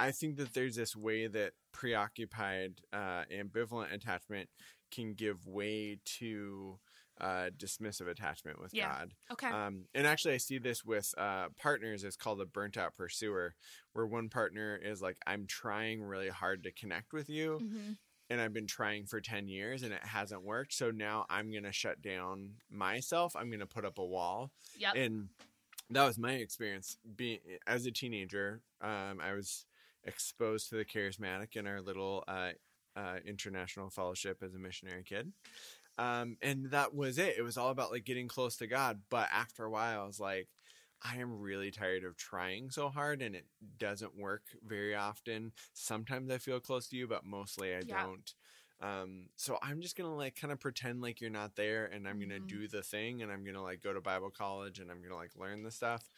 I 0.00 0.10
think 0.10 0.36
that 0.38 0.54
there's 0.54 0.74
this 0.76 0.96
way 0.96 1.26
that 1.28 1.52
preoccupied, 1.72 2.80
uh, 2.92 3.24
ambivalent 3.32 3.92
attachment 3.92 4.48
can 4.90 5.14
give 5.14 5.46
way 5.46 5.98
to 6.18 6.78
uh, 7.20 7.50
dismissive 7.56 8.08
attachment 8.08 8.60
with 8.60 8.74
Yeah. 8.74 8.88
God. 8.88 9.14
Okay. 9.32 9.48
Um, 9.48 9.84
and 9.94 10.06
actually, 10.06 10.34
I 10.34 10.38
see 10.38 10.58
this 10.58 10.84
with 10.84 11.14
uh, 11.16 11.48
partners. 11.58 12.04
It's 12.04 12.16
called 12.16 12.40
the 12.40 12.46
burnt 12.46 12.76
out 12.76 12.94
pursuer, 12.94 13.54
where 13.92 14.06
one 14.06 14.28
partner 14.28 14.76
is 14.76 15.00
like, 15.00 15.16
I'm 15.26 15.46
trying 15.46 16.02
really 16.02 16.28
hard 16.28 16.64
to 16.64 16.72
connect 16.72 17.12
with 17.12 17.28
you, 17.28 17.60
mm-hmm. 17.62 17.92
and 18.28 18.40
I've 18.40 18.52
been 18.52 18.66
trying 18.66 19.06
for 19.06 19.20
10 19.20 19.48
years 19.48 19.82
and 19.82 19.92
it 19.92 20.04
hasn't 20.04 20.42
worked. 20.42 20.74
So 20.74 20.90
now 20.90 21.24
I'm 21.30 21.50
going 21.50 21.64
to 21.64 21.72
shut 21.72 22.02
down 22.02 22.50
myself. 22.70 23.34
I'm 23.34 23.48
going 23.48 23.60
to 23.60 23.66
put 23.66 23.86
up 23.86 23.98
a 23.98 24.04
wall. 24.04 24.50
Yep. 24.78 24.94
And 24.96 25.28
that 25.90 26.04
was 26.04 26.18
my 26.18 26.32
experience 26.32 26.98
being 27.16 27.38
as 27.66 27.86
a 27.86 27.90
teenager. 27.90 28.60
Um, 28.82 29.20
I 29.22 29.32
was 29.32 29.64
exposed 30.04 30.68
to 30.68 30.76
the 30.76 30.84
charismatic 30.84 31.56
in 31.56 31.66
our 31.66 31.80
little 31.80 32.24
uh, 32.28 32.50
uh, 32.96 33.18
international 33.26 33.90
fellowship 33.90 34.42
as 34.42 34.54
a 34.54 34.58
missionary 34.58 35.04
kid. 35.04 35.32
Um, 35.98 36.36
and 36.42 36.70
that 36.70 36.94
was 36.94 37.18
it. 37.18 37.36
It 37.38 37.42
was 37.42 37.56
all 37.56 37.70
about 37.70 37.90
like 37.90 38.04
getting 38.04 38.28
close 38.28 38.56
to 38.58 38.66
God. 38.66 39.02
But 39.08 39.28
after 39.32 39.64
a 39.64 39.70
while, 39.70 40.02
I 40.02 40.06
was 40.06 40.20
like, 40.20 40.48
I 41.02 41.16
am 41.18 41.38
really 41.40 41.70
tired 41.70 42.04
of 42.04 42.16
trying 42.16 42.70
so 42.70 42.88
hard 42.88 43.22
and 43.22 43.34
it 43.36 43.46
doesn't 43.78 44.16
work 44.16 44.44
very 44.62 44.94
often. 44.94 45.52
Sometimes 45.72 46.30
I 46.30 46.38
feel 46.38 46.60
close 46.60 46.88
to 46.88 46.96
you, 46.96 47.06
but 47.06 47.24
mostly 47.24 47.74
I 47.74 47.82
Yeah. 47.82 48.08
don't. 48.08 48.34
Um, 48.80 49.28
so 49.36 49.58
I'm 49.62 49.80
just 49.80 49.96
gonna 49.96 50.14
like 50.14 50.34
kind 50.36 50.52
of 50.52 50.60
pretend 50.60 51.00
like 51.00 51.20
you're 51.20 51.30
not 51.30 51.56
there 51.56 51.86
and 51.86 52.06
I'm 52.06 52.18
gonna 52.20 52.40
Mhm. 52.40 52.40
do 52.40 52.68
the 52.68 52.82
thing 52.82 53.22
and 53.22 53.32
I'm 53.32 53.44
gonna 53.44 53.62
like 53.62 53.80
go 53.80 53.92
to 53.94 54.00
Bible 54.02 54.30
college 54.30 54.78
and 54.80 54.90
I'm 54.90 55.00
gonna 55.02 55.16
like 55.16 55.36
learn 55.36 55.62
the 55.62 55.70
stuff. 55.70 56.08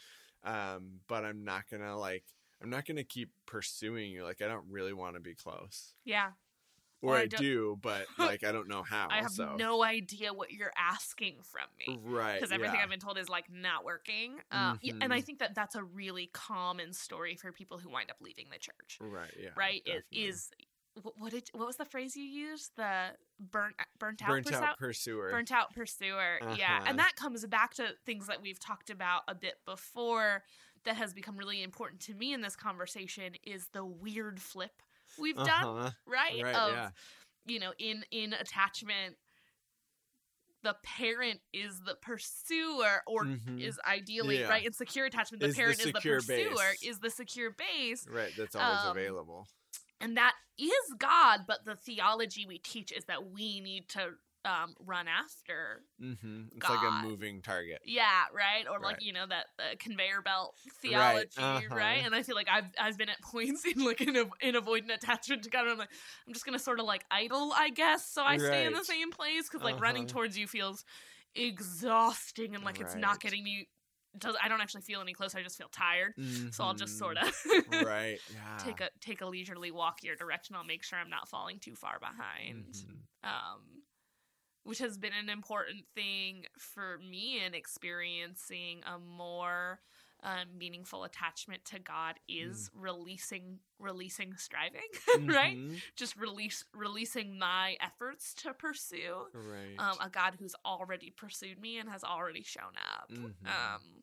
Um, 0.43 1.01
but 1.09 1.25
I'm 1.25 1.45
not 1.45 1.69
gonna 1.71 1.97
like 1.99 2.25
I'm 2.61 2.71
not 2.71 2.85
gonna 2.87 3.05
keep 3.05 3.31
pursuing 3.47 4.11
you. 4.11 4.25
Like 4.25 4.43
I 4.43 4.49
don't 4.49 4.69
really 4.71 4.93
want 4.93 5.15
to 5.15 5.21
be 5.21 5.35
close. 5.35 5.95
Yeah. 6.05 6.33
Or 7.01 7.15
I 7.17 7.21
I, 7.23 7.27
don't- 7.27 7.81
but 7.81 8.07
like 8.19 8.43
I 8.45 8.51
don't 8.53 8.69
know 8.69 8.83
how. 8.83 9.09
I 9.11 9.19
have 9.19 9.31
so. 9.31 9.55
no 9.57 9.85
idea 9.85 10.33
what 10.33 10.51
you're 10.51 10.73
asking 10.77 11.37
from 11.43 11.67
me. 11.79 11.99
right 12.05 12.35
Because 12.35 12.51
everything 12.53 12.77
yeah. 12.77 12.83
I've 12.85 12.91
been 12.91 12.99
told 13.01 13.19
is 13.19 13.29
like 13.29 13.45
not 13.51 13.85
working. 13.85 14.39
Um, 14.51 14.81
y- 14.83 14.93
And 15.01 15.13
I 15.13 15.21
Mhm. 15.21 15.25
think 15.25 15.39
that 15.39 15.55
that's 15.55 15.75
a 15.77 15.85
really 15.85 16.29
common 16.33 16.93
story 16.93 17.37
for 17.37 17.53
people 17.53 17.79
who 17.79 17.89
wind 17.91 18.11
up 18.11 18.17
leaving 18.21 18.47
the 18.51 18.59
church. 18.59 18.99
right 19.01 19.33
yeah 19.41 19.51
right? 19.57 19.83
It 19.87 20.05
is. 20.11 20.51
What, 21.17 21.31
did 21.31 21.49
what 21.53 21.65
was 21.69 21.77
the 21.77 21.85
phrase 21.85 22.17
you 22.17 22.25
used? 22.25 22.73
The 22.75 23.11
burnt 23.39 23.77
burnt 24.01 24.21
out 24.21 24.29
burnt 24.31 24.53
out 24.53 24.79
pursuer. 24.79 25.31
burnt 25.31 25.53
out 25.53 25.73
pursuer. 25.73 26.41
Yeah, 26.57 26.79
Uh-huh. 26.79 26.85
and 26.89 26.99
that 26.99 27.15
comes 27.15 27.47
back 27.47 27.75
to 27.75 27.91
things 28.05 28.27
that 28.27 28.43
we've 28.43 28.59
talked 28.59 28.91
about 28.91 29.23
a 29.29 29.35
bit 29.37 29.65
before. 29.65 30.43
That 30.85 30.97
has 30.97 31.13
become 31.15 31.37
really 31.37 31.63
important 31.63 32.01
to 32.03 32.15
me 32.15 32.33
in 32.33 32.41
this 32.41 32.57
conversation 32.57 33.35
is 33.45 33.69
the 33.69 33.85
weird 33.85 34.41
flip 34.41 34.81
we've 35.19 35.37
done, 35.37 35.47
Uh-huh. 35.65 35.91
right? 36.07 36.43
Right, 36.43 36.55
of 36.57 36.73
yeah. 36.73 36.91
you 37.47 37.59
know, 37.61 37.73
in 37.79 38.05
in 38.11 38.33
attachment, 38.33 39.17
the 40.63 40.75
parent 40.83 41.41
is 41.53 41.81
the 41.81 41.95
pursuer, 42.03 43.03
or 43.07 43.25
Mhm. 43.25 43.61
is 43.61 43.79
ideally 43.87 44.41
Yeah. 44.41 44.49
right 44.49 44.65
in 44.67 44.73
secure 44.73 45.07
attachment. 45.07 45.41
The 45.41 45.49
Is 45.49 45.55
the 45.55 45.61
parent 45.63 45.79
is 45.81 45.87
the 45.93 46.01
pursuer, 46.01 46.71
base. 46.73 46.83
is 46.83 46.99
the 46.99 47.11
secure 47.11 47.51
base, 47.53 48.07
Right, 48.09 48.33
that's 48.37 48.57
always 48.57 48.81
Um, 48.81 48.91
available. 48.91 49.47
and 50.01 50.17
that 50.17 50.35
is 50.59 50.95
God. 50.99 51.47
But 51.47 51.65
the 51.65 51.77
theology 51.77 52.45
we 52.47 52.59
teach 52.59 52.91
is 52.93 53.05
that 53.05 53.27
we 53.27 53.61
need 53.61 53.89
to 53.91 54.19
um, 54.45 54.75
run 54.81 55.09
after. 55.09 55.83
Mm-hmm. 56.01 56.43
It's 56.57 56.69
like 56.69 56.79
a 56.83 57.07
moving 57.07 57.43
target. 57.43 57.81
Yeah, 57.85 58.25
right. 58.35 58.67
Or 58.69 58.81
like 58.81 59.03
you 59.03 59.13
know 59.13 59.27
that 59.27 59.47
uh, 59.59 59.75
conveyor 59.79 60.23
belt 60.23 60.55
theology, 60.81 61.27
right, 61.71 61.99
uh-huh. 61.99 62.07
And 62.07 62.15
I 62.15 62.23
feel 62.23 62.35
like 62.37 62.49
I've 62.49 62.71
I've 62.79 62.97
been 62.99 63.09
at 63.09 63.21
points 63.23 63.65
in 63.77 63.85
like 63.85 64.01
in, 64.01 64.17
a, 64.17 64.25
in 64.41 64.55
avoidant 64.55 64.95
attachment 64.95 65.43
to 65.45 65.51
God. 65.51 65.67
I'm 65.69 65.79
like 65.79 65.91
I'm 66.27 66.33
just 66.33 66.45
gonna 66.45 66.59
sort 66.59 66.81
of 66.81 66.87
like 66.87 67.05
idle, 67.11 67.53
I 67.55 67.71
guess, 67.71 68.07
so 68.09 68.23
I 68.23 68.39
stay 68.39 68.65
in 68.67 68.73
the 68.73 68.85
same 68.85 69.11
place 69.11 69.49
because 69.49 69.63
like 69.65 69.81
running 69.81 70.05
Uh-huh. 70.05 70.07
towards 70.07 70.39
you 70.39 70.47
feels 70.47 70.85
exhausting 71.35 72.55
and 72.55 72.65
like 72.65 72.81
it's 72.81 72.95
not 72.95 73.21
getting 73.21 73.43
me. 73.45 73.69
Does 74.17 74.37
I 74.43 74.49
don't 74.49 74.61
actually 74.61 74.83
feel 74.83 75.01
any 75.01 75.13
closer. 75.13 75.39
I 75.39 75.43
just 75.43 75.59
feel 75.59 75.69
tired. 75.69 76.15
So 76.51 76.65
I'll 76.65 76.75
just 76.75 76.95
Mhm. 76.95 76.99
sort 76.99 77.19
of 77.19 77.33
right. 77.67 78.21
Yeah. 78.29 78.59
take 78.59 78.81
a 78.81 78.91
take 79.01 79.21
a 79.21 79.27
leisurely 79.27 79.71
walk 79.71 80.03
your 80.03 80.17
direction. 80.17 80.57
I'll 80.57 80.65
make 80.65 80.83
sure 80.83 80.99
I'm 80.99 81.11
not 81.11 81.29
falling 81.29 81.59
too 81.61 81.75
far 81.77 81.99
behind. 82.01 82.75
Mhm. 82.75 83.07
Um, 83.23 83.83
which 84.65 84.79
has 84.79 84.97
been 84.99 85.13
an 85.13 85.29
important 85.29 85.85
thing 85.95 86.45
for 86.59 86.99
me 86.99 87.41
in 87.45 87.55
experiencing 87.55 88.81
a 88.87 88.99
more 88.99 89.81
um, 90.25 90.47
meaningful 90.59 91.05
attachment 91.05 91.65
to 91.67 91.79
God 91.79 92.17
is 92.29 92.71
releasing 92.75 93.61
releasing 93.79 94.35
striving, 94.37 94.81
right? 95.33 95.57
Mhm. 95.57 95.81
Just 95.95 96.17
release 96.17 96.65
releasing 96.75 97.39
my 97.39 97.77
efforts 97.81 98.35
to 98.35 98.53
pursue 98.53 99.27
Right. 99.33 99.77
um, 99.79 99.97
a 100.01 100.11
God 100.11 100.35
who's 100.41 100.57
already 100.65 101.11
pursued 101.11 101.61
me 101.61 101.79
and 101.79 101.89
has 101.89 102.03
already 102.03 102.43
shown 102.43 102.73
up. 102.99 103.09
Mhm. 103.11 103.47
Um, 103.47 104.03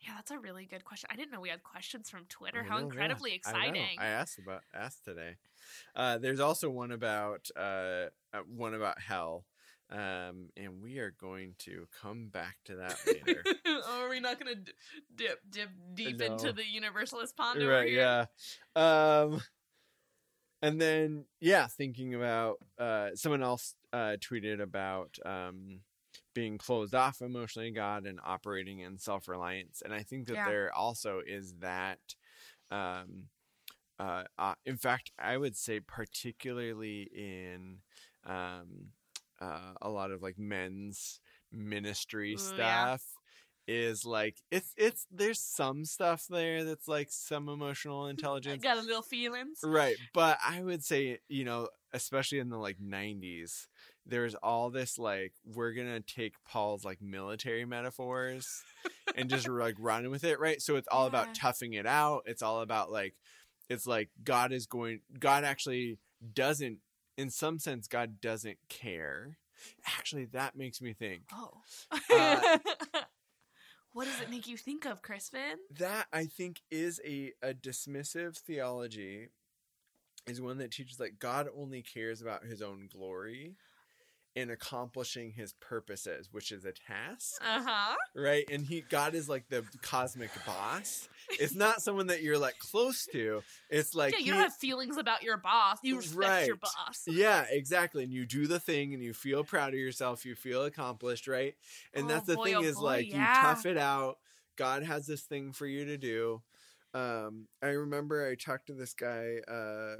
yeah, 0.00 0.14
that's 0.16 0.30
a 0.30 0.38
really 0.38 0.64
good 0.64 0.84
question. 0.86 1.10
I 1.12 1.16
didn't 1.16 1.32
know 1.32 1.40
we 1.40 1.50
had 1.50 1.62
questions 1.62 2.08
from 2.08 2.24
Twitter. 2.30 2.60
I 2.62 2.64
How 2.64 2.76
know, 2.76 2.78
yeah. 2.78 2.84
incredibly 2.86 3.32
I 3.32 3.34
exciting! 3.34 3.98
I, 3.98 4.06
asked 4.06 4.38
about 4.38 4.62
asked 4.72 5.04
today. 5.04 5.36
Uh, 5.94 6.16
there's 6.16 6.40
also 6.40 6.70
one 6.70 6.90
about 6.92 7.50
uh, 7.54 8.06
uh, 8.32 8.38
one 8.46 8.72
about 8.72 8.98
hell, 8.98 9.44
um, 9.90 10.48
and 10.56 10.80
we 10.82 10.98
are 10.98 11.12
going 11.20 11.54
to 11.60 11.86
come 12.00 12.28
back 12.28 12.56
to 12.66 12.76
that 12.76 12.98
later. 13.06 13.42
Are 13.88 14.08
we 14.08 14.20
not 14.20 14.38
going 14.38 14.54
to 14.64 14.72
dip 15.14 15.40
dip 15.50 15.68
deep 15.94 16.18
No. 16.18 16.26
into 16.26 16.52
the 16.52 16.64
universalist 16.64 17.36
pond 17.36 17.60
over 17.62 17.70
right? 17.72 17.88
here? 17.88 18.26
Yeah. 18.76 19.20
Um, 19.22 19.42
and 20.62 20.80
then 20.80 21.24
yeah, 21.40 21.66
thinking 21.66 22.14
about 22.14 22.56
uh, 22.78 23.10
someone 23.14 23.42
else 23.42 23.74
uh, 23.92 24.16
tweeted 24.20 24.60
about 24.60 25.16
um, 25.24 25.80
being 26.34 26.58
closed 26.58 26.94
off 26.94 27.20
emotionally, 27.20 27.70
God, 27.70 28.06
and 28.06 28.20
operating 28.24 28.80
in 28.80 28.98
self 28.98 29.26
reliance, 29.28 29.82
and 29.84 29.92
I 29.92 30.02
think 30.02 30.28
that 30.28 30.34
Yeah. 30.34 30.48
there 30.48 30.74
also 30.74 31.20
is 31.26 31.54
that. 31.60 31.98
Um, 32.70 33.24
uh, 33.98 34.22
uh, 34.38 34.54
in 34.64 34.76
fact, 34.78 35.10
I 35.18 35.36
would 35.36 35.56
say 35.56 35.80
particularly 35.80 37.02
in 37.14 37.78
um, 38.24 38.92
uh, 39.40 39.74
a 39.80 39.88
lot 39.88 40.10
of 40.10 40.22
like 40.22 40.38
men's 40.38 41.20
ministry 41.52 42.32
yeah. 42.32 42.36
stuff 42.96 43.02
is 43.68 44.04
like 44.04 44.36
it's 44.50 44.74
it's 44.76 45.06
there's 45.12 45.38
some 45.38 45.84
stuff 45.84 46.26
there 46.28 46.64
that's 46.64 46.88
like 46.88 47.06
some 47.10 47.48
emotional 47.48 48.08
intelligence 48.08 48.62
got 48.62 48.78
a 48.78 48.80
little 48.80 49.02
feelings. 49.02 49.60
right 49.62 49.96
but 50.12 50.38
i 50.44 50.60
would 50.60 50.82
say 50.82 51.18
you 51.28 51.44
know 51.44 51.68
especially 51.92 52.40
in 52.40 52.48
the 52.48 52.56
like 52.56 52.78
90s 52.78 53.66
there's 54.06 54.34
all 54.34 54.70
this 54.70 54.98
like 54.98 55.32
we're 55.44 55.72
gonna 55.72 56.00
take 56.00 56.34
paul's 56.48 56.84
like 56.84 57.00
military 57.00 57.64
metaphors 57.64 58.62
and 59.14 59.30
just 59.30 59.48
like 59.48 59.76
run 59.78 60.10
with 60.10 60.24
it 60.24 60.40
right 60.40 60.60
so 60.60 60.74
it's 60.74 60.88
all 60.90 61.06
about 61.06 61.32
toughing 61.34 61.74
it 61.74 61.86
out 61.86 62.22
it's 62.26 62.42
all 62.42 62.62
about 62.62 62.90
like 62.90 63.14
it's 63.68 63.86
like 63.86 64.08
god 64.24 64.52
is 64.52 64.66
going 64.66 65.00
god 65.18 65.44
actually 65.44 65.98
doesn't 66.34 66.78
in 67.20 67.30
some 67.30 67.58
sense 67.58 67.86
god 67.86 68.20
doesn't 68.20 68.58
care 68.68 69.36
actually 69.86 70.24
that 70.26 70.56
makes 70.56 70.80
me 70.80 70.92
think 70.92 71.22
Oh. 71.32 71.60
Uh, 72.12 72.58
what 73.92 74.06
does 74.06 74.20
it 74.20 74.30
make 74.30 74.46
you 74.46 74.56
think 74.56 74.86
of, 74.86 75.02
Crispin? 75.02 75.58
that 75.78 76.06
I 76.12 76.24
think 76.26 76.60
is 76.70 77.00
a, 77.04 77.32
a 77.42 77.52
dismissive 77.54 78.36
theology 78.36 79.28
is 80.26 80.40
one 80.40 80.58
that 80.58 80.70
teaches 80.70 80.98
that 80.98 81.18
God 81.18 81.48
only 81.56 81.82
cares 81.82 82.22
about 82.22 82.44
his 82.44 82.62
own 82.62 82.88
glory 82.92 83.56
in 84.36 84.48
accomplishing 84.50 85.32
his 85.32 85.52
purposes, 85.54 86.28
which 86.30 86.52
is 86.52 86.64
a 86.64 86.72
task, 86.72 87.34
Uh 87.44 87.62
huh. 87.66 87.96
right? 88.14 88.44
And 88.50 88.64
he 88.64 88.82
God 88.88 89.14
is 89.14 89.28
like 89.28 89.48
the 89.48 89.64
cosmic 89.82 90.30
boss. 90.46 91.08
It's 91.38 91.54
not 91.54 91.82
someone 91.82 92.06
that 92.08 92.22
you're 92.22 92.38
like 92.38 92.58
close 92.58 93.06
to. 93.12 93.42
It's 93.70 93.94
like 93.94 94.12
yeah, 94.12 94.18
you 94.18 94.24
he- 94.26 94.30
don't 94.32 94.40
have 94.40 94.54
feelings 94.54 94.96
about 94.96 95.22
your 95.22 95.36
boss. 95.36 95.78
You 95.82 95.96
respect 95.96 96.46
your 96.46 96.56
boss. 96.56 97.02
yeah, 97.06 97.44
exactly. 97.50 98.04
And 98.04 98.12
you 98.12 98.24
do 98.24 98.46
the 98.46 98.60
thing 98.60 98.94
and 98.94 99.02
you 99.02 99.12
feel 99.12 99.42
proud 99.44 99.74
of 99.74 99.80
yourself, 99.80 100.24
you 100.24 100.34
feel 100.36 100.64
accomplished, 100.64 101.26
right? 101.26 101.54
And 101.92 102.04
Oh, 102.06 102.08
that's 102.08 102.26
the 102.26 102.36
boy, 102.36 102.44
thing 102.44 102.56
oh, 102.56 102.62
is 102.62 102.76
boy, 102.76 102.82
like 102.82 103.10
yeah. 103.10 103.34
you 103.36 103.42
tough 103.42 103.66
it 103.66 103.78
out. 103.78 104.18
God 104.56 104.82
has 104.84 105.06
this 105.06 105.22
thing 105.22 105.52
for 105.52 105.66
you 105.66 105.84
to 105.86 105.96
do. 105.96 106.42
Um, 106.94 107.46
I 107.62 107.68
remember 107.68 108.28
I 108.28 108.34
talked 108.34 108.66
to 108.68 108.74
this 108.74 108.94
guy, 108.94 109.36
uh, 109.48 109.96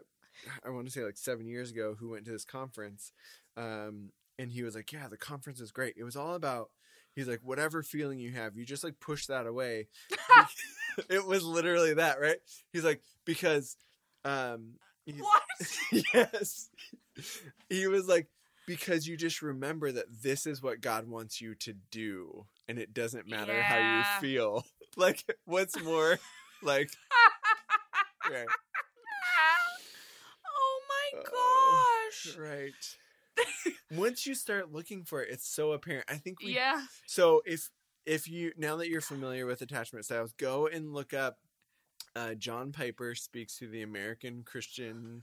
I 0.64 0.70
want 0.70 0.86
to 0.86 0.92
say 0.92 1.02
like 1.04 1.16
seven 1.16 1.46
years 1.46 1.70
ago, 1.70 1.96
who 1.98 2.10
went 2.10 2.24
to 2.26 2.32
this 2.32 2.44
conference. 2.44 3.12
Um, 3.56 4.10
and 4.40 4.50
he 4.50 4.62
was 4.62 4.74
like, 4.74 4.92
Yeah, 4.92 5.08
the 5.08 5.16
conference 5.16 5.60
is 5.60 5.70
great. 5.70 5.94
It 5.96 6.04
was 6.04 6.16
all 6.16 6.34
about, 6.34 6.70
he's 7.14 7.28
like, 7.28 7.40
whatever 7.42 7.82
feeling 7.82 8.18
you 8.18 8.32
have, 8.32 8.56
you 8.56 8.64
just 8.64 8.82
like 8.84 8.98
push 9.00 9.26
that 9.26 9.46
away. 9.46 9.88
it 11.08 11.24
was 11.26 11.44
literally 11.44 11.94
that, 11.94 12.20
right? 12.20 12.38
He's 12.72 12.84
like, 12.84 13.02
Because, 13.24 13.76
um, 14.24 14.72
What? 15.18 15.42
yes. 16.14 16.68
He 17.68 17.86
was 17.88 18.06
like, 18.08 18.28
because 18.66 19.06
you 19.06 19.16
just 19.16 19.42
remember 19.42 19.90
that 19.90 20.04
this 20.22 20.46
is 20.46 20.62
what 20.62 20.80
God 20.80 21.08
wants 21.08 21.40
you 21.40 21.54
to 21.56 21.74
do, 21.90 22.46
and 22.68 22.78
it 22.78 22.94
doesn't 22.94 23.28
matter 23.28 23.60
how 23.60 23.78
you 23.78 24.04
feel. 24.20 24.64
Like, 24.96 25.24
what's 25.44 25.80
more, 25.82 26.18
like, 26.62 26.90
right, 28.30 28.46
oh 30.46 30.80
my 30.88 31.20
Oh, 31.20 32.08
gosh. 32.10 32.36
right. 32.36 32.96
Once 33.92 34.26
you 34.26 34.34
start 34.34 34.72
looking 34.72 35.04
for 35.04 35.22
it, 35.22 35.30
it's 35.30 35.48
so 35.48 35.72
apparent. 35.72 36.04
I 36.08 36.14
think 36.14 36.42
we. 36.42 36.54
Yeah. 36.54 36.80
So 37.06 37.42
if 37.44 37.70
if 38.06 38.28
you 38.28 38.52
now 38.56 38.76
that 38.76 38.88
you're 38.88 39.00
familiar 39.00 39.46
with 39.46 39.62
attachment 39.62 40.04
styles, 40.04 40.32
go 40.32 40.66
and 40.66 40.92
look 40.92 41.14
up. 41.14 41.38
Uh, 42.16 42.34
John 42.34 42.72
Piper 42.72 43.14
speaks 43.14 43.56
to 43.58 43.68
the 43.68 43.82
American 43.82 44.42
Christian 44.42 45.22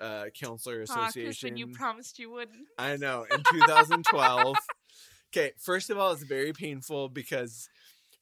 uh, 0.00 0.26
Counselor 0.38 0.80
Aw, 0.80 0.82
Association. 0.82 1.24
Crispin, 1.24 1.56
you 1.56 1.66
promised 1.68 2.18
you 2.20 2.30
wouldn't. 2.30 2.68
I 2.78 2.96
know. 2.96 3.26
In 3.28 3.38
2012. 3.52 4.56
okay, 5.32 5.52
first 5.58 5.90
of 5.90 5.98
all, 5.98 6.12
it's 6.12 6.22
very 6.22 6.52
painful 6.52 7.08
because 7.08 7.68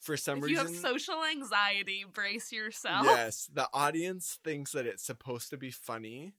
for 0.01 0.17
some 0.17 0.43
If 0.43 0.51
you 0.51 0.59
have 0.59 0.71
social 0.71 1.25
anxiety, 1.25 2.05
brace 2.13 2.53
yourself. 2.53 3.05
Yes, 3.05 3.51
the 3.53 3.69
audience 3.73 4.39
thinks 4.45 4.73
that 4.73 4.87
it's 4.87 5.05
supposed 5.05 5.51
to 5.51 5.57
be 5.57 5.71
funny. 5.71 6.35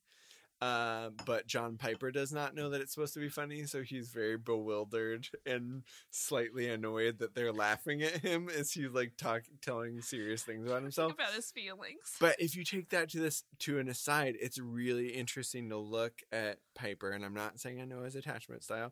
Uh, 0.66 1.12
but 1.28 1.46
John 1.46 1.78
Piper 1.78 2.10
does 2.10 2.34
not 2.34 2.56
know 2.56 2.72
that 2.72 2.82
it's 2.82 2.92
supposed 2.92 3.14
to 3.14 3.20
be 3.20 3.30
funny, 3.30 3.66
so 3.66 3.84
he's 3.84 4.10
very 4.10 4.36
bewildered 4.36 5.28
and 5.46 5.84
slightly 6.10 6.68
annoyed 6.68 7.20
that 7.20 7.36
they're 7.36 7.54
laughing 7.54 8.02
at 8.02 8.22
him 8.22 8.50
as 8.50 8.72
he's 8.72 8.90
like 8.90 9.12
talking, 9.16 9.60
telling 9.62 10.02
serious 10.02 10.42
things 10.42 10.66
about 10.66 10.82
himself. 10.82 11.14
About 11.14 11.34
his 11.34 11.52
feelings. 11.52 12.16
But 12.20 12.38
if 12.40 12.56
you 12.56 12.64
take 12.64 12.90
that 12.90 13.10
to 13.12 13.20
this 13.20 13.44
to 13.60 13.78
an 13.78 13.88
aside, 13.88 14.38
it's 14.42 14.58
really 14.58 15.10
interesting 15.10 15.70
to 15.70 15.78
look 15.78 16.24
at 16.32 16.58
Piper, 16.74 17.12
and 17.12 17.24
I'm 17.24 17.36
not 17.36 17.60
saying 17.60 17.80
I 17.80 17.86
know 17.86 18.02
his 18.02 18.16
attachment 18.16 18.64
style, 18.64 18.92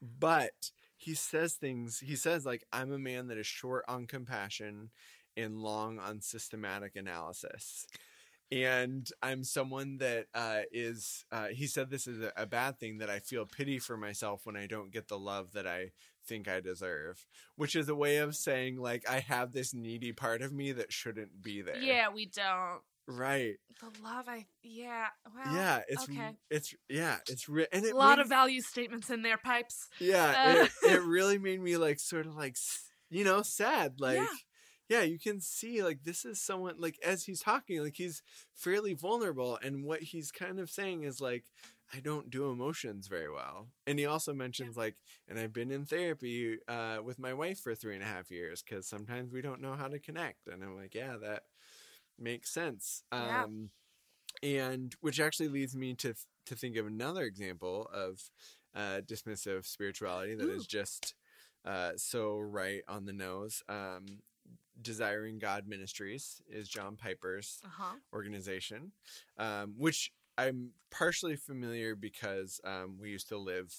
but 0.00 0.70
he 0.96 1.12
says 1.12 1.52
things. 1.52 1.98
He 1.98 2.16
says 2.16 2.46
like, 2.46 2.64
"I'm 2.72 2.92
a 2.92 2.98
man 2.98 3.26
that 3.26 3.36
is 3.36 3.46
short 3.46 3.84
on 3.88 4.06
compassion 4.06 4.88
and 5.36 5.58
long 5.58 5.98
on 5.98 6.22
systematic 6.22 6.96
analysis." 6.96 7.86
And 8.52 9.08
I'm 9.22 9.42
someone 9.42 9.96
that 9.98 10.26
uh, 10.34 10.60
is. 10.70 11.24
Uh, 11.32 11.46
he 11.48 11.66
said 11.66 11.90
this 11.90 12.06
is 12.06 12.20
a, 12.22 12.32
a 12.36 12.46
bad 12.46 12.78
thing 12.78 12.98
that 12.98 13.10
I 13.10 13.18
feel 13.18 13.46
pity 13.46 13.78
for 13.78 13.96
myself 13.96 14.42
when 14.44 14.56
I 14.56 14.66
don't 14.66 14.92
get 14.92 15.08
the 15.08 15.18
love 15.18 15.52
that 15.54 15.66
I 15.66 15.90
think 16.26 16.48
I 16.48 16.60
deserve, 16.60 17.26
which 17.56 17.74
is 17.74 17.88
a 17.88 17.94
way 17.94 18.18
of 18.18 18.34
saying 18.36 18.76
like 18.78 19.08
I 19.08 19.20
have 19.20 19.52
this 19.52 19.74
needy 19.74 20.12
part 20.12 20.40
of 20.42 20.52
me 20.52 20.72
that 20.72 20.92
shouldn't 20.92 21.42
be 21.42 21.62
there. 21.62 21.78
Yeah, 21.78 22.08
we 22.14 22.26
don't. 22.26 22.80
Right. 23.06 23.56
The 23.80 23.90
love, 24.02 24.26
I 24.28 24.46
yeah. 24.62 25.06
Well, 25.34 25.54
yeah. 25.54 25.80
It's 25.88 26.04
okay. 26.04 26.30
it's 26.50 26.74
yeah. 26.88 27.16
It's 27.28 27.48
re- 27.48 27.66
and 27.72 27.84
it 27.84 27.92
A 27.92 27.96
lot 27.96 28.16
made- 28.18 28.22
of 28.22 28.28
value 28.28 28.60
statements 28.62 29.10
in 29.10 29.22
there, 29.22 29.36
pipes. 29.36 29.88
yeah. 30.00 30.56
uh, 30.60 30.88
it, 30.88 30.92
it 30.92 31.02
really 31.06 31.38
made 31.38 31.60
me 31.60 31.76
like 31.76 31.98
sort 32.00 32.26
of 32.26 32.34
like 32.36 32.56
you 33.10 33.24
know 33.24 33.42
sad 33.42 34.00
like. 34.00 34.18
Yeah. 34.18 34.26
Yeah, 34.88 35.02
you 35.02 35.18
can 35.18 35.40
see 35.40 35.82
like 35.82 36.04
this 36.04 36.24
is 36.24 36.40
someone 36.40 36.74
like 36.78 36.98
as 37.04 37.24
he's 37.24 37.40
talking, 37.40 37.82
like 37.82 37.96
he's 37.96 38.22
fairly 38.54 38.94
vulnerable, 38.94 39.58
and 39.62 39.84
what 39.84 40.02
he's 40.02 40.30
kind 40.30 40.58
of 40.60 40.70
saying 40.70 41.04
is 41.04 41.20
like, 41.20 41.44
I 41.92 42.00
don't 42.00 42.30
do 42.30 42.50
emotions 42.50 43.08
very 43.08 43.30
well. 43.30 43.68
And 43.86 43.98
he 43.98 44.06
also 44.06 44.34
mentions 44.34 44.76
like, 44.76 44.96
and 45.28 45.38
I've 45.38 45.52
been 45.52 45.70
in 45.70 45.84
therapy 45.84 46.58
uh, 46.68 46.98
with 47.02 47.18
my 47.18 47.32
wife 47.32 47.60
for 47.60 47.74
three 47.74 47.94
and 47.94 48.02
a 48.02 48.06
half 48.06 48.30
years 48.30 48.62
because 48.62 48.86
sometimes 48.86 49.32
we 49.32 49.42
don't 49.42 49.60
know 49.60 49.74
how 49.74 49.88
to 49.88 49.98
connect. 49.98 50.48
And 50.48 50.62
I'm 50.62 50.76
like, 50.76 50.94
yeah, 50.94 51.16
that 51.22 51.44
makes 52.18 52.50
sense. 52.50 53.04
Yeah. 53.12 53.44
Um, 53.44 53.70
and 54.42 54.94
which 55.00 55.20
actually 55.20 55.48
leads 55.48 55.76
me 55.76 55.94
to 55.94 56.14
to 56.46 56.54
think 56.54 56.76
of 56.76 56.86
another 56.86 57.22
example 57.22 57.88
of 57.94 58.20
uh, 58.74 59.00
dismissive 59.06 59.64
spirituality 59.64 60.34
that 60.34 60.48
is 60.48 60.64
Ooh. 60.64 60.68
just 60.68 61.14
uh, 61.64 61.92
so 61.96 62.38
right 62.38 62.82
on 62.88 63.06
the 63.06 63.12
nose. 63.12 63.62
Um, 63.68 64.04
Desiring 64.80 65.38
God 65.38 65.66
Ministries 65.66 66.42
is 66.48 66.68
John 66.68 66.96
Piper's 66.96 67.60
Uh 67.64 67.68
huh. 67.70 67.94
organization, 68.12 68.92
um, 69.38 69.74
which 69.78 70.12
I'm 70.36 70.70
partially 70.90 71.36
familiar 71.36 71.94
because 71.94 72.60
um, 72.64 72.98
we 73.00 73.10
used 73.10 73.28
to 73.28 73.38
live 73.38 73.72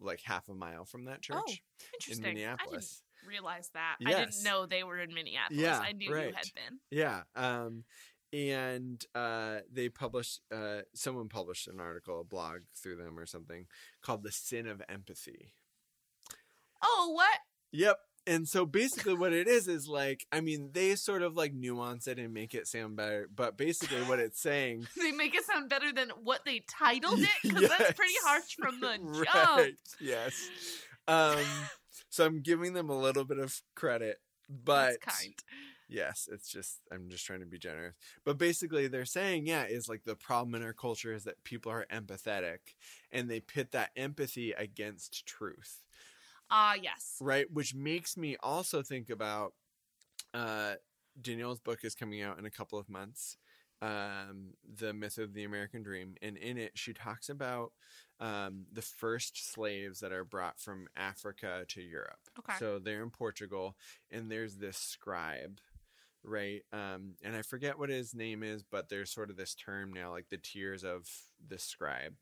like 0.00 0.20
half 0.22 0.48
a 0.48 0.54
mile 0.54 0.84
from 0.84 1.04
that 1.06 1.22
church 1.22 1.36
Oh, 1.44 1.50
in 1.50 1.58
interesting. 1.94 2.24
I 2.24 2.28
Minneapolis. 2.28 3.02
didn't 3.20 3.28
realize 3.28 3.70
that. 3.74 3.96
I 4.06 4.10
didn't 4.14 4.44
know 4.44 4.64
they 4.66 4.84
were 4.84 4.98
in 5.00 5.12
Minneapolis. 5.12 5.60
Yeah, 5.60 5.78
I 5.80 5.90
knew 5.92 6.08
you 6.08 6.14
had 6.34 6.50
been. 6.54 6.78
Yeah. 6.90 7.22
Um, 7.34 7.84
and 8.32 9.04
uh, 9.14 9.58
they 9.72 9.88
published, 9.88 10.40
uh, 10.54 10.82
someone 10.94 11.28
published 11.28 11.66
an 11.66 11.80
article, 11.80 12.20
a 12.20 12.24
blog 12.24 12.58
through 12.76 12.96
them 12.96 13.18
or 13.18 13.26
something 13.26 13.66
called 14.02 14.22
The 14.22 14.30
Sin 14.30 14.68
of 14.68 14.82
Empathy. 14.88 15.52
Oh, 16.82 17.10
what? 17.14 17.38
Yep. 17.72 17.98
And 18.28 18.46
so 18.46 18.66
basically 18.66 19.14
what 19.14 19.32
it 19.32 19.48
is 19.48 19.68
is 19.68 19.88
like, 19.88 20.26
I 20.30 20.42
mean, 20.42 20.68
they 20.74 20.94
sort 20.96 21.22
of 21.22 21.34
like 21.34 21.54
nuance 21.54 22.06
it 22.06 22.18
and 22.18 22.34
make 22.34 22.54
it 22.54 22.68
sound 22.68 22.94
better, 22.94 23.26
but 23.34 23.56
basically 23.56 24.02
what 24.02 24.18
it's 24.18 24.40
saying. 24.40 24.86
They 24.98 25.12
make 25.12 25.34
it 25.34 25.44
sound 25.46 25.70
better 25.70 25.92
than 25.92 26.10
what 26.22 26.44
they 26.44 26.62
titled 26.68 27.20
it 27.20 27.28
because 27.42 27.68
that's 27.70 27.92
pretty 27.92 28.14
harsh 28.22 28.54
from 28.58 28.80
the 28.80 29.24
jump. 29.32 29.76
Yes. 29.98 30.34
Um, 31.06 31.38
so 32.10 32.26
I'm 32.26 32.42
giving 32.42 32.74
them 32.74 32.90
a 32.90 32.98
little 32.98 33.24
bit 33.24 33.38
of 33.38 33.58
credit, 33.74 34.18
but 34.50 34.96
yes, 35.88 36.28
it's 36.30 36.52
just 36.52 36.80
I'm 36.92 37.08
just 37.08 37.24
trying 37.24 37.40
to 37.40 37.46
be 37.46 37.58
generous. 37.58 37.94
But 38.26 38.36
basically 38.36 38.88
they're 38.88 39.06
saying, 39.06 39.46
yeah, 39.46 39.64
is 39.64 39.88
like 39.88 40.04
the 40.04 40.16
problem 40.16 40.54
in 40.54 40.62
our 40.62 40.74
culture 40.74 41.14
is 41.14 41.24
that 41.24 41.42
people 41.44 41.72
are 41.72 41.86
empathetic 41.90 42.58
and 43.10 43.30
they 43.30 43.40
pit 43.40 43.72
that 43.72 43.90
empathy 43.96 44.52
against 44.52 45.24
truth. 45.24 45.82
Ah, 46.50 46.74
yes. 46.80 47.16
Right, 47.20 47.46
which 47.52 47.74
makes 47.74 48.16
me 48.16 48.36
also 48.42 48.82
think 48.82 49.10
about 49.10 49.54
uh 50.34 50.74
Danielle's 51.20 51.60
book 51.60 51.80
is 51.82 51.94
coming 51.94 52.22
out 52.22 52.38
in 52.38 52.46
a 52.46 52.50
couple 52.50 52.78
of 52.78 52.88
months. 52.88 53.36
Um, 53.80 54.54
the 54.76 54.92
myth 54.92 55.18
of 55.18 55.34
the 55.34 55.44
American 55.44 55.82
dream, 55.84 56.16
and 56.20 56.36
in 56.36 56.58
it 56.58 56.72
she 56.74 56.92
talks 56.92 57.28
about 57.28 57.72
um, 58.18 58.66
the 58.72 58.82
first 58.82 59.52
slaves 59.52 60.00
that 60.00 60.10
are 60.10 60.24
brought 60.24 60.58
from 60.58 60.88
Africa 60.96 61.64
to 61.68 61.80
Europe. 61.80 62.18
Okay. 62.40 62.54
So 62.58 62.80
they're 62.80 63.04
in 63.04 63.10
Portugal, 63.10 63.76
and 64.10 64.30
there's 64.30 64.56
this 64.56 64.76
scribe 64.76 65.60
right? 66.24 66.62
Um, 66.72 67.14
and 67.22 67.36
I 67.36 67.42
forget 67.42 67.78
what 67.78 67.88
his 67.88 68.14
name 68.14 68.42
is, 68.42 68.62
but 68.62 68.88
there's 68.88 69.10
sort 69.10 69.30
of 69.30 69.36
this 69.36 69.54
term 69.54 69.92
now, 69.92 70.10
like 70.10 70.28
the 70.28 70.38
tears 70.38 70.84
of 70.84 71.08
the 71.46 71.58
scribe, 71.58 72.14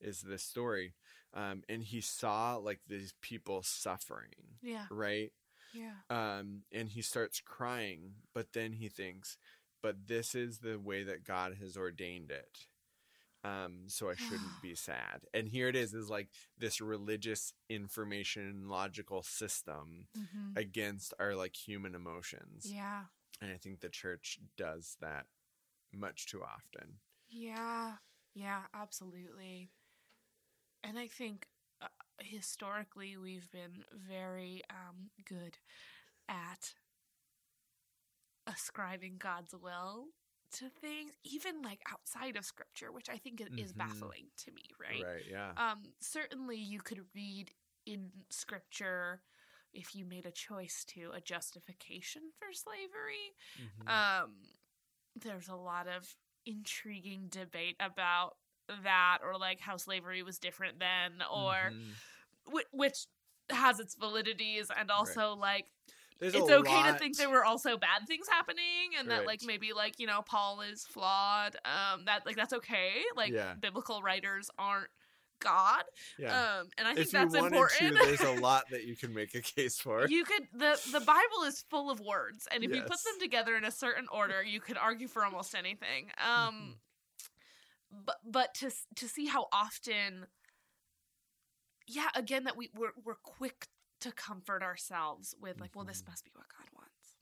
is 0.00 0.20
this 0.20 0.42
story. 0.42 0.94
Um, 1.34 1.62
and 1.68 1.82
he 1.82 2.00
saw 2.00 2.56
like 2.56 2.80
these 2.86 3.14
people 3.22 3.62
suffering, 3.62 4.58
Yeah. 4.62 4.86
right? 4.90 5.32
Yeah. 5.72 6.02
Um, 6.10 6.62
and 6.72 6.88
he 6.90 7.02
starts 7.02 7.40
crying, 7.40 8.14
but 8.34 8.52
then 8.52 8.72
he 8.74 8.88
thinks, 8.88 9.38
but 9.82 10.08
this 10.08 10.34
is 10.34 10.58
the 10.60 10.78
way 10.78 11.04
that 11.04 11.24
God 11.24 11.56
has 11.60 11.76
ordained 11.76 12.30
it. 12.30 12.66
Um, 13.44 13.84
so 13.88 14.08
I 14.10 14.14
shouldn't 14.16 14.60
be 14.60 14.74
sad. 14.76 15.22
And 15.34 15.48
here 15.48 15.68
it 15.68 15.76
is, 15.76 15.94
is 15.94 16.10
like 16.10 16.28
this 16.58 16.80
religious 16.80 17.52
information 17.68 18.68
logical 18.68 19.22
system 19.22 20.08
hmm 20.14 20.56
against 20.56 21.14
our 21.18 21.34
like 21.34 21.56
human 21.56 21.94
emotions. 21.94 22.74
Yeah. 22.74 23.04
And 23.40 23.52
I 23.52 23.56
think 23.58 23.80
the 23.80 23.90
church 23.90 24.38
does 24.56 24.96
that 25.00 25.26
much 25.92 26.26
too 26.26 26.42
often. 26.44 27.00
Yeah. 27.28 27.96
Yeah, 28.34 28.62
absolutely. 28.74 29.70
And 30.84 30.98
I 30.98 31.06
think 31.08 31.46
uh, 31.80 31.88
historically 32.20 33.16
we've 33.16 33.50
been 33.50 33.84
very 34.08 34.62
um, 34.70 35.10
good 35.24 35.58
at 36.28 36.74
ascribing 38.46 39.16
God's 39.18 39.54
will 39.54 40.06
to 40.54 40.68
things, 40.68 41.14
even 41.24 41.62
like 41.62 41.80
outside 41.90 42.36
of 42.36 42.44
scripture, 42.44 42.92
which 42.92 43.08
I 43.08 43.16
think 43.16 43.40
is 43.56 43.72
Mhm. 43.72 43.78
baffling 43.78 44.26
to 44.38 44.52
me, 44.52 44.64
right? 44.78 45.02
Right. 45.02 45.24
Yeah. 45.26 45.52
Um, 45.56 45.94
certainly 46.00 46.56
you 46.58 46.80
could 46.80 47.00
read 47.14 47.52
in 47.86 48.10
scripture 48.30 49.22
if 49.72 49.94
you 49.94 50.04
made 50.04 50.26
a 50.26 50.30
choice 50.32 50.84
to 50.88 51.12
a 51.12 51.20
justification 51.20 52.22
for 52.38 52.52
slavery. 52.52 53.34
Mhm. 53.58 53.88
Um, 53.88 54.34
there's 55.16 55.48
a 55.48 55.56
lot 55.56 55.88
of 55.88 56.16
intriguing 56.44 57.28
debate 57.28 57.76
about 57.80 58.36
that 58.82 59.18
or 59.22 59.38
like 59.38 59.60
how 59.60 59.76
slavery 59.76 60.22
was 60.22 60.38
different 60.38 60.78
then 60.78 61.12
or 61.32 61.72
Mhm. 61.72 61.92
whi- 62.46 62.64
which 62.72 63.06
has 63.50 63.80
its 63.80 63.94
validities 63.96 64.68
and 64.76 64.90
also 64.90 65.34
like 65.34 65.66
There's 66.20 66.34
it's 66.34 66.48
okay 66.50 66.82
to 66.84 66.94
think 66.98 67.16
there 67.16 67.28
were 67.30 67.44
also 67.44 67.76
bad 67.76 68.06
things 68.06 68.26
happening 68.28 68.94
and 68.98 69.10
that 69.10 69.26
like 69.26 69.40
maybe 69.44 69.72
like 69.72 69.98
you 69.98 70.06
know 70.06 70.22
paul 70.22 70.60
is 70.62 70.84
flawed 70.86 71.56
um 71.64 72.04
that 72.06 72.24
like 72.24 72.36
that's 72.36 72.52
okay 72.52 73.02
like 73.16 73.32
Yeah. 73.32 73.54
biblical 73.54 74.00
writers 74.00 74.48
aren't 74.58 74.88
god 75.40 75.82
Yeah. 76.18 76.60
um 76.60 76.68
and 76.78 76.86
i 76.86 76.94
think 76.94 77.06
if 77.06 77.10
that's 77.12 77.34
important 77.34 77.96
to, 77.98 78.04
there's 78.04 78.20
a 78.20 78.30
lot 78.40 78.70
that 78.70 78.84
you 78.84 78.94
can 78.94 79.12
make 79.12 79.34
a 79.34 79.40
case 79.42 79.76
for. 79.76 80.06
you 80.08 80.24
could 80.24 80.46
the 80.54 80.80
the 80.92 81.00
bible 81.00 81.42
is 81.44 81.64
full 81.68 81.90
of 81.90 81.98
words 81.98 82.46
and 82.52 82.62
if 82.62 82.70
you 82.72 82.80
put 82.82 82.90
them 83.02 83.18
together 83.20 83.56
in 83.56 83.64
a 83.64 83.70
certain 83.72 84.06
order 84.12 84.40
you 84.44 84.60
could 84.60 84.78
argue 84.78 85.08
for 85.08 85.24
almost 85.24 85.56
anything 85.56 86.10
um 86.24 86.76
but 87.92 88.16
but 88.24 88.54
to 88.54 88.70
to 88.96 89.08
see 89.08 89.26
how 89.26 89.48
often 89.52 90.26
yeah 91.86 92.08
again 92.14 92.44
that 92.44 92.56
we 92.56 92.70
we're, 92.74 92.92
we're 93.04 93.14
quick 93.22 93.68
to 94.00 94.12
comfort 94.12 94.62
ourselves 94.62 95.34
with 95.40 95.60
like 95.60 95.70
well 95.74 95.84
this 95.84 96.02
Mhm. 96.02 96.08
must 96.08 96.24
be 96.24 96.30
what 96.34 96.46
god 96.48 96.68
wants 96.74 97.16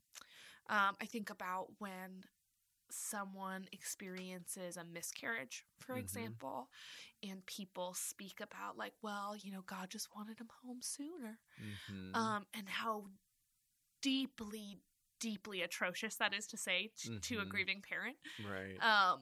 um 0.69 0.95
i 1.01 1.05
think 1.05 1.29
about 1.29 1.67
when 1.79 2.23
someone 2.91 3.65
experiences 3.71 4.77
a 4.77 4.83
miscarriage 4.83 5.65
for 5.79 5.95
Mhm. 5.95 5.99
example 5.99 6.69
and 7.23 7.45
people 7.45 7.93
speak 7.93 8.39
about 8.41 8.77
like 8.77 8.93
well 9.01 9.35
you 9.35 9.51
know 9.51 9.61
god 9.65 9.89
just 9.89 10.09
wanted 10.15 10.39
him 10.39 10.49
home 10.63 10.81
sooner 10.81 11.39
Mhm. 11.59 12.13
um, 12.15 12.45
and 12.53 12.67
how 12.69 13.05
deeply, 14.01 14.79
deeply 15.19 15.61
atrocious 15.61 16.15
that 16.17 16.33
is 16.33 16.47
to 16.47 16.57
say 16.57 16.91
t- 16.97 17.11
to 17.21 17.39
a 17.39 17.45
Mhm. 17.45 17.49
grieving 17.49 17.81
parent. 17.81 18.17
right. 18.39 18.81
Um, 18.81 19.21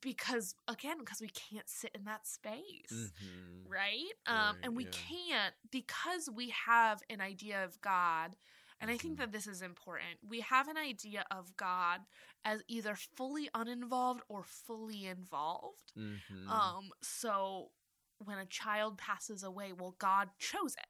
because 0.00 0.54
again, 0.68 0.98
because 0.98 1.20
we 1.20 1.28
can't 1.28 1.68
sit 1.68 1.90
in 1.94 2.04
that 2.04 2.26
space, 2.26 3.12
Mhm. 3.20 3.68
right? 3.68 4.12
Um, 4.26 4.56
Right, 4.56 4.62
and 4.62 4.76
we 4.76 4.84
yeah. 4.84 4.90
can't 4.90 5.54
because 5.70 6.28
we 6.34 6.50
have 6.66 7.02
an 7.10 7.20
idea 7.20 7.64
of 7.64 7.80
God. 7.80 8.36
And 8.80 8.90
I 8.90 8.98
think 8.98 9.16
Mhm. 9.16 9.18
that 9.18 9.32
this 9.32 9.46
is 9.46 9.62
important. 9.62 10.18
We 10.28 10.40
have 10.40 10.68
an 10.68 10.76
idea 10.76 11.24
of 11.30 11.56
God 11.56 12.00
as 12.44 12.62
either 12.68 12.96
fully 12.96 13.48
uninvolved 13.54 14.22
or 14.28 14.42
fully 14.44 15.06
involved. 15.06 15.92
Mhm. 15.96 16.74
Um, 16.74 16.90
so 17.02 17.70
when 18.18 18.38
a 18.38 18.46
child 18.46 18.98
passes 18.98 19.42
away, 19.42 19.72
well, 19.72 19.96
God 19.98 20.30
chose 20.38 20.74
it. 20.74 20.86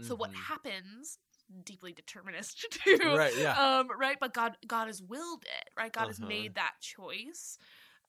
So 0.00 0.14
what 0.14 0.30
Mhm. 0.30 0.46
happens? 0.48 1.18
Deeply 1.64 1.92
deterministic 1.94 2.70
too, 2.84 3.18
Right. 3.18 3.34
Yeah. 3.36 3.56
um, 3.56 3.88
right? 3.98 4.16
But 4.20 4.34
God, 4.34 4.56
God 4.66 4.86
has 4.86 5.02
willed 5.02 5.44
it, 5.44 5.70
right? 5.76 5.92
God 5.92 6.08
has 6.08 6.20
Uh-huh. 6.20 6.20
made 6.20 6.54
that 6.56 6.74
choice, 6.80 7.58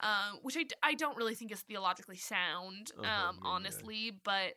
um, 0.02 0.40
which 0.42 0.58
I, 0.58 0.64
d- 0.64 0.76
I 0.84 0.94
don't 0.94 1.18
really 1.18 1.36
think 1.36 1.52
is 1.52 1.62
theologically 1.62 2.18
sound, 2.18 2.92
Uh-huh, 2.98 3.30
um, 3.30 3.40
me 3.42 3.54
neither. 3.54 3.92
honestly. 3.92 4.12
But 4.24 4.56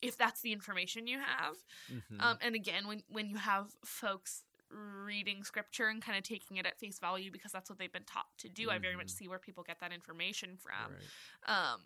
if 0.00 0.16
that's 0.16 0.40
the 0.42 0.52
information 0.52 1.06
you 1.06 1.18
have, 1.18 1.56
Mhm. 1.88 2.20
um, 2.20 2.38
and 2.40 2.54
again, 2.54 2.86
when 2.86 3.02
when 3.08 3.28
you 3.28 3.36
have 3.36 3.72
folks 3.84 4.44
reading 4.70 5.44
scripture 5.44 5.88
and 5.88 6.02
kind 6.02 6.18
of 6.18 6.24
taking 6.24 6.56
it 6.58 6.66
at 6.66 6.78
face 6.78 6.98
value 6.98 7.30
because 7.30 7.52
that's 7.52 7.70
what 7.70 7.78
they've 7.78 7.92
been 7.92 8.04
taught 8.04 8.26
to 8.38 8.48
do, 8.48 8.70
I 8.70 8.78
very 8.78 8.96
much 8.96 9.08
Mhm. 9.08 9.12
see 9.12 9.28
where 9.28 9.38
people 9.38 9.62
get 9.64 9.80
that 9.80 9.92
information 9.92 10.56
from 10.58 10.92
right. 10.92 11.10
um 11.46 11.80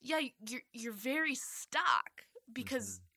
yeah 0.00 0.20
you're 0.48 0.62
you're 0.72 0.92
very 0.92 1.34
stuck 1.34 2.26
because 2.52 3.00
Mhm. 3.00 3.08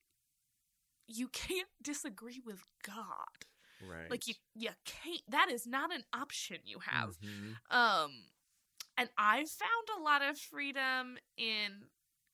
you 1.07 1.27
can't 1.27 1.67
disagree 1.81 2.41
with 2.45 2.63
god 2.83 3.45
Right. 3.79 4.09
like 4.09 4.27
you 4.27 4.33
you 4.55 4.69
can't 4.85 5.21
that 5.29 5.49
is 5.51 5.67
not 5.67 5.93
an 5.93 6.03
option 6.13 6.57
you 6.63 6.79
have 6.79 7.17
Mhm. 7.21 7.59
um 7.71 8.11
and 9.01 9.09
i've 9.17 9.49
found 9.49 9.99
a 9.99 10.03
lot 10.03 10.21
of 10.21 10.37
freedom 10.37 11.17
in 11.37 11.71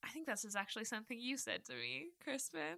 i 0.03 0.09
think 0.09 0.28
this 0.28 0.45
is 0.45 0.55
actually 0.55 0.86
something 0.86 1.20
you 1.20 1.38
said 1.38 1.63
to 1.65 1.74
me 1.74 2.07
crispin 2.24 2.76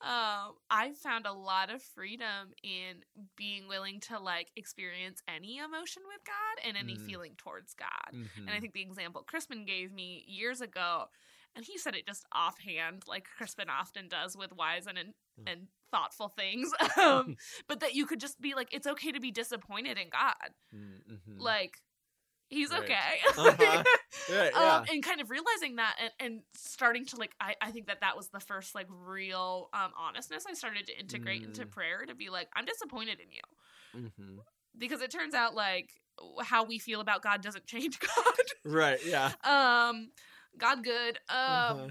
um 0.00 0.54
i've 0.70 0.96
found 0.96 1.26
a 1.26 1.32
lot 1.32 1.70
of 1.72 1.82
freedom 1.82 2.50
in 2.62 3.02
being 3.36 3.68
willing 3.68 4.00
to 4.00 4.18
like 4.18 4.50
experience 4.56 5.22
any 5.28 5.58
emotion 5.58 6.02
with 6.06 6.22
god 6.26 6.66
and 6.68 6.76
any 6.76 6.96
Mm. 6.96 7.06
feeling 7.06 7.34
towards 7.36 7.74
god 7.74 7.88
and 8.12 8.54
I 8.54 8.58
Mhm. 8.58 8.60
think 8.60 8.74
the 8.74 8.82
example 8.82 9.22
Crispin 9.26 9.64
gave 9.66 9.92
me 9.92 10.24
years 10.26 10.60
ago, 10.60 11.06
and 11.56 11.64
he 11.64 11.78
said 11.78 11.94
it 11.94 12.06
just 12.06 12.24
offhand, 12.32 13.04
like 13.08 13.26
Crispin 13.36 13.68
often 13.70 14.08
does 14.08 14.36
with 14.36 14.52
wise 14.52 14.86
and 14.86 14.98
and, 14.98 15.14
Mm. 15.40 15.48
and 15.52 15.68
thoughtful 15.90 16.28
things. 16.28 16.72
um, 17.02 17.36
but 17.68 17.80
that 17.80 17.94
you 17.94 18.06
could 18.06 18.20
just 18.20 18.40
be 18.40 18.54
like, 18.54 18.68
it's 18.72 18.86
okay 18.86 19.12
to 19.12 19.20
be 19.20 19.30
disappointed 19.30 19.98
in 19.98 20.08
God. 20.10 20.54
Mm, 20.74 21.02
mhm. 21.10 21.40
Like, 21.40 21.78
he's 22.52 22.70
Right. 22.70 22.80
okay. 22.82 23.20
Uh-huh. 23.28 23.82
Right, 24.30 24.52
yeah. 24.54 24.76
um, 24.76 24.84
and 24.90 25.02
kind 25.02 25.20
of 25.20 25.30
realizing 25.30 25.76
that 25.76 25.96
and, 26.00 26.10
and 26.20 26.40
starting 26.54 27.06
to 27.06 27.16
like, 27.16 27.32
I, 27.40 27.54
I 27.60 27.70
think 27.72 27.86
that 27.86 28.00
that 28.02 28.16
was 28.16 28.28
the 28.28 28.40
first 28.40 28.74
like 28.74 28.86
real 28.90 29.68
um, 29.72 29.90
honestness 29.98 30.44
I 30.48 30.54
started 30.54 30.86
to 30.86 30.98
integrate 30.98 31.42
into 31.42 31.62
Mm. 31.64 31.70
prayer 31.70 32.04
to 32.06 32.14
be 32.14 32.30
like, 32.30 32.48
I'm 32.54 32.64
disappointed 32.64 33.18
in 33.20 33.30
you. 33.32 34.10
Mhm. 34.16 34.38
Because 34.78 35.00
it 35.02 35.10
turns 35.10 35.34
out 35.34 35.54
like 35.54 35.90
how 36.42 36.64
we 36.64 36.78
feel 36.78 37.00
about 37.00 37.22
God 37.22 37.42
doesn't 37.42 37.66
change 37.74 37.98
God. 37.98 38.34
Right. 38.64 39.00
Yeah. 39.04 39.32
um 39.44 40.10
god 40.58 40.84
good 40.84 41.16
um 41.30 41.36
Uh-huh. 41.38 41.88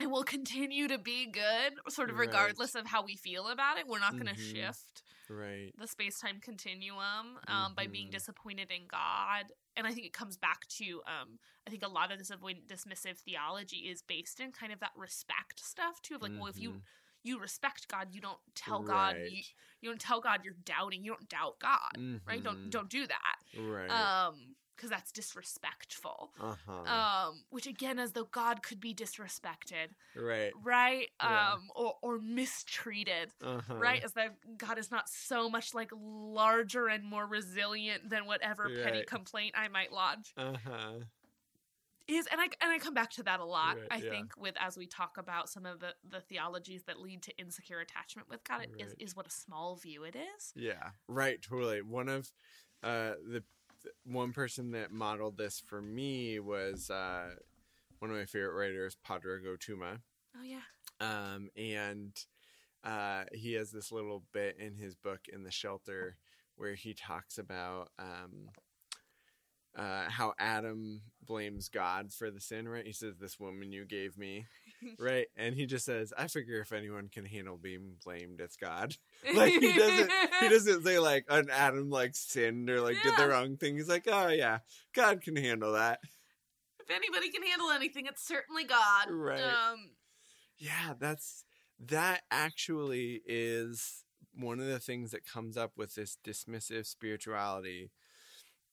and 0.00 0.10
will 0.10 0.24
continue 0.24 0.88
to 0.88 0.98
be 0.98 1.26
good 1.30 1.74
sort 1.88 2.10
of 2.10 2.16
Right. 2.16 2.26
regardless 2.26 2.74
of 2.74 2.86
how 2.86 3.04
we 3.04 3.16
feel 3.16 3.46
about 3.48 3.78
it 3.78 3.86
we're 3.86 4.00
not 4.00 4.12
going 4.18 4.26
to 4.26 4.34
Mhm. 4.40 4.52
shift 4.56 5.02
Right. 5.30 5.72
the 5.78 5.86
space-time 5.86 6.40
continuum 6.40 7.38
um, 7.48 7.74
by 7.74 7.86
being 7.86 8.08
Mhm. 8.08 8.10
disappointed 8.10 8.70
in 8.70 8.86
god 8.88 9.46
and 9.76 9.86
i 9.86 9.92
think 9.92 10.06
it 10.06 10.12
comes 10.12 10.36
back 10.36 10.66
to 10.68 11.00
um, 11.06 11.38
i 11.66 11.70
think 11.70 11.82
a 11.84 11.88
lot 11.88 12.10
of 12.12 12.18
this 12.18 12.30
avoidant 12.30 12.66
dismissive 12.66 13.18
theology 13.18 13.88
is 13.88 14.02
based 14.02 14.40
in 14.40 14.52
kind 14.52 14.72
of 14.72 14.80
that 14.80 14.90
respect 14.96 15.60
stuff 15.64 16.02
too 16.02 16.16
of 16.16 16.22
like 16.22 16.32
well 16.36 16.48
if 16.48 16.58
you 16.60 16.72
Mhm. 16.72 16.82
you 17.22 17.38
respect 17.38 17.86
god 17.88 18.08
you 18.12 18.20
don't 18.20 18.38
tell 18.54 18.82
god 18.82 19.16
you, 19.22 19.42
you 19.80 19.88
don't 19.88 20.00
tell 20.00 20.20
god 20.20 20.40
you're 20.44 20.54
doubting 20.64 21.04
you 21.04 21.12
don't 21.12 21.28
doubt 21.28 21.58
god 21.60 21.96
right 22.26 22.42
don't 22.42 22.58
Mhm. 22.58 22.70
don't 22.70 22.90
do 22.90 23.06
that 23.06 23.36
Right. 23.54 23.90
um 23.94 24.54
because 24.80 24.90
that's 24.90 25.12
disrespectful 25.12 26.32
uh 26.40 26.54
huh. 26.66 26.90
um 27.28 27.44
which 27.50 27.66
again 27.66 27.98
as 27.98 28.12
though 28.12 28.24
god 28.32 28.62
could 28.62 28.80
be 28.80 28.94
disrespected 28.94 29.88
right. 30.16 30.52
right 30.62 31.08
Yeah. 31.22 31.52
um 31.52 31.68
or 31.76 31.94
or 32.02 32.18
mistreated 32.18 33.28
Uh 33.44 33.60
huh. 33.66 33.74
right 33.74 34.02
as 34.02 34.12
though 34.14 34.28
god 34.56 34.78
is 34.78 34.90
not 34.90 35.08
so 35.08 35.50
much 35.50 35.74
like 35.74 35.90
larger 35.94 36.88
and 36.88 37.04
more 37.04 37.26
resilient 37.26 38.08
than 38.08 38.24
whatever 38.26 38.70
petty 38.82 39.02
complaint 39.06 39.54
i 39.56 39.68
might 39.68 39.92
lodge 39.92 40.32
Uh 40.36 40.54
huh. 40.64 40.92
is 42.08 42.26
and 42.32 42.40
i 42.40 42.44
and 42.44 42.72
i 42.72 42.78
come 42.78 42.94
back 42.94 43.10
to 43.10 43.22
that 43.22 43.40
a 43.40 43.44
lot 43.44 43.76
Right, 43.76 43.86
i 43.90 43.96
yeah. 43.98 44.10
think 44.10 44.32
with 44.38 44.54
as 44.58 44.76
we 44.78 44.86
talk 44.86 45.16
about 45.18 45.48
some 45.50 45.66
of 45.66 45.78
the 45.80 45.90
the 46.08 46.20
theologies 46.20 46.84
that 46.86 46.98
lead 46.98 47.22
to 47.24 47.36
insecure 47.38 47.80
attachment 47.80 48.28
with 48.30 48.42
god 48.44 48.62
it 48.62 48.70
is 48.82 48.88
Right. 48.88 48.96
is 48.98 49.14
what 49.16 49.26
a 49.26 49.30
small 49.30 49.76
view 49.76 50.04
it 50.04 50.16
is 50.16 50.52
Yeah. 50.56 50.90
Right. 51.06 51.40
Totally. 51.42 51.82
One 51.82 52.08
of 52.08 52.30
uh 52.82 53.12
the 53.26 53.40
th- 53.40 53.44
one 54.04 54.32
person 54.32 54.72
that 54.72 54.90
modeled 54.92 55.36
this 55.36 55.62
for 55.64 55.80
me 55.80 56.38
was 56.40 56.90
uh 56.90 57.30
one 57.98 58.10
of 58.10 58.16
my 58.16 58.24
favorite 58.24 58.54
writers, 58.54 58.96
Pádraig 59.06 59.44
Ó 59.46 59.56
Tuama. 59.58 59.98
oh 60.38 60.42
yeah 60.44 60.60
um, 61.00 61.48
and 61.56 62.12
uh, 62.84 63.24
he 63.32 63.54
has 63.54 63.70
this 63.70 63.90
little 63.90 64.22
bit 64.32 64.56
in 64.58 64.74
his 64.74 64.94
book 64.94 65.20
in 65.32 65.42
the 65.44 65.50
shelter 65.50 66.16
where 66.56 66.74
he 66.74 66.94
talks 66.94 67.38
about 67.38 67.90
um, 67.98 68.48
uh, 69.76 70.08
how 70.08 70.34
Adam 70.38 71.00
blames 71.24 71.68
God 71.68 72.12
for 72.12 72.30
the 72.30 72.40
sin, 72.40 72.68
right? 72.68 72.86
He 72.86 72.92
says, 72.92 73.16
"This 73.18 73.38
woman 73.40 73.72
you 73.72 73.84
gave 73.86 74.18
me," 74.18 74.46
right? 74.98 75.26
And 75.36 75.54
he 75.54 75.66
just 75.66 75.84
says, 75.84 76.12
"I 76.16 76.26
figure 76.28 76.60
if 76.60 76.72
anyone 76.72 77.08
can 77.08 77.24
handle 77.24 77.56
being 77.56 77.96
blamed, 78.04 78.40
it's 78.40 78.56
God." 78.56 78.96
like 79.34 79.52
he 79.52 79.72
doesn't, 79.72 80.12
he 80.40 80.48
doesn't 80.50 80.84
say 80.84 80.98
like 80.98 81.24
an 81.28 81.48
Adam 81.50 81.90
like 81.90 82.14
sinned 82.14 82.70
or 82.70 82.80
like 82.80 82.96
did 83.02 83.16
the 83.16 83.28
wrong 83.28 83.56
thing. 83.56 83.76
He's 83.76 83.88
like, 83.88 84.06
"Oh 84.06 84.28
yeah, 84.28 84.58
God 84.94 85.22
can 85.22 85.36
handle 85.36 85.72
that." 85.72 86.00
if 86.90 86.96
anybody 86.96 87.30
can 87.30 87.42
handle 87.42 87.70
anything, 87.70 88.06
it's 88.06 88.26
certainly 88.26 88.64
God. 88.64 89.10
Right. 89.10 89.40
Um, 89.40 89.90
Yeah, 90.58 90.94
that's 90.98 91.44
that 91.86 92.22
actually 92.30 93.22
is 93.26 94.04
one 94.34 94.60
of 94.60 94.66
the 94.66 94.78
things 94.78 95.10
that 95.12 95.24
comes 95.24 95.56
up 95.56 95.72
with 95.76 95.94
this 95.94 96.18
dismissive 96.24 96.86
spirituality 96.86 97.90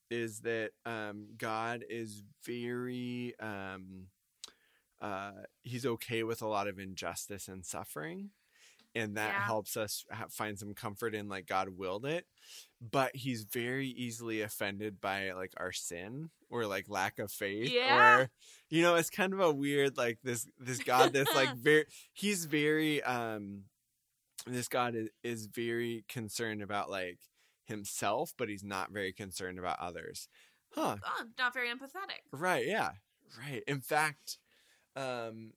is 0.09 0.41
that 0.41 0.71
um, 0.85 1.27
God 1.37 1.83
is 1.89 2.23
very 2.45 3.33
um, 3.39 4.07
uh, 5.01 5.31
he's 5.63 5.85
okay 5.85 6.23
with 6.23 6.41
a 6.41 6.47
lot 6.47 6.67
of 6.67 6.79
injustice 6.79 7.47
and 7.47 7.65
suffering, 7.65 8.31
and 8.95 9.15
that 9.17 9.33
Yeah. 9.33 9.45
helps 9.45 9.77
us 9.77 10.05
ha- 10.11 10.27
find 10.29 10.57
some 10.57 10.73
comfort 10.73 11.13
in 11.13 11.29
like 11.29 11.45
God 11.45 11.69
willed 11.77 12.05
it. 12.05 12.25
But 12.81 13.15
he's 13.15 13.43
very 13.43 13.87
easily 13.87 14.41
offended 14.41 14.99
by 15.01 15.31
like 15.33 15.53
our 15.57 15.71
sin 15.71 16.29
or 16.49 16.65
like 16.65 16.87
lack 16.89 17.19
of 17.19 17.31
faith 17.31 17.69
Yeah. 17.69 18.17
or 18.19 18.29
you 18.69 18.81
know 18.81 18.95
it's 18.95 19.09
kind 19.09 19.33
of 19.33 19.39
a 19.39 19.51
weird 19.51 19.97
like 19.97 20.19
this 20.23 20.47
this 20.57 20.79
god 20.79 21.11
that's 21.13 21.35
like 21.35 21.53
very 21.57 21.85
he's 22.13 22.45
very 22.45 23.03
um 23.03 23.63
this 24.45 24.67
god 24.69 24.95
is, 24.95 25.09
is 25.23 25.47
very 25.47 26.05
concerned 26.07 26.61
about 26.61 26.89
like 26.89 27.19
himself 27.65 28.33
but 28.37 28.47
he's 28.47 28.63
not 28.63 28.91
very 28.91 29.11
concerned 29.11 29.59
about 29.59 29.77
others 29.79 30.29
huh 30.73 30.95
oh, 31.03 31.23
not 31.37 31.53
very 31.53 31.67
empathetic. 31.67 32.21
right 32.31 32.65
yeah 32.65 32.91
right 33.37 33.63
in 33.67 33.81
fact 33.81 34.37
um 34.97 35.51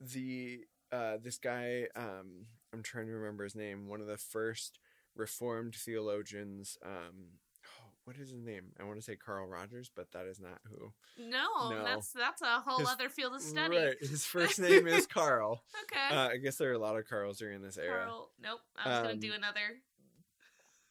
the 0.00 0.60
uh 0.92 1.16
this 1.22 1.38
guy 1.38 1.86
um 1.96 2.46
i'm 2.72 2.82
trying 2.82 3.06
to 3.06 3.12
remember 3.12 3.42
his 3.44 3.54
name 3.54 3.88
one 3.88 4.00
of 4.00 4.06
the 4.06 4.18
first 4.18 4.78
reformed 5.16 5.74
theologians 5.74 6.76
um 6.84 7.38
oh, 7.80 7.90
what 8.04 8.16
is 8.16 8.30
his 8.30 8.42
name 8.42 8.72
i 8.78 8.84
want 8.84 8.96
to 8.98 9.02
say 9.02 9.16
carl 9.16 9.46
rogers 9.46 9.90
but 9.94 10.10
that 10.12 10.26
is 10.26 10.38
not 10.40 10.58
who 10.68 10.92
No, 11.18 11.70
No. 11.70 11.84
that's 11.84 12.12
that's 12.12 12.42
a 12.42 12.60
whole 12.60 12.80
His- 12.80 12.88
other 12.88 13.08
field 13.08 13.34
of 13.34 13.40
study. 13.40 13.76
right 13.78 13.96
his 14.00 14.24
first 14.24 14.58
name 14.68 14.86
is 14.86 15.06
carl 15.06 15.62
Okay. 15.84 16.14
uh, 16.16 16.28
i 16.28 16.36
guess 16.36 16.56
there 16.56 16.70
are 16.70 16.74
a 16.74 16.78
lot 16.78 16.96
of 16.96 17.08
carls 17.08 17.38
during 17.38 17.62
this 17.62 17.78
era 17.78 18.04
Carl, 18.06 18.30
nope. 18.42 18.60
I 18.76 18.88
was 18.88 18.98
gonna 18.98 19.12
Um, 19.14 19.20
do 19.20 19.32
another 19.32 19.80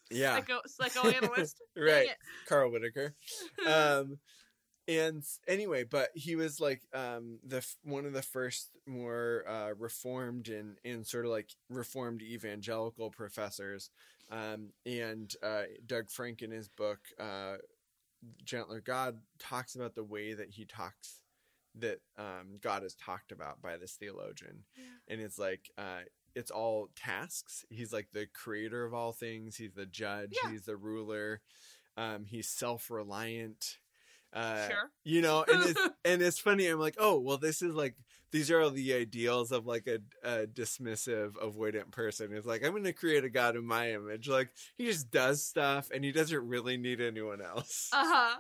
yeah 0.10 0.36
psycho 0.36 0.60
psychoanalyst. 0.68 1.62
Right 1.78 2.08
carl 2.48 2.72
whitaker 2.72 3.14
um 3.68 4.20
and 4.88 5.24
anyway 5.48 5.84
but 5.84 6.10
he 6.14 6.36
was 6.36 6.60
like 6.60 6.82
um 6.94 7.40
the 7.46 7.66
one 7.84 8.06
of 8.06 8.14
the 8.14 8.22
first 8.22 8.70
more 8.86 9.44
uh 9.48 9.70
reformed 9.78 10.50
and 10.50 10.78
and 10.84 11.08
sort 11.08 11.26
of 11.26 11.32
like 11.32 11.50
reformed 11.70 12.22
evangelical 12.22 13.10
professors 13.10 13.90
um 14.32 14.70
and 14.86 15.36
uh 15.42 15.64
doug 15.86 16.10
frank 16.10 16.42
in 16.42 16.52
his 16.52 16.68
book 16.68 17.00
uh 17.20 17.56
gentler 18.44 18.82
god 18.82 19.18
talks 19.40 19.76
about 19.76 19.96
the 19.96 20.04
way 20.04 20.34
that 20.34 20.50
he 20.50 20.66
talks 20.66 21.24
that 21.76 22.00
um 22.18 22.60
god 22.62 22.84
is 22.84 22.96
talked 22.96 23.32
about 23.32 23.62
by 23.62 23.78
this 23.78 23.94
theologian. 23.94 24.64
Yeah. 24.76 24.84
and 25.08 25.22
it's 25.22 25.40
like 25.40 25.72
uh 25.78 26.02
it's 26.36 26.50
all 26.52 26.90
tasks. 26.96 27.64
He's 27.70 27.94
like 27.94 28.08
the 28.12 28.26
creator 28.34 28.86
of 28.86 28.94
all 28.94 29.12
things. 29.12 29.56
He's 29.56 29.74
the 29.74 29.86
judge. 29.86 30.34
Yeah. 30.44 30.50
he's 30.52 30.64
the 30.66 30.76
ruler. 30.76 31.42
Um 31.96 32.26
he's 32.26 32.48
self-reliant 32.48 33.78
uh 34.34 34.68
Sure. 34.68 34.90
you 35.04 35.22
know 35.22 35.46
and 35.48 35.64
it's 35.70 35.82
and 36.06 36.22
it's 36.22 36.40
funny 36.40 36.68
i'm 36.68 36.80
like 36.80 36.96
oh 37.00 37.20
well 37.20 37.38
this 37.38 37.62
is 37.62 37.74
like 37.76 37.96
these 38.32 38.50
are 38.50 38.62
all 38.62 38.72
the 38.72 38.94
ideals 38.94 39.52
of 39.52 39.68
like 39.68 39.88
a, 39.88 40.00
a 40.28 40.48
dismissive 40.48 41.34
avoidant 41.34 41.92
person 41.92 42.34
it's 42.34 42.48
like 42.48 42.64
i'm 42.66 42.72
going 42.72 42.84
to 42.84 42.94
create 42.94 43.24
a 43.24 43.30
god 43.30 43.56
in 43.56 43.66
my 43.66 43.92
image 43.92 44.28
like 44.28 44.50
he 44.78 44.86
just 44.86 45.12
does 45.12 45.46
stuff 45.46 45.90
and 45.94 46.04
he 46.04 46.12
doesn't 46.12 46.48
really 46.48 46.78
need 46.78 47.00
anyone 47.00 47.42
else 47.42 47.90
Uh 47.94 48.04
huh. 48.06 48.36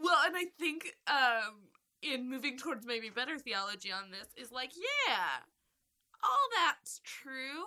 Well, 0.00 0.16
and 0.26 0.36
I 0.36 0.44
think 0.60 0.94
um, 1.08 1.58
in 2.02 2.30
moving 2.30 2.56
towards 2.56 2.86
maybe 2.86 3.10
better 3.10 3.36
theology 3.36 3.90
on 3.90 4.12
this 4.12 4.28
is 4.36 4.52
like, 4.52 4.70
yeah, 4.76 5.42
all 6.22 6.48
that's 6.66 7.00
true. 7.02 7.64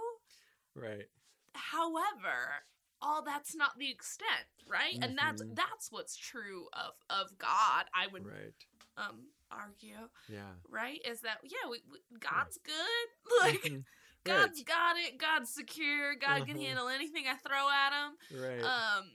right 0.74 1.08
However, 1.54 2.64
all 3.02 3.24
that's 3.24 3.56
not 3.56 3.78
the 3.78 3.90
extent, 3.90 4.48
right? 4.68 4.96
And 5.02 5.18
that's 5.18 5.42
Mhm. 5.42 5.56
that's 5.56 5.92
what's 5.92 6.16
true 6.16 6.68
of 6.74 6.94
of 7.10 7.38
God. 7.38 7.86
I 7.96 8.08
would 8.08 8.24
right 8.26 8.54
um 8.98 9.28
argue, 9.52 10.10
yeah 10.28 10.54
right? 10.70 11.00
Is 11.06 11.22
that 11.22 11.40
yeah, 11.44 11.70
we, 11.70 11.82
we, 11.92 12.00
God's 12.20 12.58
good. 12.64 13.08
Like 13.42 13.62
Mhm. 13.72 13.84
God's 14.24 14.64
got 14.64 14.98
it. 14.98 15.18
God's 15.18 15.50
secure. 15.50 16.16
God 16.16 16.46
can 16.46 16.56
Uh-huh. 16.56 16.66
handle 16.66 16.88
anything 16.90 17.26
I 17.28 17.36
throw 17.38 17.70
at 17.70 17.92
him. 17.92 18.18
right 18.40 18.64
Um, 18.64 19.06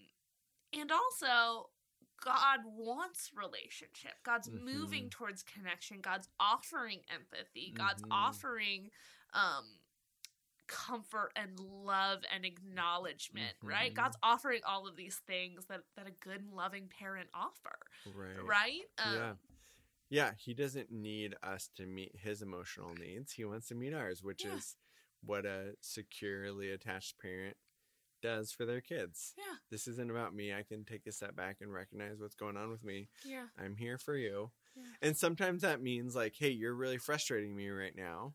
and 0.73 0.91
also, 0.91 1.71
God 2.25 2.61
wants 2.65 3.31
relationship. 3.35 4.13
God's 4.25 4.51
moving 4.51 5.05
Mhm. 5.05 5.11
towards 5.11 5.43
connection. 5.43 6.01
God's 6.01 6.29
offering 6.41 7.01
empathy. 7.09 7.73
God's 7.77 8.03
Mhm. 8.03 8.11
offering 8.11 8.91
um 9.33 9.65
comfort 10.67 11.33
and 11.37 11.59
love 11.59 12.21
and 12.33 12.45
acknowledgement, 12.45 13.57
right? 13.63 13.93
Mhm. 13.93 13.97
God's 13.97 14.17
offering 14.23 14.61
all 14.67 14.87
of 14.87 14.97
these 14.97 15.17
things 15.27 15.67
that 15.67 15.83
that 15.97 16.07
a 16.07 16.11
good 16.11 16.41
and 16.43 16.53
loving 16.53 16.89
parent 16.89 17.29
offer, 17.35 17.79
right 18.07 18.45
right? 18.45 18.83
Um, 18.99 19.15
yeah 19.15 19.35
yeah 20.09 20.33
he 20.39 20.55
doesn't 20.55 20.91
need 20.93 21.35
us 21.43 21.69
to 21.75 21.85
meet 21.85 22.15
his 22.17 22.41
emotional 22.41 22.95
needs 22.95 23.33
he 23.33 23.45
wants 23.45 23.67
to 23.67 23.75
meet 23.75 23.93
ours 23.93 24.23
which 24.23 24.45
Yeah. 24.45 24.55
is 24.55 24.77
what 25.21 25.45
a 25.45 25.75
securely 25.81 26.71
attached 26.71 27.19
parent 27.19 27.57
does 28.23 28.53
for 28.53 28.65
their 28.65 28.81
kids 28.81 29.35
Yeah. 29.37 29.57
this 29.71 29.89
isn't 29.89 30.11
about 30.11 30.33
me 30.33 30.55
i 30.55 30.63
can 30.63 30.85
take 30.85 31.07
a 31.09 31.13
step 31.13 31.35
back 31.35 31.57
and 31.61 31.73
recognize 31.73 32.21
what's 32.21 32.37
going 32.37 32.57
on 32.57 32.71
with 32.71 32.85
me 32.85 33.09
Yeah. 33.25 33.49
i'm 33.59 33.75
here 33.77 33.99
for 33.99 34.17
you 34.17 34.53
Yeah. 34.77 34.85
and 35.03 35.17
sometimes 35.17 35.63
that 35.63 35.83
means 35.83 36.15
like 36.15 36.37
hey 36.37 36.51
you're 36.51 36.75
really 36.75 36.99
frustrating 36.99 37.57
me 37.57 37.69
right 37.69 37.97
now 37.97 38.35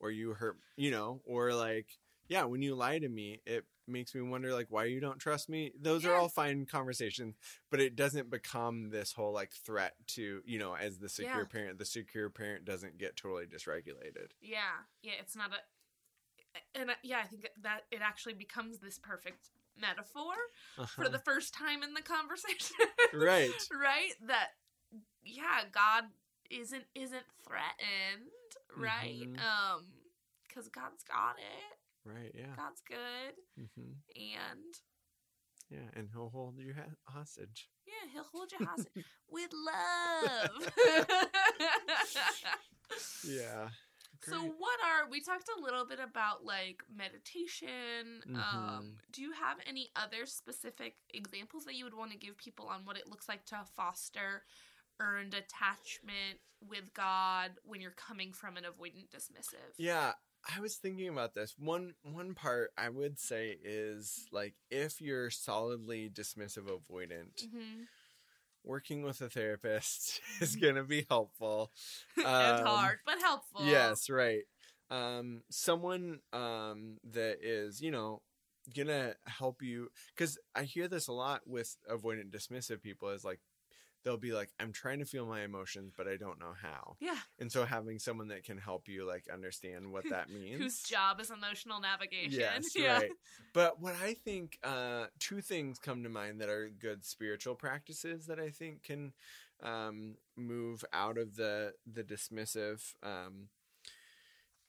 or 0.00 0.10
you 0.10 0.32
hurt 0.34 0.56
you 0.76 0.90
know 0.90 1.20
or 1.24 1.52
like 1.52 1.86
yeah 2.28 2.44
when 2.44 2.62
you 2.62 2.74
lie 2.74 2.98
to 2.98 3.08
me 3.08 3.40
it 3.46 3.64
makes 3.86 4.14
me 4.14 4.20
wonder 4.20 4.52
like 4.52 4.66
why 4.68 4.84
you 4.84 5.00
don't 5.00 5.18
trust 5.18 5.48
me 5.48 5.72
those 5.80 6.04
are 6.04 6.14
all 6.14 6.28
fine 6.28 6.66
conversations 6.66 7.34
but 7.70 7.80
it 7.80 7.96
doesn't 7.96 8.30
become 8.30 8.90
this 8.90 9.12
whole 9.12 9.32
like 9.32 9.52
threat 9.52 9.94
to 10.06 10.42
you 10.44 10.58
know 10.58 10.74
as 10.74 10.98
the 10.98 11.08
secure 11.08 11.44
Yeah. 11.44 11.48
parent 11.48 11.78
the 11.78 11.84
secure 11.86 12.28
parent 12.28 12.64
doesn't 12.66 12.98
get 12.98 13.16
totally 13.16 13.46
dysregulated 13.46 14.28
Yeah, 14.42 14.84
yeah, 15.02 15.14
it's 15.20 15.34
not 15.34 15.52
a, 15.52 15.58
and 16.78 16.90
uh, 16.90 16.94
yeah, 17.02 17.18
I 17.22 17.26
think 17.26 17.48
that 17.62 17.82
it 17.90 18.00
actually 18.02 18.34
becomes 18.34 18.78
this 18.78 18.98
perfect 18.98 19.50
metaphor 19.80 20.34
for 20.76 21.04
Uh-huh. 21.04 21.08
the 21.10 21.18
first 21.18 21.54
time 21.54 21.82
in 21.82 21.94
the 21.94 22.02
conversation, 22.02 22.76
right 23.14 23.50
right? 23.80 24.12
That 24.26 24.48
yeah, 25.24 25.62
God 25.72 26.04
isn't 26.50 26.84
isn't 26.94 27.26
threatened, 27.44 28.30
right? 28.76 29.28
Mhm. 29.28 29.40
Um, 29.40 29.84
because 30.46 30.68
God's 30.68 31.02
got 31.04 31.36
it. 31.38 31.78
right 32.08 32.32
yeah 32.34 32.54
God's 32.56 32.80
good, 32.88 33.34
hmm 33.56 33.92
and 34.16 34.74
yeah 35.70 35.88
and 35.94 36.08
he'll 36.12 36.30
hold 36.30 36.56
you 36.58 36.74
ha- 36.74 36.94
hostage 37.12 37.68
yeah, 37.86 38.10
He'll 38.12 38.24
hold 38.24 38.52
you 38.52 38.58
hostage 38.66 39.04
with 39.30 39.50
love. 39.52 40.72
yeah 43.24 43.68
So 44.28 44.36
what 44.58 44.78
are 44.84 45.08
we 45.10 45.20
talked 45.20 45.48
a 45.48 45.60
little 45.62 45.84
bit 45.86 46.00
about 46.00 46.44
like 46.44 46.82
meditation. 46.94 48.22
Um 48.34 48.84
Mhm. 48.84 48.96
do 49.12 49.22
you 49.22 49.32
have 49.32 49.58
any 49.66 49.90
other 49.96 50.26
specific 50.26 50.96
examples 51.10 51.64
that 51.64 51.74
you 51.74 51.84
would 51.84 51.94
want 51.94 52.10
to 52.12 52.18
give 52.18 52.36
people 52.36 52.66
on 52.68 52.84
what 52.84 52.96
it 52.98 53.08
looks 53.08 53.28
like 53.28 53.44
to 53.46 53.64
foster 53.76 54.44
earned 55.00 55.34
attachment 55.34 56.40
with 56.68 56.92
God 56.94 57.52
when 57.64 57.80
you're 57.80 57.90
coming 57.92 58.32
from 58.32 58.56
an 58.56 58.64
avoidant 58.64 59.08
dismissive? 59.10 59.74
Yeah, 59.76 60.12
I 60.56 60.60
was 60.60 60.76
thinking 60.76 61.08
about 61.08 61.34
this. 61.34 61.54
One 61.58 61.94
one 62.02 62.34
part 62.34 62.70
I 62.76 62.88
would 62.88 63.18
say 63.18 63.56
is 63.62 64.26
like 64.32 64.54
if 64.70 65.00
you're 65.00 65.30
solidly 65.30 66.10
dismissive 66.10 66.68
avoidant, 66.68 67.30
hmm 67.40 67.84
working 68.64 69.02
with 69.02 69.20
a 69.20 69.28
therapist 69.28 70.20
is 70.40 70.56
going 70.56 70.74
to 70.74 70.84
be 70.84 71.06
helpful. 71.08 71.70
Um, 72.24 72.64
hard, 72.64 72.98
but 73.06 73.18
helpful. 73.20 73.58
Yes, 73.58 74.08
right. 74.10 74.42
Um 74.90 75.42
someone 75.50 76.20
um 76.32 76.98
that 77.12 77.38
is, 77.42 77.80
you 77.80 77.90
know, 77.90 78.22
going 78.74 78.88
to 78.88 79.14
help 79.26 79.62
you 79.62 79.90
cuz 80.16 80.38
I 80.54 80.64
hear 80.64 80.88
this 80.88 81.08
a 81.08 81.12
lot 81.12 81.42
with 81.46 81.76
avoidant 81.90 82.30
dismissive 82.30 82.82
people 82.82 83.10
is 83.10 83.24
like 83.24 83.40
they'll 84.08 84.16
be 84.16 84.32
like, 84.32 84.48
I'm 84.58 84.72
trying 84.72 85.00
to 85.00 85.04
feel 85.04 85.26
my 85.26 85.42
emotions, 85.42 85.92
but 85.94 86.08
I 86.08 86.16
don't 86.16 86.40
know 86.40 86.54
how. 86.62 86.96
Yeah. 86.98 87.18
And 87.38 87.52
so 87.52 87.66
having 87.66 87.98
someone 87.98 88.28
that 88.28 88.42
can 88.42 88.56
help 88.56 88.88
you 88.88 89.06
like 89.06 89.24
understand 89.30 89.92
what 89.92 90.04
that 90.08 90.30
means. 90.32 90.58
Whose 90.58 90.82
job 90.82 91.20
is 91.20 91.30
emotional 91.30 91.78
navigation. 91.78 92.40
Yes, 92.40 92.70
yeah. 92.74 93.00
right. 93.00 93.10
But 93.52 93.82
what 93.82 93.94
I 94.02 94.14
think, 94.14 94.58
uh, 94.64 95.08
two 95.18 95.42
things 95.42 95.78
come 95.78 96.02
to 96.04 96.08
mind 96.08 96.40
that 96.40 96.48
are 96.48 96.70
good 96.70 97.04
spiritual 97.04 97.54
practices 97.54 98.24
that 98.28 98.40
I 98.40 98.48
think 98.48 98.82
can 98.82 99.12
um, 99.62 100.14
move 100.38 100.86
out 100.90 101.18
of 101.18 101.36
the 101.36 101.74
the 101.86 102.02
dismissive. 102.02 102.94
Um, 103.02 103.48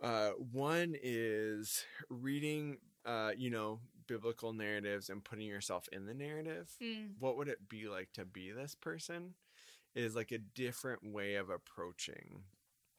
uh, 0.04 0.32
one 0.52 0.96
is 1.02 1.86
reading, 2.10 2.80
uh, 3.06 3.32
you 3.38 3.50
know, 3.52 3.80
biblical 4.10 4.54
narratives 4.54 5.10
and 5.10 5.24
putting 5.24 5.48
yourself 5.48 5.88
in 5.94 6.06
the 6.08 6.14
narrative. 6.16 6.70
Mm, 6.84 7.12
What 7.20 7.38
would 7.38 7.48
it 7.50 7.70
be 7.70 7.88
like 7.88 8.10
to 8.16 8.26
be 8.26 8.52
this 8.52 8.76
person? 8.76 9.36
Is 9.96 10.16
like 10.16 10.32
a 10.32 10.40
different 10.40 11.02
way 11.14 11.36
of 11.36 11.50
approaching 11.50 12.44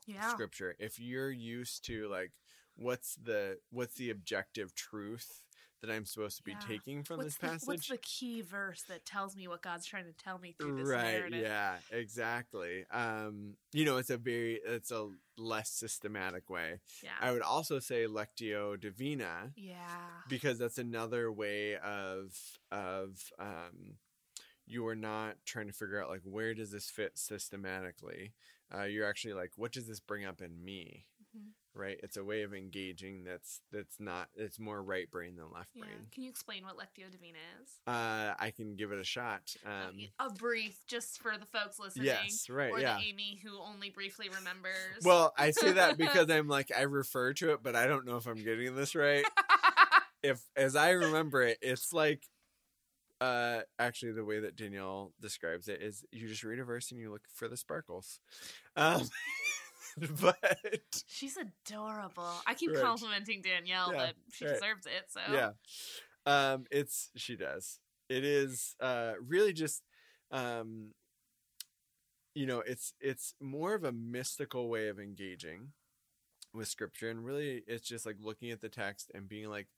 yeah. 0.07 0.29
scripture 0.31 0.77
if 0.79 0.99
you're 0.99 1.31
used 1.31 1.85
to 1.87 2.09
like 2.09 2.33
what's 2.77 3.17
the 3.17 3.59
what's 3.71 3.95
the 3.95 4.11
objective 4.11 4.75
truth 4.75 5.43
that 5.81 5.91
i'm 5.91 6.05
supposed 6.05 6.37
to 6.37 6.43
be 6.43 6.53
Yeah. 6.53 6.59
taking 6.67 7.03
from 7.03 7.19
What's 7.19 7.29
this 7.35 7.37
the, 7.37 7.47
passage 7.49 7.67
what's 7.69 7.89
the 7.89 7.99
key 7.99 8.43
verse 8.43 8.83
that 8.89 9.05
tells 9.05 9.37
me 9.37 9.49
what 9.49 9.63
God's 9.63 9.87
trying 9.87 10.05
to 10.07 10.13
tell 10.13 10.39
me 10.39 10.55
through 10.59 10.77
this 10.77 10.89
right 10.89 11.13
narrative? 11.15 11.41
yeah 11.41 11.77
exactly 11.91 12.85
um 12.91 13.55
you 13.73 13.85
know 13.85 13.97
it's 13.97 14.11
a 14.11 14.17
very 14.17 14.61
it's 14.67 14.91
a 14.91 15.09
less 15.39 15.71
systematic 15.71 16.49
way 16.51 16.81
Yeah. 17.03 17.11
i 17.21 17.33
would 17.33 17.43
also 17.43 17.79
say 17.79 18.07
lectio 18.07 18.79
divina 18.79 19.53
yeah. 19.57 19.77
because 20.29 20.59
that's 20.59 20.79
another 20.79 21.31
way 21.33 21.77
of 21.77 22.37
of 22.71 23.33
um 23.39 23.97
you 24.67 24.87
are 24.87 24.95
not 24.95 25.35
trying 25.45 25.67
to 25.67 25.73
figure 25.73 26.01
out 26.03 26.09
like 26.11 26.23
where 26.25 26.55
does 26.55 26.71
this 26.71 26.89
fit 26.91 27.19
systematically 27.19 28.33
uh, 28.73 28.85
you're 28.85 29.09
actually 29.09 29.35
like 29.35 29.51
what 29.57 29.73
does 29.73 29.89
this 29.89 29.99
bring 30.01 30.25
up 30.25 30.41
in 30.41 30.63
me 30.65 31.07
Mhm. 31.37 31.51
Right 31.75 31.99
it's 32.03 32.17
a 32.17 32.25
way 32.25 32.43
of 32.43 32.53
engaging 32.55 33.23
that's 33.25 33.61
that's 33.73 34.01
not 34.01 34.29
it's 34.35 34.59
more 34.59 34.83
right 34.83 35.11
brain 35.11 35.37
than 35.37 35.47
left 35.55 35.71
Yeah. 35.75 35.85
brain 35.85 36.07
Can 36.13 36.25
you 36.25 36.31
explain 36.31 36.65
what 36.65 36.77
Lectio 36.77 37.11
Divina 37.11 37.39
is? 37.63 37.71
uh 37.87 38.35
i 38.39 38.51
can 38.55 38.75
give 38.77 38.91
it 38.93 38.99
a 38.99 39.05
shot 39.05 39.55
Uh, 39.65 39.87
um 39.89 40.09
a 40.19 40.33
brief, 40.35 40.79
just 40.87 41.21
for 41.21 41.33
the 41.39 41.47
folks 41.47 41.79
listening. 41.79 42.07
yes 42.07 42.47
right 42.51 42.73
Or 42.73 42.81
yeah 42.81 42.97
the 42.97 43.05
Amy 43.09 43.41
who 43.43 43.59
only 43.61 43.91
briefly 43.91 44.29
remembers. 44.29 45.05
well 45.05 45.33
i 45.39 45.51
say 45.53 45.73
that 45.73 45.97
because 45.99 46.29
i'm 46.31 46.49
like 46.49 46.71
i 46.77 46.83
refer 46.83 47.33
to 47.35 47.53
it 47.53 47.63
but 47.63 47.77
i 47.77 47.87
don't 47.87 48.05
know 48.07 48.17
if 48.17 48.27
i'm 48.27 48.43
getting 48.43 48.75
this 48.75 48.95
right 48.95 49.25
if 50.23 50.43
as 50.57 50.77
I 50.77 50.91
remember 50.91 51.43
it, 51.43 51.57
it's 51.63 51.93
like 51.95 52.25
uh 53.23 53.61
actually 53.79 54.13
the 54.13 54.25
way 54.25 54.41
that 54.41 54.57
Danielle 54.57 55.13
describes 55.21 55.69
it 55.69 55.81
is 55.83 56.05
you 56.11 56.29
just 56.29 56.43
read 56.45 56.59
a 56.59 56.65
verse 56.65 56.91
and 56.91 57.01
you 57.01 57.11
look 57.11 57.23
for 57.35 57.49
the 57.49 57.57
sparkles. 57.57 58.19
Um 58.77 59.03
but 60.21 60.37
She's 61.07 61.37
adorable. 61.37 62.43
I 62.47 62.55
keep 62.55 62.73
Right. 62.73 62.83
complimenting 62.83 63.43
Danielle, 63.43 63.93
Yeah, 63.93 63.99
but 63.99 64.15
she 64.33 64.45
right. 64.45 64.55
deserves 64.55 64.87
it. 64.87 65.05
So 65.09 65.21
yeah. 65.27 65.51
Um 66.27 66.65
it's 66.71 67.11
she 67.17 67.37
does. 67.37 67.79
It 68.09 68.25
is 68.25 68.75
uh 68.81 69.13
really 69.27 69.53
just 69.53 69.83
um 70.31 70.93
you 72.35 72.47
know, 72.47 72.61
it's 72.67 72.95
it's 73.01 73.35
more 73.41 73.75
of 73.75 73.85
a 73.85 73.93
mystical 73.93 74.69
way 74.69 74.89
of 74.89 74.99
engaging 74.99 75.73
with 76.55 76.69
scripture 76.69 77.11
and 77.11 77.25
really 77.25 77.63
it's 77.67 77.87
just 77.87 78.07
like 78.07 78.17
looking 78.21 78.51
at 78.51 78.61
the 78.61 78.69
text 78.69 79.11
and 79.15 79.29
being 79.29 79.49
like 79.49 79.69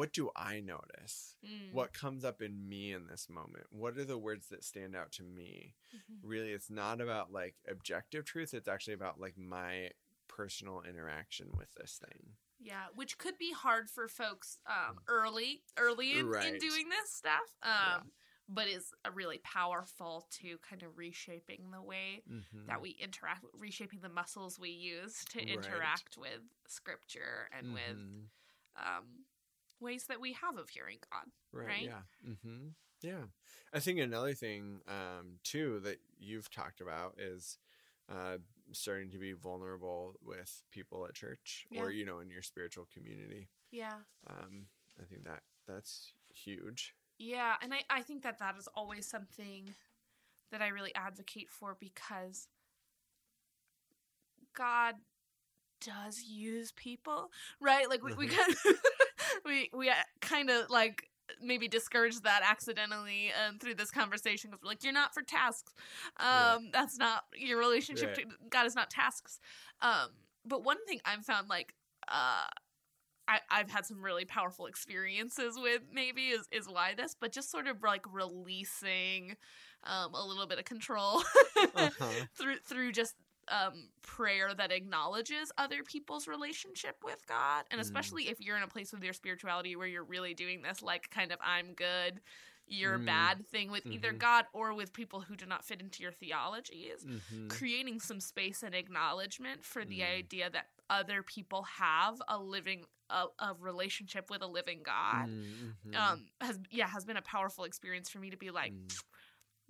what 0.00 0.14
do 0.14 0.30
I 0.34 0.60
notice? 0.60 1.36
Mm, 1.44 1.74
what 1.74 1.92
comes 1.92 2.24
up 2.24 2.40
in 2.40 2.68
me 2.68 2.92
in 2.92 3.06
this 3.06 3.28
moment 3.28 3.66
what 3.70 3.98
are 3.98 4.04
the 4.04 4.18
words 4.18 4.48
that 4.48 4.64
stand 4.64 4.96
out 4.96 5.12
to 5.12 5.22
me 5.22 5.74
mhm. 5.94 6.16
really 6.22 6.50
it's 6.52 6.70
not 6.70 7.00
about 7.00 7.32
like 7.32 7.56
objective 7.68 8.24
truth 8.24 8.54
it's 8.54 8.68
actually 8.68 8.94
about 8.94 9.20
like 9.20 9.36
my 9.36 9.90
personal 10.28 10.82
interaction 10.88 11.48
with 11.58 11.72
this 11.74 12.00
thing 12.02 12.20
Yeah, 12.58 12.86
which 12.94 13.18
could 13.18 13.36
be 13.38 13.52
hard 13.52 13.88
for 13.90 14.06
folks 14.08 14.58
um, 14.66 14.96
early, 15.08 15.62
early 15.78 16.12
in, 16.12 16.26
in 16.26 16.58
doing 16.58 16.88
this 16.88 17.10
stuff. 17.12 17.48
Um, 17.62 17.70
Yeah. 17.72 17.98
But 18.52 18.66
is 18.66 18.92
a 19.04 19.12
really 19.12 19.38
powerful 19.44 20.26
to 20.40 20.58
kind 20.68 20.82
of 20.82 20.98
reshaping 20.98 21.70
the 21.70 21.80
way 21.80 22.22
mm-hmm. 22.28 22.66
that 22.66 22.80
we 22.82 22.90
interact, 23.06 23.44
reshaping 23.56 24.00
the 24.00 24.08
muscles 24.08 24.58
we 24.58 24.70
use 24.70 25.24
to 25.32 25.38
Right. 25.38 25.48
interact 25.48 26.18
with 26.18 26.42
scripture 26.66 27.48
and 27.56 27.72
with 27.72 27.96
Mhm. 27.96 28.24
um, 28.76 29.06
ways 29.80 30.04
that 30.08 30.20
we 30.20 30.32
have 30.34 30.56
of 30.58 30.68
hearing 30.70 30.98
God. 31.10 31.24
right, 31.52 31.66
right? 31.66 31.82
yeah 31.82 32.02
mm-hmm. 32.28 32.68
yeah 33.02 33.24
i 33.72 33.78
think 33.80 33.98
another 33.98 34.34
thing 34.34 34.80
um 34.88 35.38
too 35.44 35.80
that 35.84 35.98
you've 36.18 36.50
talked 36.50 36.80
about 36.80 37.14
is 37.18 37.58
uh 38.10 38.36
starting 38.72 39.10
to 39.10 39.18
be 39.18 39.32
vulnerable 39.32 40.14
with 40.24 40.62
people 40.70 41.06
at 41.06 41.14
church 41.14 41.66
or 41.76 41.90
you 41.90 42.04
know 42.04 42.18
in 42.20 42.30
your 42.30 42.42
spiritual 42.42 42.86
community 42.92 43.48
Yeah. 43.72 43.94
um 44.28 44.66
i 45.00 45.04
think 45.04 45.24
that 45.24 45.42
that's 45.66 46.12
huge 46.32 46.94
Yeah, 47.18 47.54
and 47.62 47.72
I, 47.74 47.82
I 47.90 48.02
think 48.02 48.22
that 48.22 48.38
that 48.38 48.56
is 48.58 48.68
always 48.74 49.06
something 49.06 49.74
that 50.50 50.62
I 50.62 50.68
really 50.68 50.94
advocate 50.94 51.50
for 51.50 51.76
because 51.78 52.48
God 54.56 54.94
does 55.80 56.22
use 56.22 56.72
people, 56.72 57.30
right? 57.60 57.88
Like 57.88 58.02
we 58.02 58.14
we 58.14 58.26
Mhm. 58.28 58.36
kind 58.36 58.52
of, 58.52 58.58
we 59.44 59.70
we 59.76 59.90
kind 60.20 60.50
of 60.50 60.70
like 60.70 61.08
maybe 61.42 61.68
discouraged 61.68 62.24
that 62.24 62.42
accidentally 62.48 63.30
um, 63.46 63.58
through 63.58 63.74
this 63.74 63.90
conversation 63.90 64.50
because 64.50 64.62
we're 64.62 64.68
like 64.70 64.82
you're 64.82 64.92
not 64.92 65.14
for 65.14 65.22
tasks 65.22 65.72
um 66.18 66.28
Right. 66.32 66.60
that's 66.72 66.98
not 66.98 67.22
your 67.36 67.58
relationship 67.58 68.12
Right. 68.12 68.14
to 68.14 68.24
god 68.50 68.66
is 68.66 68.74
not 68.74 68.90
tasks 68.90 69.38
um 69.80 70.08
but 70.44 70.64
one 70.64 70.76
thing 70.86 71.00
i've 71.04 71.24
found 71.24 71.48
like 71.48 71.74
uh 72.08 72.44
I, 73.28 73.40
I've 73.50 73.70
had 73.70 73.86
some 73.86 74.02
really 74.02 74.24
powerful 74.24 74.66
experiences 74.66 75.56
with 75.60 75.82
maybe 75.92 76.28
is, 76.28 76.48
is 76.50 76.68
why 76.68 76.94
this, 76.96 77.14
but 77.18 77.32
just 77.32 77.50
sort 77.50 77.68
of 77.68 77.82
like 77.82 78.02
releasing 78.12 79.36
um, 79.84 80.14
a 80.14 80.24
little 80.26 80.46
bit 80.46 80.58
of 80.58 80.64
control 80.64 81.22
Uh-huh. 81.74 82.26
through 82.36 82.56
through 82.68 82.92
just 82.92 83.14
um, 83.50 83.90
prayer 84.02 84.54
that 84.54 84.72
acknowledges 84.72 85.52
other 85.58 85.82
people's 85.82 86.28
relationship 86.28 86.96
with 87.04 87.26
God, 87.26 87.64
and 87.70 87.80
Mm. 87.80 87.82
especially 87.82 88.28
if 88.28 88.40
you're 88.40 88.56
in 88.56 88.62
a 88.62 88.68
place 88.68 88.92
with 88.92 89.02
your 89.04 89.12
spirituality 89.14 89.76
where 89.76 89.86
you're 89.88 90.04
really 90.04 90.34
doing 90.34 90.62
this 90.62 90.82
like 90.82 91.10
kind 91.10 91.32
of 91.32 91.38
I'm 91.42 91.74
good, 91.74 92.20
you're 92.66 92.98
Mm. 92.98 93.04
bad 93.04 93.46
thing 93.48 93.70
with 93.70 93.84
either 93.90 94.12
Mhm. 94.12 94.18
God 94.18 94.46
or 94.52 94.74
with 94.74 94.92
people 94.92 95.20
who 95.22 95.36
do 95.36 95.46
not 95.46 95.64
fit 95.64 95.80
into 95.80 96.02
your 96.02 96.12
theologies 96.12 97.06
Mhm. 97.06 97.48
creating 97.48 98.00
some 98.00 98.20
space 98.20 98.62
and 98.62 98.74
acknowledgement 98.74 99.64
for 99.64 99.84
the 99.84 100.02
Mm. 100.02 100.04
idea 100.04 100.48
that 100.50 100.66
other 100.88 101.22
people 101.22 101.62
have 101.64 102.20
a 102.28 102.38
living 102.38 102.84
a, 103.10 103.26
a 103.40 103.54
relationship 103.58 104.30
with 104.30 104.40
a 104.42 104.46
living 104.46 104.82
God 104.84 105.30
Mhm. 105.84 105.92
um 105.96 106.26
has 106.40 106.58
yeah 106.70 106.86
has 106.88 107.04
been 107.04 107.16
a 107.16 107.22
powerful 107.22 107.64
experience 107.64 108.08
for 108.08 108.18
me 108.18 108.30
to 108.30 108.36
be 108.36 108.50
like 108.50 108.72
Mm. 108.72 108.96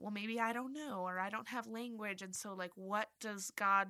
Well 0.00 0.12
maybe 0.12 0.40
I 0.40 0.52
don't 0.52 0.72
know 0.72 1.02
or 1.06 1.20
I 1.20 1.30
don't 1.30 1.48
have 1.48 1.66
language 1.66 2.22
and 2.22 2.34
so 2.34 2.54
like 2.54 2.72
what 2.76 3.08
does 3.20 3.50
God 3.56 3.88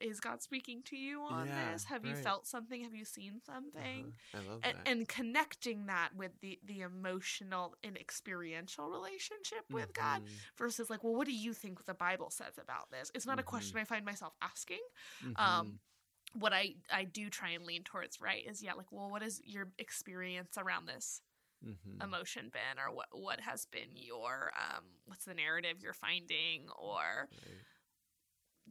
is 0.00 0.20
God 0.20 0.42
speaking 0.42 0.82
to 0.86 0.96
you 0.96 1.22
on 1.22 1.48
Yeah, 1.48 1.54
this 1.54 1.84
have 1.84 2.04
you 2.04 2.16
felt 2.16 2.46
something 2.46 2.82
have 2.82 2.94
you 2.94 3.04
seen 3.04 3.40
something 3.44 4.06
Uh-huh. 4.06 4.10
I 4.34 4.40
love 4.40 4.64
and, 4.64 4.74
that. 4.74 4.86
and 4.86 5.08
connecting 5.08 5.86
that 5.86 6.10
with 6.16 6.32
the 6.40 6.58
the 6.64 6.80
emotional 6.80 7.76
and 7.84 7.96
experiential 7.96 8.88
relationship 8.90 9.64
with 9.72 9.92
God 9.94 10.22
Mhm. 10.22 10.40
versus 10.58 10.90
like, 10.90 11.04
well, 11.04 11.14
what 11.14 11.26
do 11.26 11.34
you 11.34 11.52
think 11.52 11.84
the 11.84 11.94
Bible 11.94 12.30
says 12.30 12.58
about 12.60 12.90
this? 12.90 13.10
It's 13.14 13.26
not 13.26 13.38
a 13.38 13.42
Mhm. 13.42 13.44
question 13.44 13.78
I 13.78 13.84
find 13.84 14.04
myself 14.04 14.34
asking. 14.42 14.80
Mhm. 15.20 15.36
Um, 15.36 15.78
what 16.34 16.52
I 16.52 16.76
I 16.92 17.04
do 17.04 17.30
try 17.30 17.50
and 17.50 17.64
lean 17.64 17.84
towards, 17.84 18.20
right, 18.20 18.44
is 18.48 18.62
yeah, 18.62 18.74
like, 18.74 18.92
well, 18.92 19.10
what 19.10 19.22
is 19.22 19.40
your 19.44 19.68
experience 19.78 20.56
around 20.58 20.86
this 20.86 21.20
Mhm. 21.62 22.02
emotion 22.02 22.50
been, 22.50 22.78
or 22.78 22.92
what 22.94 23.08
what 23.12 23.40
has 23.40 23.66
been 23.66 23.90
your 23.96 24.52
um, 24.56 24.84
what's 25.06 25.24
the 25.24 25.34
narrative 25.34 25.82
you're 25.82 25.92
finding, 25.94 26.68
or 26.78 27.28
Right. 27.30 27.64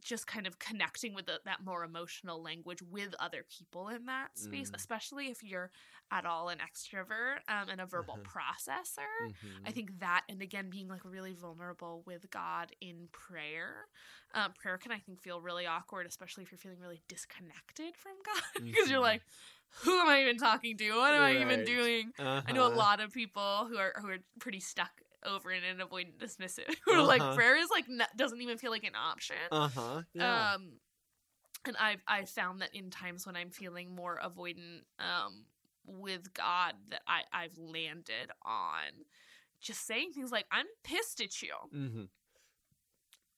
just 0.00 0.26
kind 0.26 0.46
of 0.46 0.58
connecting 0.58 1.14
with 1.14 1.26
the, 1.26 1.38
that 1.44 1.62
more 1.62 1.84
emotional 1.84 2.42
language 2.42 2.80
with 2.82 3.14
other 3.20 3.44
people 3.48 3.88
in 3.88 4.06
that 4.06 4.36
space, 4.38 4.70
Mm. 4.70 4.74
especially 4.74 5.28
if 5.28 5.42
you're 5.44 5.70
at 6.10 6.24
all 6.24 6.48
an 6.48 6.58
extrovert 6.58 7.36
um, 7.46 7.68
and 7.68 7.80
a 7.80 7.86
verbal 7.86 8.18
Uh-huh. 8.18 8.26
processor. 8.26 9.04
Mhm. 9.18 9.62
I 9.66 9.70
think 9.70 10.00
that, 10.00 10.24
and 10.30 10.40
again, 10.42 10.70
being 10.70 10.88
like 10.88 11.04
really 11.04 11.34
vulnerable 11.34 12.02
with 12.06 12.30
God 12.30 12.72
in 12.80 13.08
prayer. 13.12 13.84
Um, 14.34 14.54
prayer 14.54 14.78
can, 14.78 14.92
I 14.92 14.98
think, 14.98 15.20
feel 15.20 15.40
really 15.42 15.66
awkward, 15.66 16.06
especially 16.06 16.42
if 16.44 16.50
you're 16.50 16.58
feeling 16.58 16.80
really 16.80 17.02
disconnected 17.06 17.94
from 17.96 18.14
God, 18.24 18.42
because 18.72 18.90
you're 18.90 18.98
Mhm. 18.98 19.00
like, 19.00 19.22
who 19.84 19.98
am 20.00 20.08
I 20.08 20.22
even 20.22 20.38
talking 20.38 20.76
to? 20.78 20.92
What 20.92 21.14
am 21.14 21.22
I 21.22 21.34
even 21.36 21.64
Right. 21.64 21.64
doing? 21.64 22.12
I 22.46 22.52
know 22.52 22.66
a 22.66 22.70
Uh-huh. 22.70 22.76
lot 22.76 23.00
of 23.00 23.12
people 23.12 23.66
who 23.68 23.78
are 23.78 23.94
who 24.00 24.08
are 24.08 24.18
pretty 24.40 24.60
stuck 24.60 24.92
over 25.24 25.50
in 25.50 25.64
an 25.64 25.78
avoidant 25.78 26.18
dismissive, 26.18 26.74
who 26.84 26.92
are 26.92 27.02
like 27.02 27.24
Uh-huh. 27.24 27.32
prayer 27.32 27.56
is 27.56 27.70
like 27.70 27.86
n- 27.88 28.06
doesn't 28.16 28.40
even 28.40 28.58
feel 28.58 28.70
like 28.70 28.84
an 28.84 28.94
option. 28.96 29.36
Uh-huh. 29.50 30.02
Yeah. 30.14 30.48
Um, 30.54 30.80
and 31.64 31.76
I've 31.78 32.02
I've 32.06 32.28
found 32.30 32.60
that 32.60 32.74
in 32.74 32.90
times 32.90 33.26
when 33.26 33.36
I'm 33.36 33.50
feeling 33.50 33.94
more 33.94 34.20
avoidant 34.24 34.82
um, 34.98 35.46
with 35.86 36.32
God, 36.34 36.74
that 36.90 37.02
I 37.06 37.22
I've 37.32 37.56
landed 37.58 38.30
on 38.44 39.04
just 39.60 39.86
saying 39.86 40.12
things 40.12 40.32
like 40.32 40.46
I'm 40.50 40.66
pissed 40.84 41.20
at 41.20 41.42
you, 41.42 41.54
mm-hmm. 41.72 42.04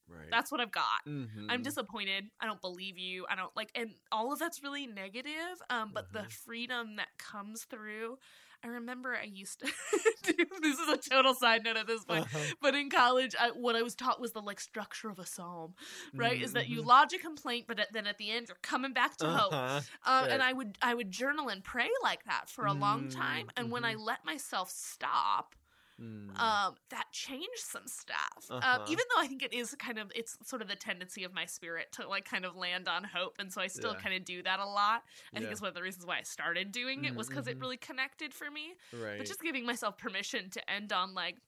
Right. 0.09 0.29
That's 0.31 0.51
what 0.53 0.61
I've 0.61 0.71
got. 0.71 1.01
I'm 1.07 1.29
Mhm. 1.61 1.63
disappointed. 1.65 2.25
I 2.41 2.47
don't 2.47 2.61
believe 2.61 2.99
you. 2.99 3.27
I 3.29 3.37
don't 3.37 3.55
like, 3.57 3.71
and 3.75 3.91
all 4.13 4.33
of 4.33 4.39
that's 4.39 4.63
really 4.63 4.87
negative. 4.87 5.61
Um, 5.71 5.93
but 5.95 6.13
the 6.13 6.21
Mhm. 6.21 6.33
freedom 6.33 6.97
that 6.97 7.09
comes 7.19 7.65
through. 7.65 8.19
I 8.63 8.69
remember 8.69 9.15
I 9.15 9.25
used 9.25 9.61
to 9.61 9.67
do. 10.23 10.47
This 10.63 10.79
is 10.79 10.89
a 10.89 10.97
total 10.97 11.35
side 11.35 11.65
note 11.65 11.77
at 11.77 11.87
this 11.87 12.03
point. 12.05 12.25
Uh-huh. 12.25 12.55
But 12.63 12.75
in 12.75 12.89
college, 12.89 13.35
I, 13.39 13.51
what 13.51 13.77
I 13.77 13.83
was 13.83 13.95
taught 13.95 14.21
was 14.21 14.33
the 14.33 14.41
like 14.41 14.59
structure 14.61 15.11
of 15.11 15.19
a 15.19 15.27
psalm, 15.27 15.75
right? 16.15 16.41
Is 16.41 16.55
that 16.55 16.69
you 16.69 16.83
Mhm. 16.83 16.87
lodge 16.87 17.13
a 17.13 17.19
complaint, 17.19 17.67
but 17.69 17.79
at- 17.79 17.93
then 17.93 18.07
at 18.07 18.17
the 18.17 18.31
end 18.31 18.49
you're 18.49 18.57
coming 18.63 18.93
back 18.95 19.17
to 19.19 19.27
hope. 19.29 19.53
Uh-huh. 19.53 19.81
Um, 20.05 20.29
And 20.31 20.43
I 20.43 20.53
would 20.55 20.79
I 20.81 20.95
would 20.95 21.11
journal 21.11 21.49
and 21.51 21.63
pray 21.63 21.91
like 22.03 22.25
that 22.25 22.49
for 22.49 22.65
a 22.67 22.73
long 22.73 23.09
time. 23.11 23.51
And 23.57 23.71
when 23.71 23.85
I 23.85 23.95
Mhm. 23.95 24.05
let 24.05 24.25
myself 24.25 24.71
stop, 24.71 25.55
Mm. 26.01 26.37
um, 26.41 26.75
that 26.91 27.07
changed 27.13 27.61
some 27.61 27.87
stuff. 27.87 28.47
Um, 28.51 28.59
Uh-huh. 28.61 28.85
even 28.89 29.05
though 29.15 29.23
I 29.23 29.29
think 29.29 29.43
it 29.43 29.53
is 29.53 29.75
kind 29.79 29.99
of 29.99 30.11
it's 30.15 30.37
sort 30.43 30.61
of 30.61 30.67
the 30.69 30.75
tendency 30.75 31.23
of 31.23 31.33
my 31.33 31.47
spirit 31.47 31.93
to 31.93 32.09
like 32.09 32.25
kind 32.25 32.45
of 32.45 32.57
land 32.57 32.89
on 32.89 33.05
hope, 33.05 33.37
and 33.39 33.53
so 33.53 33.61
I 33.61 33.69
still 33.69 33.93
Yeah. 33.93 34.01
kind 34.01 34.15
of 34.17 34.25
do 34.25 34.43
that 34.43 34.59
a 34.59 34.67
lot. 34.67 35.05
I 35.35 35.39
think 35.39 35.53
it's 35.53 35.61
one 35.61 35.69
of 35.69 35.75
the 35.75 35.83
reasons 35.83 36.05
why 36.05 36.19
I 36.19 36.23
started 36.23 36.73
doing 36.73 37.05
it 37.05 37.15
was 37.15 37.29
because 37.29 37.47
it 37.47 37.59
Mhm. 37.59 37.61
really 37.61 37.77
connected 37.77 38.35
for 38.35 38.51
me. 38.51 38.75
right. 38.93 39.19
But 39.19 39.27
just 39.29 39.41
giving 39.41 39.65
myself 39.65 39.97
permission 39.97 40.51
to 40.51 40.71
end 40.71 40.93
on 40.93 41.15
like. 41.15 41.39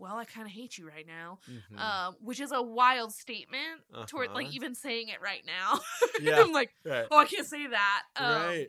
Well, 0.00 0.16
I 0.16 0.26
kind 0.26 0.46
of 0.46 0.52
hate 0.52 0.78
you 0.78 0.86
right 0.86 1.04
now, 1.04 1.40
Mhm. 1.50 1.76
um, 1.76 2.14
which 2.20 2.38
is 2.38 2.52
a 2.52 2.62
wild 2.62 3.12
statement 3.12 3.82
toward 4.06 4.30
like 4.30 4.46
Uh-huh. 4.46 4.54
even 4.54 4.76
saying 4.76 5.08
it 5.08 5.20
right 5.20 5.44
now. 5.44 5.80
Yeah. 6.20 6.40
I'm 6.40 6.52
like, 6.52 6.72
right. 6.84 7.08
oh, 7.10 7.18
I 7.18 7.24
can't 7.24 7.44
say 7.48 7.66
that. 7.66 8.04
Um, 8.14 8.30
right. 8.30 8.68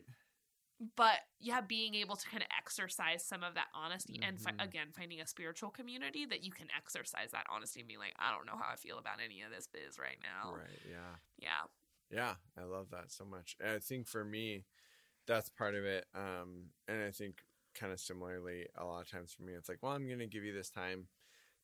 But 0.95 1.19
yeah, 1.39 1.59
being 1.61 1.93
able 1.95 2.15
to 2.15 2.25
kind 2.30 2.41
of 2.41 2.47
exercise 2.57 3.25
some 3.25 3.43
of 3.43 3.55
that 3.55 3.67
honesty 3.73 4.19
and 4.21 4.39
fi- 4.39 4.51
Mhm. 4.53 4.63
again, 4.63 4.91
finding 4.91 5.19
a 5.19 5.27
spiritual 5.27 5.71
community 5.71 6.25
that 6.25 6.41
you 6.41 6.51
can 6.51 6.69
exercise 6.75 7.32
that 7.32 7.45
honesty 7.49 7.82
and 7.82 7.88
be 7.89 7.97
like, 7.97 8.13
I 8.17 8.32
don't 8.32 8.45
know 8.45 8.55
how 8.57 8.71
I 8.71 8.75
feel 8.77 8.97
about 8.97 9.19
any 9.19 9.41
of 9.41 9.51
this 9.51 9.67
biz 9.67 9.99
right 9.99 10.19
now. 10.21 10.55
Right. 10.55 10.82
Yeah. 10.88 11.15
Yeah. 11.38 11.67
Yeah, 12.09 12.36
I 12.57 12.63
love 12.63 12.89
that 12.91 13.11
so 13.11 13.25
much. 13.25 13.55
And 13.59 13.69
I 13.71 13.80
think 13.80 14.07
for 14.07 14.23
me, 14.23 14.65
that's 15.27 15.49
part 15.49 15.75
of 15.75 15.84
it. 15.86 16.07
Um, 16.15 16.71
and 16.88 17.03
I 17.03 17.11
think 17.11 17.43
kind 17.75 17.91
of 17.91 17.99
similarly, 17.99 18.67
a 18.75 18.86
lot 18.86 19.01
of 19.01 19.11
times 19.11 19.34
for 19.34 19.43
me, 19.43 19.53
it's 19.53 19.69
like, 19.69 19.84
well, 19.84 19.91
I'm 19.91 20.07
going 20.07 20.19
to 20.19 20.27
give 20.27 20.43
you 20.43 20.53
this 20.53 20.69
time, 20.71 21.07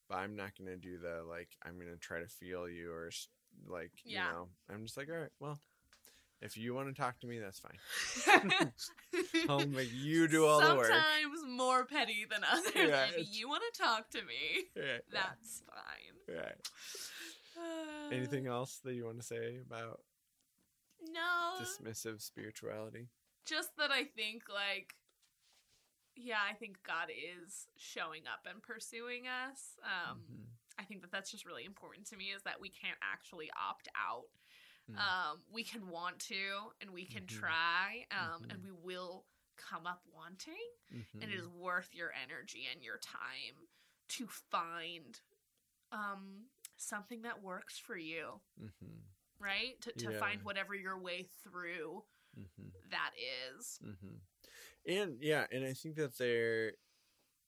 but 0.08 0.18
I'm 0.18 0.36
not 0.36 0.56
going 0.58 0.68
to 0.70 0.78
do 0.78 0.98
the 1.00 1.24
like, 1.24 1.56
I'm 1.64 1.76
going 1.80 1.92
to 1.92 1.98
try 1.98 2.20
to 2.20 2.28
feel 2.28 2.70
you 2.70 2.92
or 2.92 3.10
like, 3.66 3.92
Yeah. 4.04 4.28
you 4.28 4.34
know, 4.34 4.50
I'm 4.70 4.84
just 4.86 4.98
like, 4.98 5.10
all 5.10 5.16
right, 5.18 5.32
well, 5.40 5.60
if 6.42 6.58
you 6.58 6.74
want 6.74 6.88
to 6.88 6.94
talk 7.02 7.20
to 7.22 7.28
me, 7.28 7.40
that's 7.40 7.60
fine. 7.60 8.52
I'll 9.50 9.66
make 9.68 9.90
you 9.94 10.28
do 10.28 10.46
all 10.46 10.60
the 10.62 10.76
work. 10.76 10.88
Sometimes 10.88 11.44
more 11.48 11.86
petty 11.86 12.26
than 12.30 12.42
others. 12.50 12.72
Yeah, 12.76 13.06
if 13.06 13.12
it's- 13.12 13.38
you 13.38 13.48
want 13.50 13.64
to 13.74 13.82
talk 13.82 14.10
to 14.12 14.20
me, 14.24 14.66
that's 15.12 15.64
fine. 15.66 16.36
right. 16.38 16.70
Uh, 17.58 18.14
Anything 18.14 18.48
else 18.48 18.80
that 18.84 18.94
you 18.94 19.06
want 19.06 19.18
to 19.20 19.26
say 19.26 19.58
about 19.66 20.02
No. 21.12 21.56
dismissive 21.62 22.22
spirituality? 22.22 23.08
just 23.46 23.70
that 23.78 23.92
I 23.92 24.04
think 24.06 24.44
like 24.52 24.96
yeah, 26.18 26.40
I 26.50 26.54
think 26.54 26.78
God 26.88 27.10
is 27.12 27.68
showing 27.78 28.22
up 28.26 28.48
and 28.52 28.62
pursuing 28.64 29.28
us. 29.28 29.78
Um 29.84 30.20
Mhm. 30.20 30.46
I 30.80 30.84
think 30.84 31.02
that 31.02 31.12
that's 31.12 31.30
just 31.32 31.46
really 31.46 31.64
important 31.64 32.08
to 32.08 32.18
me 32.18 32.32
is 32.36 32.42
that 32.44 32.60
we 32.60 32.70
can't 32.70 32.98
actually 33.02 33.50
opt 33.52 33.88
out. 33.96 34.26
Mm. 34.90 34.98
Um 34.98 35.44
we 35.52 35.64
can 35.64 35.88
want 35.88 36.20
to 36.22 36.72
and 36.82 36.92
we 36.92 37.06
can 37.06 37.26
Mhm. 37.28 37.28
try 37.28 38.06
um 38.12 38.46
and 38.50 38.60
Mhm. 38.60 38.64
we 38.64 38.72
will 38.72 39.26
come 39.58 39.86
up 39.88 40.02
wanting 40.14 40.54
and 41.22 41.32
it 41.32 41.36
is 41.36 41.48
worth 41.48 41.90
your 41.94 42.12
energy 42.14 42.68
and 42.72 42.84
your 42.84 42.98
time 43.00 43.68
to 44.10 44.28
find 44.28 45.22
um 45.92 46.46
something 46.78 47.22
that 47.24 47.42
works 47.42 47.78
for 47.80 47.98
you, 47.98 48.42
Mhm. 48.58 49.04
right? 49.40 49.80
To 49.82 49.94
to 49.94 50.12
Yeah. 50.12 50.12
find 50.12 50.44
whatever 50.44 50.76
your 50.76 51.00
way 51.00 51.24
through 51.44 52.04
Mhm. 52.36 52.72
that 52.90 53.12
is. 53.18 53.80
And 54.88 55.18
yeah, 55.22 55.46
and 55.52 55.66
I 55.66 55.74
think 55.74 55.96
that 55.96 56.18
there, 56.18 56.74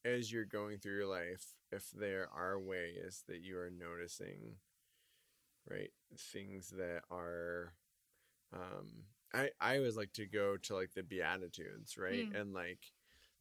as 0.06 0.32
you're 0.32 0.46
going 0.46 0.80
through 0.80 0.96
your 0.96 1.08
life, 1.08 1.56
if 1.72 1.92
there 1.92 2.30
are 2.34 2.60
ways 2.60 3.24
that 3.28 3.42
you 3.42 3.58
are 3.60 3.72
noticing, 3.72 4.58
right, 5.70 5.92
things 6.18 6.70
that 6.78 7.02
are, 7.12 7.74
um, 8.54 9.06
I 9.34 9.50
I 9.60 9.78
always 9.78 9.98
like 9.98 10.14
to 10.14 10.26
go 10.26 10.58
to 10.58 10.76
like 10.76 10.94
the 10.94 11.04
Beatitudes, 11.04 11.98
right, 11.98 12.30
Mm. 12.30 12.40
and 12.42 12.54
like 12.54 12.92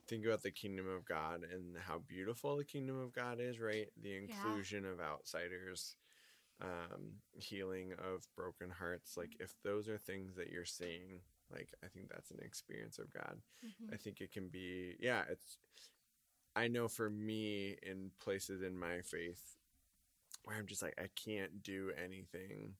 think 0.08 0.24
about 0.24 0.42
the 0.42 0.50
kingdom 0.52 0.88
of 0.88 1.04
God 1.04 1.42
and 1.44 1.76
how 1.76 1.98
beautiful 1.98 2.56
the 2.56 2.64
kingdom 2.64 2.98
of 3.00 3.12
God 3.12 3.40
is, 3.40 3.58
right, 3.58 3.88
the 4.00 4.16
inclusion 4.16 4.84
of 4.84 5.00
outsiders. 5.00 5.96
Um, 6.58 7.20
healing 7.34 7.92
of 7.98 8.26
broken 8.34 8.70
hearts, 8.70 9.18
like 9.18 9.36
if 9.40 9.54
those 9.62 9.90
are 9.90 9.98
things 9.98 10.34
that 10.36 10.48
you're 10.48 10.64
seeing, 10.64 11.20
like 11.52 11.68
I 11.84 11.88
think 11.88 12.08
that's 12.08 12.30
an 12.30 12.38
experience 12.40 12.98
of 12.98 13.12
God. 13.12 13.42
Mhm. 13.62 13.92
I 13.92 13.98
think 13.98 14.22
it 14.22 14.32
can 14.32 14.48
be, 14.48 14.96
yeah, 14.98 15.26
it's, 15.28 15.58
I 16.54 16.68
know 16.68 16.88
for 16.88 17.10
me 17.10 17.76
in 17.82 18.10
places 18.20 18.62
in 18.62 18.74
my 18.78 19.02
faith 19.02 19.58
where 20.46 20.56
I'm 20.56 20.66
just 20.66 20.82
like, 20.82 20.94
I 20.98 21.08
can't 21.22 21.62
do 21.62 21.90
anything 22.02 22.74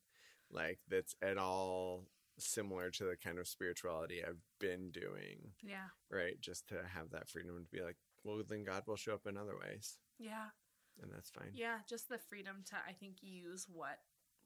like 0.51 0.79
that's 0.89 1.15
at 1.21 1.37
all 1.37 2.07
similar 2.39 2.91
to 2.93 3.05
the 3.05 3.17
kind 3.17 3.39
of 3.39 3.49
spirituality 3.49 4.23
I've 4.25 4.41
been 4.61 4.91
doing, 4.93 5.53
Yeah. 5.63 5.89
right? 6.11 6.41
Just 6.41 6.69
to 6.69 6.77
have 6.95 7.11
that 7.11 7.29
freedom 7.29 7.57
to 7.65 7.71
be 7.77 7.83
like, 7.83 7.97
well, 8.25 8.41
then 8.49 8.63
God 8.65 8.85
will 8.87 8.97
show 8.97 9.15
up 9.15 9.27
in 9.27 9.37
other 9.37 9.57
ways, 9.59 9.99
Yeah. 10.19 10.47
and 11.03 11.11
that's 11.13 11.31
fine. 11.31 11.51
Yeah, 11.53 11.79
just 11.89 12.09
the 12.09 12.19
freedom 12.19 12.63
to 12.71 12.77
I 12.77 12.93
think 12.93 13.17
use 13.23 13.67
what 13.69 13.99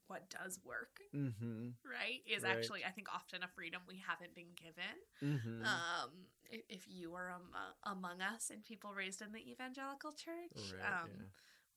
what 0.07 0.29
does 0.29 0.59
work, 0.65 0.99
Mm-hmm. 1.15 1.69
right? 1.89 2.19
Is 2.25 2.43
Right. 2.43 2.51
actually 2.57 2.83
I 2.83 2.89
think 2.91 3.07
often 3.13 3.43
a 3.43 3.47
freedom 3.47 3.81
we 3.87 3.97
haven't 4.05 4.33
been 4.35 4.53
given. 4.55 4.97
Mm-hmm. 5.23 5.63
Um 5.63 6.09
if 6.49 6.83
you 6.89 7.13
are 7.15 7.31
um, 7.31 7.51
uh, 7.53 7.89
among 7.91 8.19
us 8.21 8.49
and 8.49 8.61
people 8.65 8.93
raised 8.93 9.21
in 9.21 9.31
the 9.31 9.39
evangelical 9.51 10.11
church, 10.11 10.73
right. 10.81 11.03
um 11.03 11.09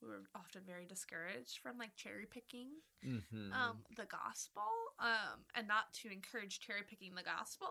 we 0.05 0.11
were 0.13 0.23
often 0.35 0.63
very 0.67 0.87
discouraged 0.87 1.59
from 1.63 1.79
like 1.79 1.97
cherry 1.97 2.27
picking. 2.31 2.69
Mm-hmm. 3.05 3.53
um 3.53 3.85
the 3.97 4.07
gospel 4.07 4.65
um 4.99 5.45
and 5.55 5.69
not 5.69 5.93
to 6.01 6.09
encourage 6.11 6.61
cherry 6.61 6.81
picking 6.89 7.15
the 7.15 7.23
gospel 7.23 7.69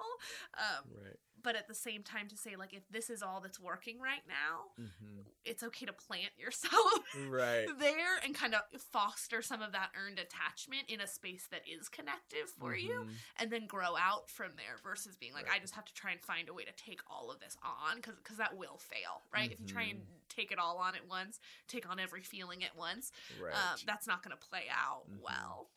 um 0.58 0.86
right. 0.94 1.18
But 1.44 1.56
at 1.56 1.68
the 1.68 1.74
same 1.76 2.04
time 2.04 2.28
to 2.30 2.38
say 2.38 2.56
like 2.56 2.74
if 2.74 2.88
this 2.90 3.10
is 3.10 3.22
all 3.22 3.42
that's 3.42 3.60
working 3.60 4.00
right 4.00 4.24
now 4.28 4.72
Mm-hmm. 4.80 5.22
it's 5.46 5.62
okay 5.64 5.86
to 5.86 5.94
plant 5.94 6.32
yourself 6.38 6.74
Right. 7.30 7.68
there 7.80 8.18
and 8.24 8.34
kind 8.34 8.56
of 8.56 8.62
foster 8.82 9.42
some 9.42 9.62
of 9.62 9.72
that 9.74 9.90
earned 9.96 10.20
attachment 10.20 10.84
in 10.90 11.02
a 11.02 11.08
space 11.08 11.48
that 11.52 11.62
is 11.68 11.90
connective 11.90 12.50
for 12.60 12.76
you 12.76 13.06
Mhm. 13.06 13.14
and 13.40 13.52
then 13.52 13.68
grow 13.68 13.96
out 13.98 14.30
from 14.30 14.52
there 14.56 14.78
versus 14.84 15.16
being 15.16 15.34
like 15.34 15.48
Right. 15.48 15.58
i 15.58 15.60
just 15.60 15.76
have 15.76 15.86
to 15.86 15.94
try 15.94 16.12
and 16.12 16.22
find 16.22 16.50
a 16.50 16.54
way 16.54 16.64
to 16.64 16.72
take 16.74 17.02
all 17.08 17.30
of 17.32 17.40
this 17.40 17.58
on 17.64 17.98
because 17.98 18.16
because 18.16 18.38
that 18.38 18.56
will 18.58 18.78
fail 18.78 19.22
right 19.34 19.52
if 19.52 19.60
you 19.60 19.68
try 19.68 19.84
and 19.84 20.00
Mm-hmm. 20.00 20.24
take 20.30 20.52
it 20.52 20.58
all 20.60 20.78
on 20.78 20.96
at 20.96 21.08
once 21.08 21.40
take 21.68 21.88
on 21.90 22.00
every 22.00 22.24
feeling 22.24 22.64
at 22.64 22.76
once 22.78 23.12
Right. 23.40 23.54
um, 23.54 23.78
that's 23.86 24.08
not 24.08 24.24
going 24.24 24.36
to 24.36 24.48
play 24.48 24.66
out 24.72 25.04
Mhm. 25.12 25.22
well 25.22 25.70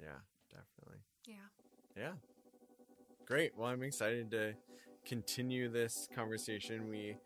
yeah, 0.00 0.18
definitely. 0.50 0.98
yeah 1.26 1.46
Yeah. 1.96 2.14
Great. 3.26 3.56
Well, 3.56 3.68
I'm 3.68 3.82
excited 3.84 4.30
to 4.32 4.54
continue 5.04 5.68
this 5.68 6.08
conversation. 6.14 6.88
We 6.88 7.16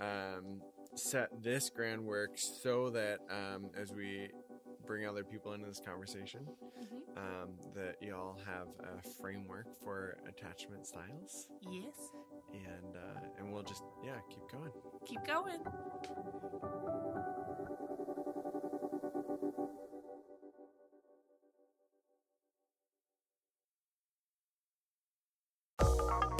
um, 0.00 0.62
set 0.94 1.28
this 1.42 1.70
groundwork 1.70 2.30
so 2.36 2.90
that 2.90 3.18
um, 3.30 3.70
as 3.80 3.92
we 3.92 4.28
bring 4.86 5.06
other 5.06 5.24
people 5.24 5.52
into 5.52 5.66
this 5.66 5.80
conversation, 5.84 6.46
Mhm. 6.80 7.16
um, 7.18 7.50
that 7.74 7.96
y'all 8.00 8.38
have 8.46 8.68
a 8.80 9.02
framework 9.20 9.66
for 9.82 10.16
attachment 10.28 10.86
styles, 10.86 11.48
yes 11.70 12.12
and 12.54 12.96
uh, 12.96 13.20
and 13.38 13.52
we'll 13.52 13.62
just 13.64 13.82
yeah 14.04 14.18
keep 14.30 14.48
going. 14.50 14.70
keep 15.04 15.22
going 15.26 15.60